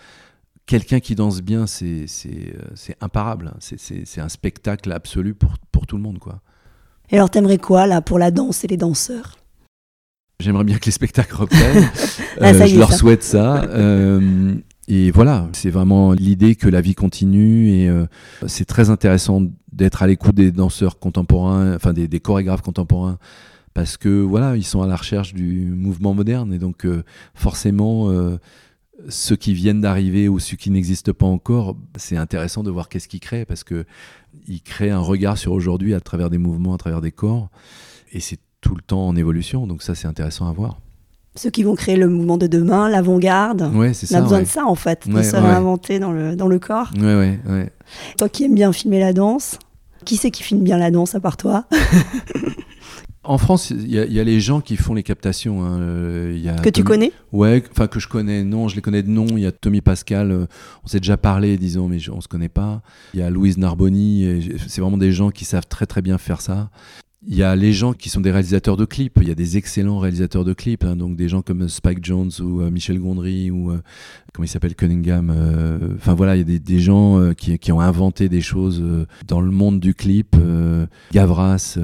Quelqu'un 0.66 1.00
qui 1.00 1.14
danse 1.16 1.40
bien, 1.42 1.66
c'est 1.66 2.06
imparable. 3.00 3.54
C'est 3.58 4.20
un 4.20 4.28
spectacle 4.28 4.92
absolu 4.92 5.34
pour, 5.34 5.54
pour 5.72 5.86
tout 5.86 5.96
le 5.96 6.02
monde, 6.02 6.18
quoi. 6.18 6.42
Et 7.10 7.16
alors 7.16 7.30
t'aimerais 7.30 7.58
quoi 7.58 7.86
là 7.86 8.00
pour 8.00 8.18
la 8.18 8.30
danse 8.30 8.64
et 8.64 8.68
les 8.68 8.76
danseurs? 8.76 9.38
J'aimerais 10.40 10.64
bien 10.64 10.78
que 10.78 10.86
les 10.86 10.92
spectacles 10.92 11.34
reprennent. 11.34 11.88
Ah, 12.42 12.52
y 12.52 12.70
je 12.70 12.78
leur 12.78 12.92
ça. 12.92 12.96
souhaite 12.96 13.22
ça. 13.22 13.64
Euh, 13.64 14.54
et 14.88 15.10
voilà, 15.10 15.50
c'est 15.52 15.68
vraiment 15.68 16.12
l'idée 16.12 16.54
que 16.54 16.68
la 16.68 16.80
vie 16.80 16.94
continue. 16.94 17.70
Et 17.70 17.88
euh, 17.88 18.06
c'est 18.46 18.64
très 18.64 18.88
intéressant 18.88 19.42
d'être 19.72 20.02
à 20.02 20.06
l'écoute 20.06 20.34
des 20.34 20.50
danseurs 20.50 20.98
contemporains, 20.98 21.74
enfin 21.74 21.92
des, 21.92 22.08
des 22.08 22.20
chorégraphes 22.20 22.62
contemporains, 22.62 23.18
parce 23.74 23.98
que 23.98 24.22
voilà, 24.22 24.56
ils 24.56 24.64
sont 24.64 24.80
à 24.80 24.86
la 24.86 24.96
recherche 24.96 25.34
du 25.34 25.70
mouvement 25.76 26.14
moderne. 26.14 26.54
Et 26.54 26.58
donc, 26.58 26.86
euh, 26.86 27.02
forcément, 27.34 28.10
euh, 28.10 28.38
ceux 29.08 29.36
qui 29.36 29.52
viennent 29.52 29.80
d'arriver 29.80 30.28
ou 30.28 30.38
ceux 30.38 30.56
qui 30.56 30.70
n'existent 30.70 31.12
pas 31.12 31.26
encore, 31.26 31.76
c'est 31.96 32.16
intéressant 32.16 32.62
de 32.62 32.70
voir 32.70 32.88
qu'est-ce 32.88 33.08
qu'ils 33.08 33.20
créent, 33.20 33.44
parce 33.44 33.64
que 33.64 33.84
ils 34.48 34.62
créent 34.62 34.90
un 34.90 34.98
regard 35.00 35.38
sur 35.38 35.52
aujourd'hui 35.52 35.94
à 35.94 36.00
travers 36.00 36.30
des 36.30 36.38
mouvements, 36.38 36.74
à 36.74 36.78
travers 36.78 37.00
des 37.00 37.12
corps. 37.12 37.48
Et 38.12 38.20
c'est 38.20 38.38
tout 38.60 38.74
le 38.74 38.82
temps 38.82 39.06
en 39.06 39.16
évolution. 39.16 39.66
Donc 39.66 39.82
ça, 39.82 39.94
c'est 39.94 40.08
intéressant 40.08 40.48
à 40.48 40.52
voir. 40.52 40.78
Ceux 41.36 41.50
qui 41.50 41.62
vont 41.62 41.76
créer 41.76 41.96
le 41.96 42.08
mouvement 42.08 42.36
de 42.38 42.46
demain, 42.48 42.88
l'avant-garde. 42.88 43.70
Ouais, 43.74 43.88
On 43.88 43.90
a 43.90 43.94
ça. 43.94 44.20
besoin 44.20 44.38
ouais. 44.38 44.44
de 44.44 44.48
ça 44.48 44.66
en 44.66 44.74
fait, 44.74 45.08
de 45.08 45.14
Ouais, 45.14 45.22
se 45.22 45.36
réinventer 45.36 45.98
dans 46.00 46.10
le, 46.12 46.34
dans 46.34 46.48
le 46.48 46.58
corps. 46.58 46.90
Toi 48.18 48.28
qui 48.28 48.44
aimes 48.44 48.54
bien 48.56 48.72
filmer 48.72 48.98
la 48.98 49.12
danse, 49.12 49.58
qui 50.04 50.16
c'est 50.16 50.30
qui 50.32 50.42
filme 50.42 50.62
bien 50.62 50.76
la 50.76 50.90
danse 50.90 51.14
à 51.14 51.20
part 51.20 51.36
toi? 51.36 51.66
En 53.30 53.38
France, 53.38 53.70
il 53.70 53.86
y, 53.86 53.94
y 53.94 54.18
a 54.20 54.24
les 54.24 54.40
gens 54.40 54.60
qui 54.60 54.76
font 54.76 54.92
les 54.92 55.02
captations. 55.04 55.62
hein. 55.64 55.78
Euh, 55.80 56.36
y 56.42 56.48
a 56.48 56.54
Que 56.56 56.68
tu 56.68 56.82
connais? 56.82 57.12
Ouais, 57.32 57.62
enfin 57.70 57.86
que 57.86 58.00
je 58.00 58.08
connais. 58.08 58.42
Non, 58.42 58.66
je 58.66 58.74
les 58.74 58.82
connais 58.82 59.02
de 59.04 59.08
nom. 59.08 59.26
Il 59.30 59.40
y 59.40 59.46
a 59.46 59.52
Tommy 59.52 59.80
Pascal. 59.80 60.32
euh, 60.32 60.46
on 60.84 60.88
s'est 60.88 60.98
déjà 60.98 61.16
parlé, 61.16 61.56
disons, 61.56 61.86
mais 61.86 61.98
je- 62.00 62.10
on 62.10 62.20
se 62.20 62.26
connaît 62.28 62.48
pas. 62.48 62.82
Il 63.14 63.20
y 63.20 63.22
a 63.22 63.30
Louise 63.30 63.56
Narboni. 63.56 64.50
C'est 64.66 64.80
vraiment 64.80 64.98
des 64.98 65.12
gens 65.12 65.30
qui 65.30 65.44
savent 65.44 65.66
très 65.68 65.86
très 65.86 66.02
bien 66.02 66.18
faire 66.18 66.40
ça. 66.40 66.70
Il 67.26 67.36
y 67.36 67.42
a 67.42 67.54
les 67.54 67.74
gens 67.74 67.92
qui 67.92 68.08
sont 68.08 68.22
des 68.22 68.30
réalisateurs 68.30 68.78
de 68.78 68.86
clips. 68.86 69.18
Il 69.20 69.28
y 69.28 69.30
a 69.30 69.34
des 69.34 69.58
excellents 69.58 69.98
réalisateurs 69.98 70.42
de 70.44 70.54
clips, 70.54 70.84
hein, 70.84 70.96
donc 70.96 71.16
des 71.16 71.28
gens 71.28 71.42
comme 71.42 71.68
Spike 71.68 72.02
Jones 72.02 72.30
ou 72.40 72.62
euh, 72.62 72.70
Michel 72.70 72.98
Gondry 72.98 73.50
ou 73.50 73.70
euh, 73.72 73.80
comment 74.32 74.46
il 74.46 74.48
s'appelle 74.48 74.74
Cunningham. 74.74 75.30
euh, 75.30 75.78
Enfin 75.96 76.14
voilà, 76.14 76.34
il 76.34 76.38
y 76.38 76.42
a 76.42 76.44
des, 76.44 76.58
des 76.58 76.80
gens 76.80 77.20
euh, 77.20 77.34
qui, 77.34 77.58
qui 77.58 77.72
ont 77.72 77.80
inventé 77.80 78.30
des 78.30 78.40
choses 78.40 78.80
euh, 78.82 79.06
dans 79.28 79.42
le 79.42 79.50
monde 79.50 79.80
du 79.80 79.92
clip. 79.94 80.34
euh, 80.36 80.86
Gavras. 81.12 81.76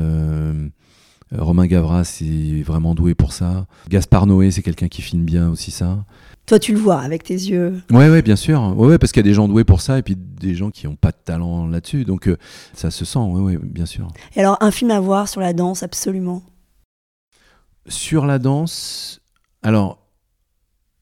Euh, 1.33 1.43
Romain 1.43 1.67
Gavras 1.67 2.23
est 2.23 2.63
vraiment 2.63 2.95
doué 2.95 3.15
pour 3.15 3.33
ça. 3.33 3.67
Gaspard 3.89 4.27
Noé, 4.27 4.51
c'est 4.51 4.63
quelqu'un 4.63 4.89
qui 4.89 5.03
filme 5.03 5.25
bien 5.25 5.51
aussi 5.51 5.71
ça. 5.71 6.05
Toi 6.47 6.61
tu 6.61 6.73
le 6.73 6.79
vois 6.79 7.01
avec 7.01 7.25
tes 7.25 7.35
yeux. 7.35 7.83
Ouais, 7.91 8.09
ouais, 8.09 8.23
bien 8.23 8.37
sûr. 8.37 8.75
Ouais, 8.77 8.87
ouais, 8.87 8.99
parce 8.99 9.11
qu'il 9.11 9.21
y 9.21 9.27
a 9.27 9.29
des 9.29 9.35
gens 9.35 9.49
doués 9.49 9.65
pour 9.65 9.81
ça 9.81 9.99
et 9.99 10.03
puis 10.03 10.17
des 10.17 10.55
gens 10.55 10.71
qui 10.71 10.87
n'ont 10.87 10.95
pas 10.95 11.11
de 11.11 11.17
talent 11.25 11.67
là-dessus. 11.67 12.05
Donc 12.05 12.29
euh, 12.29 12.37
ça 12.73 12.91
se 12.91 13.05
sent, 13.05 13.19
ouais, 13.19 13.41
ouais, 13.41 13.59
bien 13.61 13.87
sûr. 13.87 14.09
Et 14.37 14.41
alors 14.41 14.57
un 14.61 14.71
film 14.71 14.93
à 14.93 15.01
voir 15.01 15.29
sur 15.29 15.41
la 15.41 15.53
danse 15.53 15.83
absolument. 15.83 16.43
Sur 17.89 18.27
la 18.27 18.39
danse, 18.39 19.21
alors, 19.63 19.99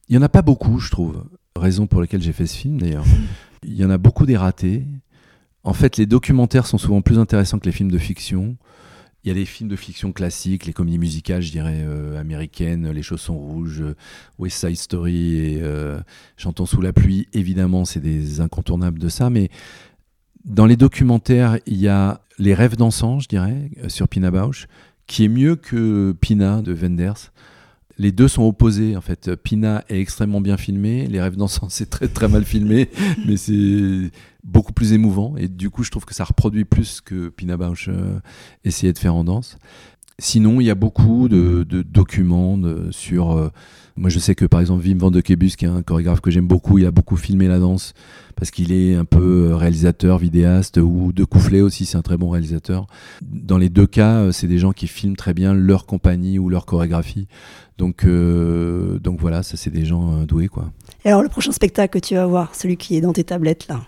il 0.08 0.16
n'y 0.16 0.18
en 0.18 0.22
a 0.22 0.30
pas 0.30 0.40
beaucoup, 0.40 0.78
je 0.78 0.90
trouve. 0.90 1.24
Raison 1.56 1.86
pour 1.86 2.00
laquelle 2.00 2.22
j'ai 2.22 2.32
fait 2.32 2.46
ce 2.46 2.56
film 2.56 2.80
d'ailleurs. 2.80 3.04
Il 3.62 3.74
y 3.74 3.84
en 3.84 3.90
a 3.90 3.98
beaucoup 3.98 4.26
des 4.26 4.36
ratés. 4.36 4.84
En 5.62 5.72
fait, 5.72 5.96
les 5.96 6.06
documentaires 6.06 6.66
sont 6.66 6.78
souvent 6.78 7.00
plus 7.00 7.18
intéressants 7.18 7.58
que 7.58 7.66
les 7.66 7.72
films 7.72 7.90
de 7.90 7.98
fiction. 7.98 8.56
Il 9.24 9.28
y 9.28 9.30
a 9.30 9.34
des 9.34 9.46
films 9.46 9.70
de 9.70 9.76
fiction 9.76 10.12
classiques, 10.12 10.66
les 10.66 10.74
comédies 10.74 10.98
musicales, 10.98 11.40
je 11.40 11.50
dirais, 11.50 11.80
euh, 11.82 12.20
américaines, 12.20 12.90
Les 12.90 13.02
Chaussons 13.02 13.38
Rouges, 13.38 13.80
euh, 13.80 13.96
West 14.38 14.58
Side 14.58 14.76
Story 14.76 15.36
et 15.36 15.60
euh, 15.62 15.98
Chantons 16.36 16.66
sous 16.66 16.82
la 16.82 16.92
pluie. 16.92 17.26
Évidemment, 17.32 17.86
c'est 17.86 18.00
des 18.00 18.42
incontournables 18.42 18.98
de 18.98 19.08
ça. 19.08 19.30
Mais 19.30 19.48
dans 20.44 20.66
les 20.66 20.76
documentaires, 20.76 21.58
il 21.64 21.78
y 21.78 21.88
a 21.88 22.20
Les 22.38 22.52
Rêves 22.52 22.76
dansants, 22.76 23.18
je 23.18 23.28
dirais, 23.28 23.70
sur 23.88 24.08
Pina 24.08 24.30
Bausch, 24.30 24.66
qui 25.06 25.24
est 25.24 25.28
mieux 25.28 25.56
que 25.56 26.14
Pina 26.20 26.60
de 26.60 26.74
Wenders. 26.74 27.32
Les 27.98 28.10
deux 28.12 28.26
sont 28.28 28.42
opposés 28.42 28.96
en 28.96 29.00
fait. 29.00 29.34
Pina 29.36 29.84
est 29.88 30.00
extrêmement 30.00 30.40
bien 30.40 30.56
filmé, 30.56 31.06
Les 31.06 31.20
Rêves 31.20 31.36
dansants 31.36 31.68
c'est 31.68 31.88
très 31.90 32.08
très 32.08 32.28
mal 32.28 32.44
filmé, 32.44 32.88
mais 33.26 33.36
c'est 33.36 34.10
beaucoup 34.42 34.72
plus 34.72 34.92
émouvant 34.92 35.36
et 35.36 35.48
du 35.48 35.70
coup 35.70 35.84
je 35.84 35.90
trouve 35.90 36.04
que 36.04 36.14
ça 36.14 36.24
reproduit 36.24 36.64
plus 36.64 37.00
que 37.00 37.28
Pina 37.28 37.56
Bausch 37.56 37.88
euh, 37.88 38.18
essayait 38.64 38.92
de 38.92 38.98
faire 38.98 39.14
en 39.14 39.24
danse. 39.24 39.56
Sinon 40.18 40.60
il 40.60 40.64
y 40.64 40.70
a 40.70 40.74
beaucoup 40.74 41.28
de, 41.28 41.64
de 41.68 41.82
documents 41.82 42.58
de- 42.58 42.88
sur. 42.90 43.32
euh, 43.32 43.48
moi 43.96 44.10
je 44.10 44.18
sais 44.18 44.34
que 44.34 44.44
par 44.44 44.60
exemple 44.60 44.84
Wim 44.84 44.98
van 44.98 45.10
de 45.10 45.20
Kebus 45.20 45.50
qui 45.56 45.64
est 45.64 45.68
un 45.68 45.82
chorégraphe 45.82 46.20
que 46.20 46.30
j'aime 46.32 46.46
beaucoup, 46.48 46.78
il 46.78 46.86
a 46.86 46.90
beaucoup 46.90 47.16
filmé 47.16 47.46
la 47.48 47.58
danse 47.60 47.94
parce 48.36 48.50
qu'il 48.50 48.72
est 48.72 48.94
un 48.94 49.04
peu 49.04 49.50
euh, 49.50 49.56
réalisateur, 49.56 50.18
vidéaste 50.18 50.78
ou 50.78 51.12
de 51.12 51.24
Coufflet 51.24 51.60
aussi, 51.60 51.86
c'est 51.86 51.96
un 51.96 52.02
très 52.02 52.16
bon 52.16 52.30
réalisateur. 52.30 52.86
Dans 53.22 53.58
les 53.58 53.68
deux 53.68 53.86
cas, 53.86 54.16
euh, 54.16 54.32
c'est 54.32 54.46
des 54.46 54.58
gens 54.58 54.72
qui 54.72 54.86
filment 54.86 55.16
très 55.16 55.34
bien 55.34 55.54
leur 55.54 55.86
compagnie 55.86 56.38
ou 56.38 56.48
leur 56.48 56.66
chorégraphie. 56.66 57.26
Donc, 57.78 58.04
euh, 58.04 58.98
donc 59.00 59.20
voilà, 59.20 59.42
ça 59.42 59.56
c'est 59.56 59.70
des 59.70 59.84
gens 59.84 60.22
doués 60.24 60.48
quoi. 60.48 60.70
Et 61.04 61.08
alors 61.08 61.22
le 61.22 61.28
prochain 61.28 61.52
spectacle 61.52 61.98
que 61.98 62.04
tu 62.04 62.14
vas 62.14 62.26
voir, 62.26 62.54
celui 62.54 62.76
qui 62.76 62.96
est 62.96 63.00
dans 63.00 63.12
tes 63.12 63.24
tablettes 63.24 63.66
là. 63.68 63.80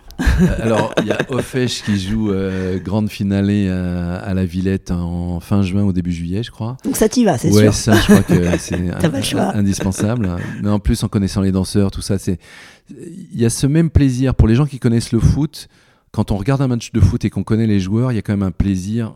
Alors 0.61 0.93
il 1.01 1.07
y 1.07 1.11
a 1.11 1.19
Ofesh 1.29 1.83
qui 1.83 1.99
joue 1.99 2.31
euh, 2.31 2.79
grande 2.79 3.09
finale 3.09 3.49
à, 3.69 4.17
à 4.17 4.33
la 4.33 4.45
Villette 4.45 4.91
en 4.91 5.39
fin 5.39 5.61
juin 5.61 5.83
au 5.83 5.93
début 5.93 6.11
juillet, 6.11 6.43
je 6.43 6.51
crois. 6.51 6.77
Donc 6.83 6.95
ça 6.95 7.07
t'y 7.07 7.23
va, 7.23 7.37
c'est 7.37 7.51
ouais, 7.51 7.63
sûr. 7.63 7.73
ça, 7.73 7.95
je 7.95 8.03
crois 8.03 8.23
que 8.23 8.57
c'est 8.57 8.91
indispensable. 9.55 10.29
Mais 10.61 10.69
en 10.69 10.79
plus, 10.79 11.03
en 11.03 11.07
connaissant 11.07 11.41
les 11.41 11.51
danseurs, 11.51 11.91
tout 11.91 12.01
ça, 12.01 12.17
c'est. 12.17 12.39
Il 12.89 13.39
y 13.39 13.45
a 13.45 13.49
ce 13.49 13.67
même 13.67 13.89
plaisir 13.89 14.35
pour 14.35 14.47
les 14.47 14.55
gens 14.55 14.65
qui 14.65 14.79
connaissent 14.79 15.11
le 15.11 15.19
foot. 15.19 15.67
Quand 16.11 16.31
on 16.31 16.37
regarde 16.37 16.61
un 16.61 16.67
match 16.67 16.91
de 16.91 16.99
foot 16.99 17.25
et 17.25 17.29
qu'on 17.29 17.43
connaît 17.43 17.67
les 17.67 17.79
joueurs, 17.79 18.11
il 18.11 18.15
y 18.15 18.17
a 18.17 18.21
quand 18.21 18.33
même 18.33 18.47
un 18.47 18.51
plaisir 18.51 19.15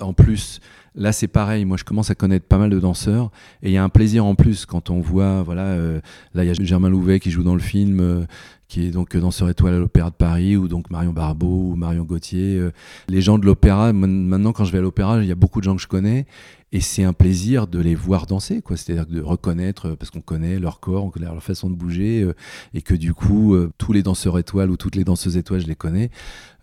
en 0.00 0.12
plus. 0.12 0.60
Là, 0.94 1.12
c'est 1.12 1.28
pareil. 1.28 1.64
Moi, 1.64 1.76
je 1.76 1.84
commence 1.84 2.10
à 2.10 2.14
connaître 2.14 2.46
pas 2.46 2.58
mal 2.58 2.70
de 2.70 2.78
danseurs 2.78 3.30
et 3.62 3.70
il 3.70 3.72
y 3.72 3.76
a 3.76 3.84
un 3.84 3.88
plaisir 3.88 4.24
en 4.24 4.34
plus 4.34 4.64
quand 4.64 4.90
on 4.90 5.00
voit, 5.00 5.42
voilà, 5.42 5.62
euh, 5.62 6.00
là, 6.34 6.44
il 6.44 6.46
y 6.46 6.50
a 6.50 6.54
Germain 6.54 6.88
Louvet 6.88 7.20
qui 7.20 7.30
joue 7.30 7.42
dans 7.42 7.54
le 7.54 7.60
film, 7.60 8.00
euh, 8.00 8.24
qui 8.68 8.86
est 8.86 8.90
donc 8.90 9.16
danseur 9.16 9.48
étoile 9.48 9.74
à 9.74 9.78
l'Opéra 9.78 10.10
de 10.10 10.14
Paris, 10.14 10.56
ou 10.56 10.68
donc 10.68 10.90
Marion 10.90 11.12
Barbeau 11.12 11.70
ou 11.72 11.76
Marion 11.76 12.04
Gauthier. 12.04 12.56
Euh. 12.56 12.72
les 13.08 13.20
gens 13.20 13.38
de 13.38 13.46
l'opéra, 13.46 13.92
maintenant, 13.92 14.52
quand 14.52 14.64
je 14.64 14.72
vais 14.72 14.78
à 14.78 14.82
l'opéra, 14.82 15.22
il 15.22 15.28
y 15.28 15.32
a 15.32 15.36
beaucoup 15.36 15.60
de 15.60 15.64
gens 15.64 15.76
que 15.76 15.82
je 15.82 15.88
connais 15.88 16.26
et 16.72 16.80
c'est 16.80 17.04
un 17.04 17.12
plaisir 17.12 17.68
de 17.68 17.78
les 17.78 17.94
voir 17.94 18.26
danser, 18.26 18.60
quoi. 18.60 18.76
C'est-à-dire 18.76 19.06
de 19.06 19.20
reconnaître, 19.20 19.90
parce 19.90 20.10
qu'on 20.10 20.20
connaît 20.20 20.58
leur 20.58 20.80
corps, 20.80 21.04
on 21.04 21.10
connaît 21.10 21.26
leur 21.26 21.40
façon 21.40 21.70
de 21.70 21.76
bouger, 21.76 22.28
et 22.72 22.82
que 22.82 22.94
du 22.94 23.14
coup, 23.14 23.56
tous 23.78 23.92
les 23.92 24.02
danseurs 24.02 24.40
étoiles 24.40 24.72
ou 24.72 24.76
toutes 24.76 24.96
les 24.96 25.04
danseuses 25.04 25.36
étoiles, 25.36 25.60
je 25.60 25.68
les 25.68 25.76
connais. 25.76 26.10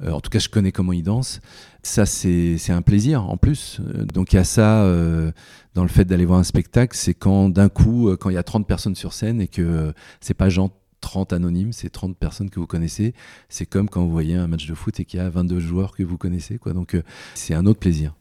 en 0.05 0.19
tout 0.19 0.29
cas, 0.29 0.39
je 0.39 0.49
connais 0.49 0.73
comment 0.73 0.91
ils 0.91 1.03
dansent. 1.03 1.39
Ça, 1.83 2.05
c'est 2.05 2.71
un 2.71 2.81
plaisir 2.81 3.27
en 3.29 3.37
plus. 3.37 3.81
Donc 4.13 4.33
il 4.33 4.35
y 4.35 4.39
a 4.39 4.43
ça 4.43 4.83
euh, 4.83 5.31
dans 5.73 5.81
le 5.81 5.89
fait 5.89 6.05
d'aller 6.05 6.25
voir 6.25 6.39
un 6.39 6.43
spectacle, 6.43 6.95
c'est 6.95 7.15
quand 7.15 7.49
d'un 7.49 7.69
coup, 7.69 8.09
euh, 8.09 8.17
quand 8.17 8.29
il 8.29 8.33
y 8.33 8.37
a 8.37 8.43
30 8.43 8.67
personnes 8.67 8.95
sur 8.95 9.13
scène 9.13 9.41
et 9.41 9.47
que 9.47 9.61
euh, 9.61 9.91
c'est 10.19 10.35
pas 10.35 10.49
genre 10.49 10.69
30 11.01 11.33
anonymes, 11.33 11.73
c'est 11.73 11.89
30 11.89 12.15
personnes 12.15 12.49
que 12.49 12.59
vous 12.59 12.67
connaissez. 12.67 13.13
C'est 13.49 13.65
comme 13.65 13.89
quand 13.89 14.03
vous 14.03 14.11
voyez 14.11 14.35
un 14.35 14.47
match 14.47 14.67
de 14.67 14.73
foot 14.73 14.99
et 14.99 15.05
qu'il 15.05 15.19
y 15.19 15.21
a 15.21 15.29
22 15.29 15.59
joueurs 15.59 15.95
que 15.95 16.03
vous 16.03 16.17
connaissez. 16.17 16.57
Quoi. 16.57 16.73
Donc 16.73 16.95
c'est 17.35 17.53
un 17.53 17.65
autre 17.65 17.79
plaisir. 17.79 18.15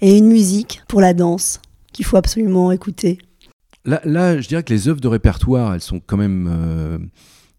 Et 0.00 0.18
une 0.18 0.26
musique 0.26 0.82
pour 0.88 1.00
la 1.00 1.14
danse 1.14 1.60
qu'il 1.92 2.04
faut 2.04 2.16
absolument 2.16 2.72
écouter 2.72 3.18
Là, 3.84 4.00
là, 4.04 4.40
je 4.40 4.48
dirais 4.48 4.64
que 4.64 4.74
les 4.74 4.88
œuvres 4.88 5.00
de 5.00 5.06
répertoire, 5.06 5.72
elles 5.72 5.80
sont 5.80 6.00
quand 6.04 6.16
même 6.16 7.08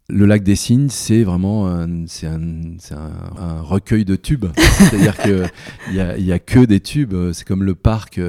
le 0.10 0.26
lac 0.26 0.42
des 0.42 0.56
Cygnes, 0.56 0.90
c'est 0.90 1.24
vraiment 1.24 1.68
un, 1.68 2.06
un, 2.24 3.62
recueil 3.62 4.06
de 4.06 4.16
tubes. 4.16 4.46
C'est-à-dire 4.58 5.18
qu'il 5.18 5.50
n'y 5.92 6.00
a, 6.00 6.18
y 6.18 6.32
a 6.32 6.40
que 6.40 6.64
des 6.64 6.80
tubes. 6.80 7.14
C'est 7.34 7.46
comme 7.46 7.64
le 7.64 7.76
parc, 7.76 8.20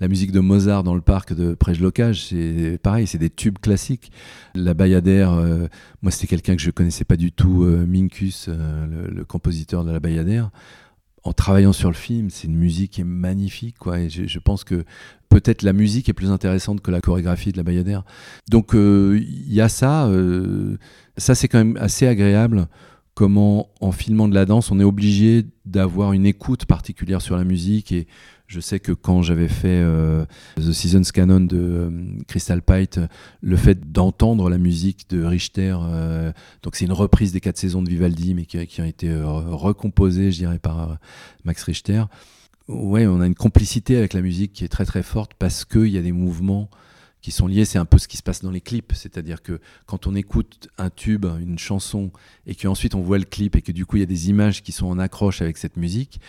la 0.00 0.08
musique 0.08 0.32
de 0.32 0.40
Mozart 0.40 0.82
dans 0.82 0.96
le 0.96 1.00
parc 1.00 1.32
de 1.34 1.54
Prège-Locage. 1.54 2.26
C'est 2.26 2.78
pareil, 2.82 3.06
c'est 3.06 3.18
des 3.18 3.30
tubes 3.30 3.58
classiques. 3.58 4.10
La 4.54 4.74
Bayadère, 4.74 5.32
euh, 5.32 5.68
moi 6.02 6.10
c'était 6.10 6.26
quelqu'un 6.26 6.56
que 6.56 6.62
je 6.62 6.70
connaissais 6.70 7.04
pas 7.04 7.16
du 7.16 7.30
tout, 7.30 7.62
euh, 7.62 7.86
Minkus, 7.86 8.46
euh, 8.48 8.86
le, 9.08 9.24
compositeur 9.24 9.84
de 9.84 9.92
la 9.92 10.00
Bayadère 10.00 10.50
en 11.28 11.32
travaillant 11.32 11.74
sur 11.74 11.90
le 11.90 11.94
film, 11.94 12.30
c'est 12.30 12.46
une 12.46 12.56
musique 12.56 12.92
qui 12.92 13.02
est 13.02 13.04
magnifique, 13.04 13.76
quoi. 13.78 14.00
Et 14.00 14.08
je, 14.08 14.38
pense 14.38 14.64
que 14.64 14.84
peut-être 15.28 15.62
la 15.62 15.74
musique 15.74 16.08
est 16.08 16.14
plus 16.14 16.30
intéressante 16.30 16.80
que 16.80 16.90
la 16.90 17.00
chorégraphie 17.00 17.52
de 17.52 17.58
la 17.58 17.62
Bayadère. 17.62 18.02
Donc 18.50 18.70
il 18.72 19.52
y 19.52 19.60
a 19.60 19.68
ça 19.68 20.10
ça 21.18 21.34
c'est 21.34 21.48
quand 21.48 21.58
même 21.58 21.76
assez 21.76 22.06
agréable 22.06 22.66
comment 23.14 23.68
en 23.80 23.92
filmant 23.92 24.28
de 24.28 24.34
la 24.34 24.44
danse 24.46 24.70
on 24.70 24.78
est 24.78 24.84
obligé 24.84 25.44
d'avoir 25.66 26.12
une 26.12 26.24
écoute 26.24 26.66
particulière 26.66 27.20
sur 27.20 27.36
la 27.36 27.44
musique 27.44 27.90
et 27.90 28.06
je 28.48 28.60
sais 28.60 28.80
que 28.80 28.92
quand 28.92 29.20
j'avais 29.20 29.46
fait 29.46 29.68
euh, 29.68 30.24
The 30.56 30.72
Seasons 30.72 31.02
Canon 31.12 31.40
de 31.40 31.58
euh, 31.58 31.90
Crystal 32.26 32.62
Pite, 32.62 32.98
le 33.42 33.56
fait 33.56 33.92
d'entendre 33.92 34.48
la 34.48 34.56
musique 34.56 35.08
de 35.10 35.22
Richter, 35.22 35.76
euh, 35.80 36.32
donc 36.62 36.74
c'est 36.74 36.86
une 36.86 36.92
reprise 36.92 37.32
des 37.32 37.40
quatre 37.40 37.58
saisons 37.58 37.82
de 37.82 37.90
Vivaldi, 37.90 38.34
mais 38.34 38.46
qui, 38.46 38.66
qui 38.66 38.80
a 38.80 38.86
été 38.86 39.14
recomposée, 39.14 40.32
je 40.32 40.38
dirais, 40.38 40.58
par 40.58 40.98
Max 41.44 41.62
Richter. 41.62 42.04
Ouais, 42.68 43.06
on 43.06 43.20
a 43.20 43.26
une 43.26 43.34
complicité 43.34 43.98
avec 43.98 44.14
la 44.14 44.22
musique 44.22 44.54
qui 44.54 44.64
est 44.64 44.68
très 44.68 44.86
très 44.86 45.02
forte 45.02 45.32
parce 45.38 45.66
qu'il 45.66 45.88
y 45.88 45.98
a 45.98 46.02
des 46.02 46.12
mouvements 46.12 46.70
qui 47.20 47.30
sont 47.30 47.46
liés, 47.46 47.64
c'est 47.64 47.78
un 47.78 47.84
peu 47.84 47.98
ce 47.98 48.08
qui 48.08 48.16
se 48.16 48.22
passe 48.22 48.42
dans 48.42 48.50
les 48.50 48.60
clips, 48.60 48.92
c'est-à-dire 48.94 49.42
que 49.42 49.60
quand 49.86 50.06
on 50.06 50.14
écoute 50.14 50.68
un 50.78 50.90
tube, 50.90 51.26
une 51.40 51.58
chanson, 51.58 52.10
et 52.46 52.54
qu'ensuite 52.54 52.94
on 52.94 53.00
voit 53.00 53.18
le 53.18 53.24
clip, 53.24 53.56
et 53.56 53.62
que 53.62 53.72
du 53.72 53.86
coup 53.86 53.96
il 53.96 54.00
y 54.00 54.04
a 54.04 54.06
des 54.06 54.30
images 54.30 54.62
qui 54.62 54.72
sont 54.72 54.86
en 54.86 54.98
accroche 54.98 55.42
avec 55.42 55.56
cette 55.56 55.76
musique, 55.76 56.20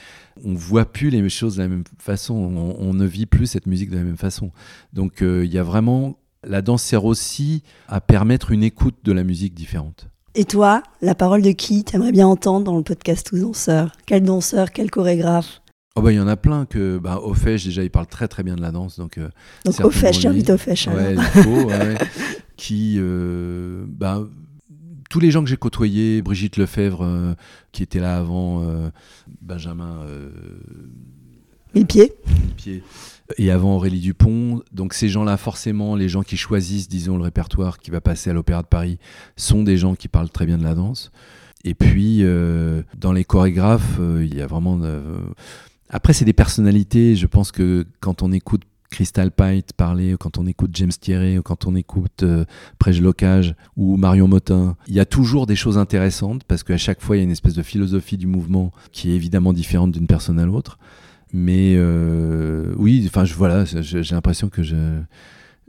on 0.44 0.54
voit 0.54 0.86
plus 0.86 1.10
les 1.10 1.28
choses 1.30 1.58
de 1.58 1.62
la 1.62 1.68
même 1.68 1.84
façon, 1.98 2.34
on, 2.34 2.94
ne 2.94 3.06
vit 3.06 3.26
plus 3.26 3.46
cette 3.46 3.68
musique 3.68 3.92
de 3.92 3.98
la 3.98 4.04
même 4.04 4.18
façon. 4.18 4.52
Donc 4.94 5.22
euh, 5.22 5.46
il 5.46 5.54
y 5.54 5.58
a 5.58 5.64
vraiment, 5.64 6.18
la 6.44 6.62
danse 6.62 6.84
sert 6.84 7.06
aussi 7.06 7.64
à 7.88 8.02
permettre 8.02 8.52
une 8.52 8.64
écoute 8.64 8.96
de 9.04 9.12
la 9.12 9.24
musique 9.24 9.54
différente. 9.54 10.08
Et 10.36 10.46
toi, 10.46 10.84
la 11.02 11.16
parole 11.16 11.42
de 11.42 11.52
qui 11.52 11.84
t'aimerais 11.84 12.12
bien 12.12 12.28
entendre 12.28 12.66
dans 12.66 12.78
le 12.78 12.84
podcast 12.84 13.28
Tous 13.28 13.40
danseurs? 13.40 13.92
Quel 14.06 14.24
danseur, 14.24 14.72
quel 14.72 14.90
chorégraphe? 14.92 15.62
Oh 16.00 16.02
bah, 16.02 16.14
il 16.14 16.16
y 16.16 16.20
en 16.22 16.30
a 16.30 16.38
plein 16.38 16.66
que 16.66 16.98
bah, 16.98 17.20
Ofesh 17.22 17.66
déjà 17.66 17.84
il 17.84 17.90
parle 17.90 18.08
très 18.08 18.30
très 18.30 18.42
bien 18.42 18.56
de 18.56 18.62
la 18.62 18.72
danse 18.72 18.98
donc 18.98 19.18
euh, 19.18 19.28
donc 19.66 19.82
Ofesh 19.82 20.22
j'invite 20.22 20.50
Ofesh 20.50 20.88
ouais, 20.88 21.16
il 21.16 21.22
faut, 21.44 21.66
ouais, 21.66 21.98
qui 22.56 22.96
euh, 22.98 23.84
bah, 23.86 24.24
tous 25.10 25.20
les 25.20 25.30
gens 25.30 25.44
que 25.44 25.50
j'ai 25.50 25.58
côtoyés 25.58 26.22
Brigitte 26.22 26.56
Lefebvre 26.56 27.04
euh, 27.04 27.34
qui 27.74 27.84
était 27.84 28.00
là 28.00 28.16
avant 28.16 28.64
euh, 28.64 28.90
Benjamin 29.42 30.06
Millepied. 31.76 32.14
Pieds 32.56 32.82
et 33.38 33.52
avant 33.52 33.76
Aurélie 33.76 34.00
Dupont 34.00 34.64
donc 34.72 34.94
ces 34.94 35.10
gens 35.10 35.26
là 35.26 35.36
forcément 35.36 35.98
les 35.98 36.08
gens 36.08 36.24
qui 36.24 36.38
choisissent 36.38 36.88
disons 36.88 37.18
le 37.18 37.24
répertoire 37.24 37.78
qui 37.78 37.92
va 37.92 38.00
passer 38.00 38.30
à 38.30 38.34
l'Opéra 38.34 38.62
de 38.62 38.68
Paris 38.68 39.00
sont 39.36 39.64
des 39.64 39.76
gens 39.76 39.96
qui 39.96 40.08
parlent 40.08 40.30
très 40.30 40.46
bien 40.46 40.58
de 40.58 40.64
la 40.64 40.76
danse. 40.76 41.12
Et 41.66 41.74
puis 41.76 42.24
dans 42.98 43.12
les 43.12 43.26
chorégraphes 43.26 44.00
il 44.00 44.34
y 44.34 44.42
a 44.42 44.48
vraiment 44.48 44.80
après, 45.90 46.14
c'est 46.14 46.26
des 46.26 46.34
personnalités. 46.34 47.16
Je 47.16 47.28
pense 47.28 47.52
que 47.52 47.86
quand 48.00 48.22
on 48.22 48.32
écoute 48.32 48.62
Crystal 48.90 49.32
Pite 49.32 49.74
parler, 49.74 50.16
quand 50.20 50.38
on 50.38 50.48
écoute 50.48 50.72
James 50.74 50.92
Thierry, 50.92 51.40
quand 51.44 51.66
on 51.66 51.76
écoute 51.76 52.24
euh, 52.24 52.46
Prège 52.80 53.02
Locage 53.02 53.56
ou 53.78 53.98
Marion 53.98 54.28
Motin, 54.28 54.76
il 54.88 54.96
y 54.96 55.00
a 55.00 55.06
toujours 55.06 55.46
des 55.46 55.56
choses 55.56 55.78
intéressantes 55.78 56.44
parce 56.44 56.64
qu'à 56.64 56.78
chaque 56.78 57.02
fois, 57.02 57.16
il 57.16 57.20
y 57.20 57.22
a 57.22 57.24
une 57.24 57.32
espèce 57.32 57.54
de 57.54 57.64
philosophie 57.64 58.18
du 58.18 58.28
mouvement 58.28 58.72
qui 58.92 59.12
est 59.12 59.16
évidemment 59.16 59.54
différente 59.54 59.92
d'une 59.92 60.08
personne 60.08 60.40
à 60.40 60.46
l'autre. 60.46 60.80
Mais 61.32 61.76
euh, 61.78 62.74
oui, 62.78 63.04
enfin, 63.08 63.24
voilà, 63.24 63.64
j'ai 63.66 64.16
l'impression 64.16 64.50
que 64.50 64.64
je, 64.64 65.00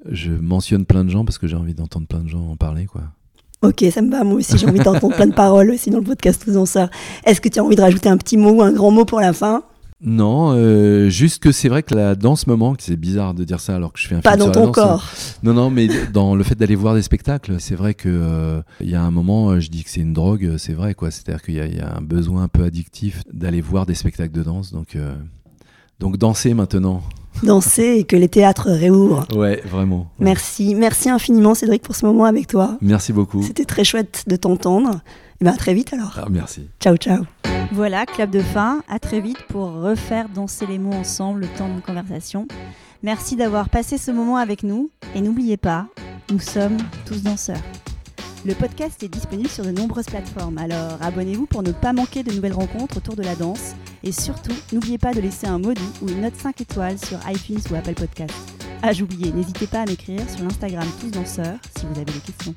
je 0.09 0.33
mentionne 0.33 0.87
plein 0.87 1.05
de 1.05 1.11
gens 1.11 1.25
parce 1.27 1.37
que 1.37 1.47
j'ai 1.47 1.57
envie 1.57 1.75
d'entendre 1.75 2.07
plein 2.07 2.21
de 2.21 2.29
gens 2.29 2.49
en 2.49 2.57
parler, 2.57 2.87
quoi. 2.87 3.03
Ok, 3.63 3.85
ça 3.93 4.01
me 4.01 4.11
va, 4.11 4.25
moi 4.25 4.37
aussi 4.37 4.57
j'ai 4.57 4.67
envie 4.67 4.79
d'entendre 4.79 5.15
plein 5.15 5.27
de 5.27 5.35
paroles 5.35 5.71
aussi 5.71 5.91
dans 5.91 5.99
le 5.99 6.05
podcast 6.05 6.43
Tous 6.43 6.57
en. 6.57 6.89
Est-ce 7.27 7.43
que 7.43 7.49
tu 7.51 7.59
as 7.59 7.65
envie 7.65 7.77
de 7.77 7.83
rajouter 7.83 8.09
un 8.09 8.17
petit 8.17 8.39
mot 8.39 8.53
ou 8.53 8.63
un 8.63 8.73
grand 8.73 8.91
mot 8.91 9.05
pour 9.05 9.21
la 9.21 9.35
fin? 9.35 9.65
Non, 10.03 10.53
euh, 10.55 11.11
juste 11.11 11.43
que 11.43 11.53
c'est 11.53 11.69
vrai 11.69 11.83
que 11.83 11.95
la 11.95 12.15
danse 12.15 12.47
me 12.47 12.55
manque. 12.55 12.79
C'est 12.81 12.97
bizarre 12.97 13.35
de 13.35 13.45
dire 13.45 13.61
ça 13.61 13.77
alors 13.77 13.93
que 13.93 13.99
je 13.99 14.09
fais 14.09 14.15
un 14.15 14.21
Pas 14.21 14.33
film 14.33 14.47
dans 14.47 14.53
sur 14.53 14.63
ton 14.63 14.67
la 14.67 14.73
corps. 14.73 15.11
Non, 15.43 15.53
non, 15.53 15.69
mais 15.69 15.89
dans 16.13 16.35
le 16.35 16.43
fait 16.43 16.55
d'aller 16.55 16.75
voir 16.75 16.95
des 16.95 17.03
spectacles, 17.03 17.57
c'est 17.59 17.75
vrai 17.75 17.93
que 17.93 18.09
euh, 18.09 18.63
il 18.81 18.89
y 18.89 18.95
a 18.95 19.03
un 19.03 19.11
moment, 19.11 19.51
euh, 19.51 19.61
je 19.61 19.69
dis 19.69 19.85
que 19.85 19.91
c'est 19.91 20.01
une 20.01 20.15
drogue, 20.15 20.55
c'est 20.57 20.73
vrai 20.73 20.95
quoi. 20.95 21.11
C'est-à-dire 21.11 21.43
qu'il 21.43 21.55
y, 21.55 21.81
a 21.81 21.97
un 21.97 22.01
besoin 22.01 22.45
un 22.45 22.49
peu 22.49 22.65
addictif 22.65 23.23
d'aller 23.31 23.61
voir 23.61 23.85
des 23.85 23.95
spectacles 23.95 24.33
de 24.33 24.43
danse. 24.43 24.73
Donc, 24.73 24.97
donc 25.99 26.17
danser 26.17 26.55
maintenant. 26.55 27.03
Danser 27.43 27.99
et 27.99 28.05
que 28.05 28.17
les 28.17 28.29
théâtres 28.29 28.71
réouvrent. 28.71 29.27
Ouais, 29.35 29.63
vraiment. 29.67 30.11
Merci, 30.19 30.75
merci 30.75 31.11
infiniment 31.11 31.55
Cédric 31.55 31.83
pour 31.83 31.95
ce 31.95 32.07
moment 32.07 32.25
avec 32.25 32.47
toi. 32.47 32.79
Merci 32.81 33.13
beaucoup. 33.13 33.43
C'était 33.43 33.65
très 33.67 33.85
chouette 33.85 34.25
de 34.27 34.37
t'entendre. 34.37 35.01
Et 35.41 35.45
ben 35.47 35.53
à 35.53 35.57
très 35.57 35.73
vite 35.73 35.95
alors. 35.95 36.19
Ah, 36.23 36.27
merci. 36.31 36.69
Ciao, 36.81 36.97
ciao. 36.97 37.25
Voilà, 37.73 38.05
clap 38.05 38.31
de 38.31 38.41
fin. 38.41 38.83
À 38.89 38.99
très 38.99 39.21
vite 39.21 39.43
pour 39.49 39.73
refaire 39.73 40.29
danser 40.29 40.67
les 40.67 40.79
mots 40.79 40.93
ensemble 40.93 41.41
le 41.41 41.47
temps 41.49 41.67
d'une 41.67 41.81
conversation. 41.81 42.47
Merci 43.03 43.37
d'avoir 43.37 43.71
passé 43.71 43.97
ce 43.97 44.11
moment 44.11 44.37
avec 44.37 44.63
nous. 44.63 44.91
Et 45.15 45.23
n'oubliez 45.23 45.57
pas, 45.57 45.87
nous 46.31 46.41
sommes 46.41 46.77
tous 47.07 47.23
danseurs. 47.23 47.63
Le 48.45 48.55
podcast 48.55 49.03
est 49.03 49.09
disponible 49.09 49.49
sur 49.49 49.65
de 49.65 49.71
nombreuses 49.71 50.07
plateformes, 50.07 50.57
alors 50.57 50.97
abonnez-vous 51.03 51.47
pour 51.47 51.63
ne 51.63 51.73
pas 51.73 51.93
manquer 51.93 52.23
de 52.23 52.33
nouvelles 52.33 52.55
rencontres 52.55 52.99
autour 52.99 53.17
de 53.17 53.23
la 53.23 53.35
danse. 53.35 53.75
Et 54.03 54.13
surtout, 54.13 54.55
n'oubliez 54.73 54.99
pas 54.99 55.13
de 55.13 55.21
laisser 55.21 55.47
un 55.47 55.59
mot 55.59 55.75
doux 55.75 55.93
ou 56.03 56.09
une 56.09 56.23
note 56.23 56.37
5 56.37 56.61
étoiles 56.61 56.99
sur 56.99 57.19
iTunes 57.29 57.61
ou 57.71 57.75
Apple 57.75 57.95
Podcast. 57.95 58.35
Ah, 58.83 58.93
j'oubliais, 58.93 59.33
n'hésitez 59.33 59.67
pas 59.67 59.83
à 59.83 59.87
m'écrire 59.87 60.29
sur 60.29 60.43
l'Instagram 60.43 60.87
Tous 61.01 61.11
Danseurs 61.11 61.59
si 61.79 61.87
vous 61.87 61.97
avez 61.99 62.13
des 62.13 62.21
questions. 62.21 62.55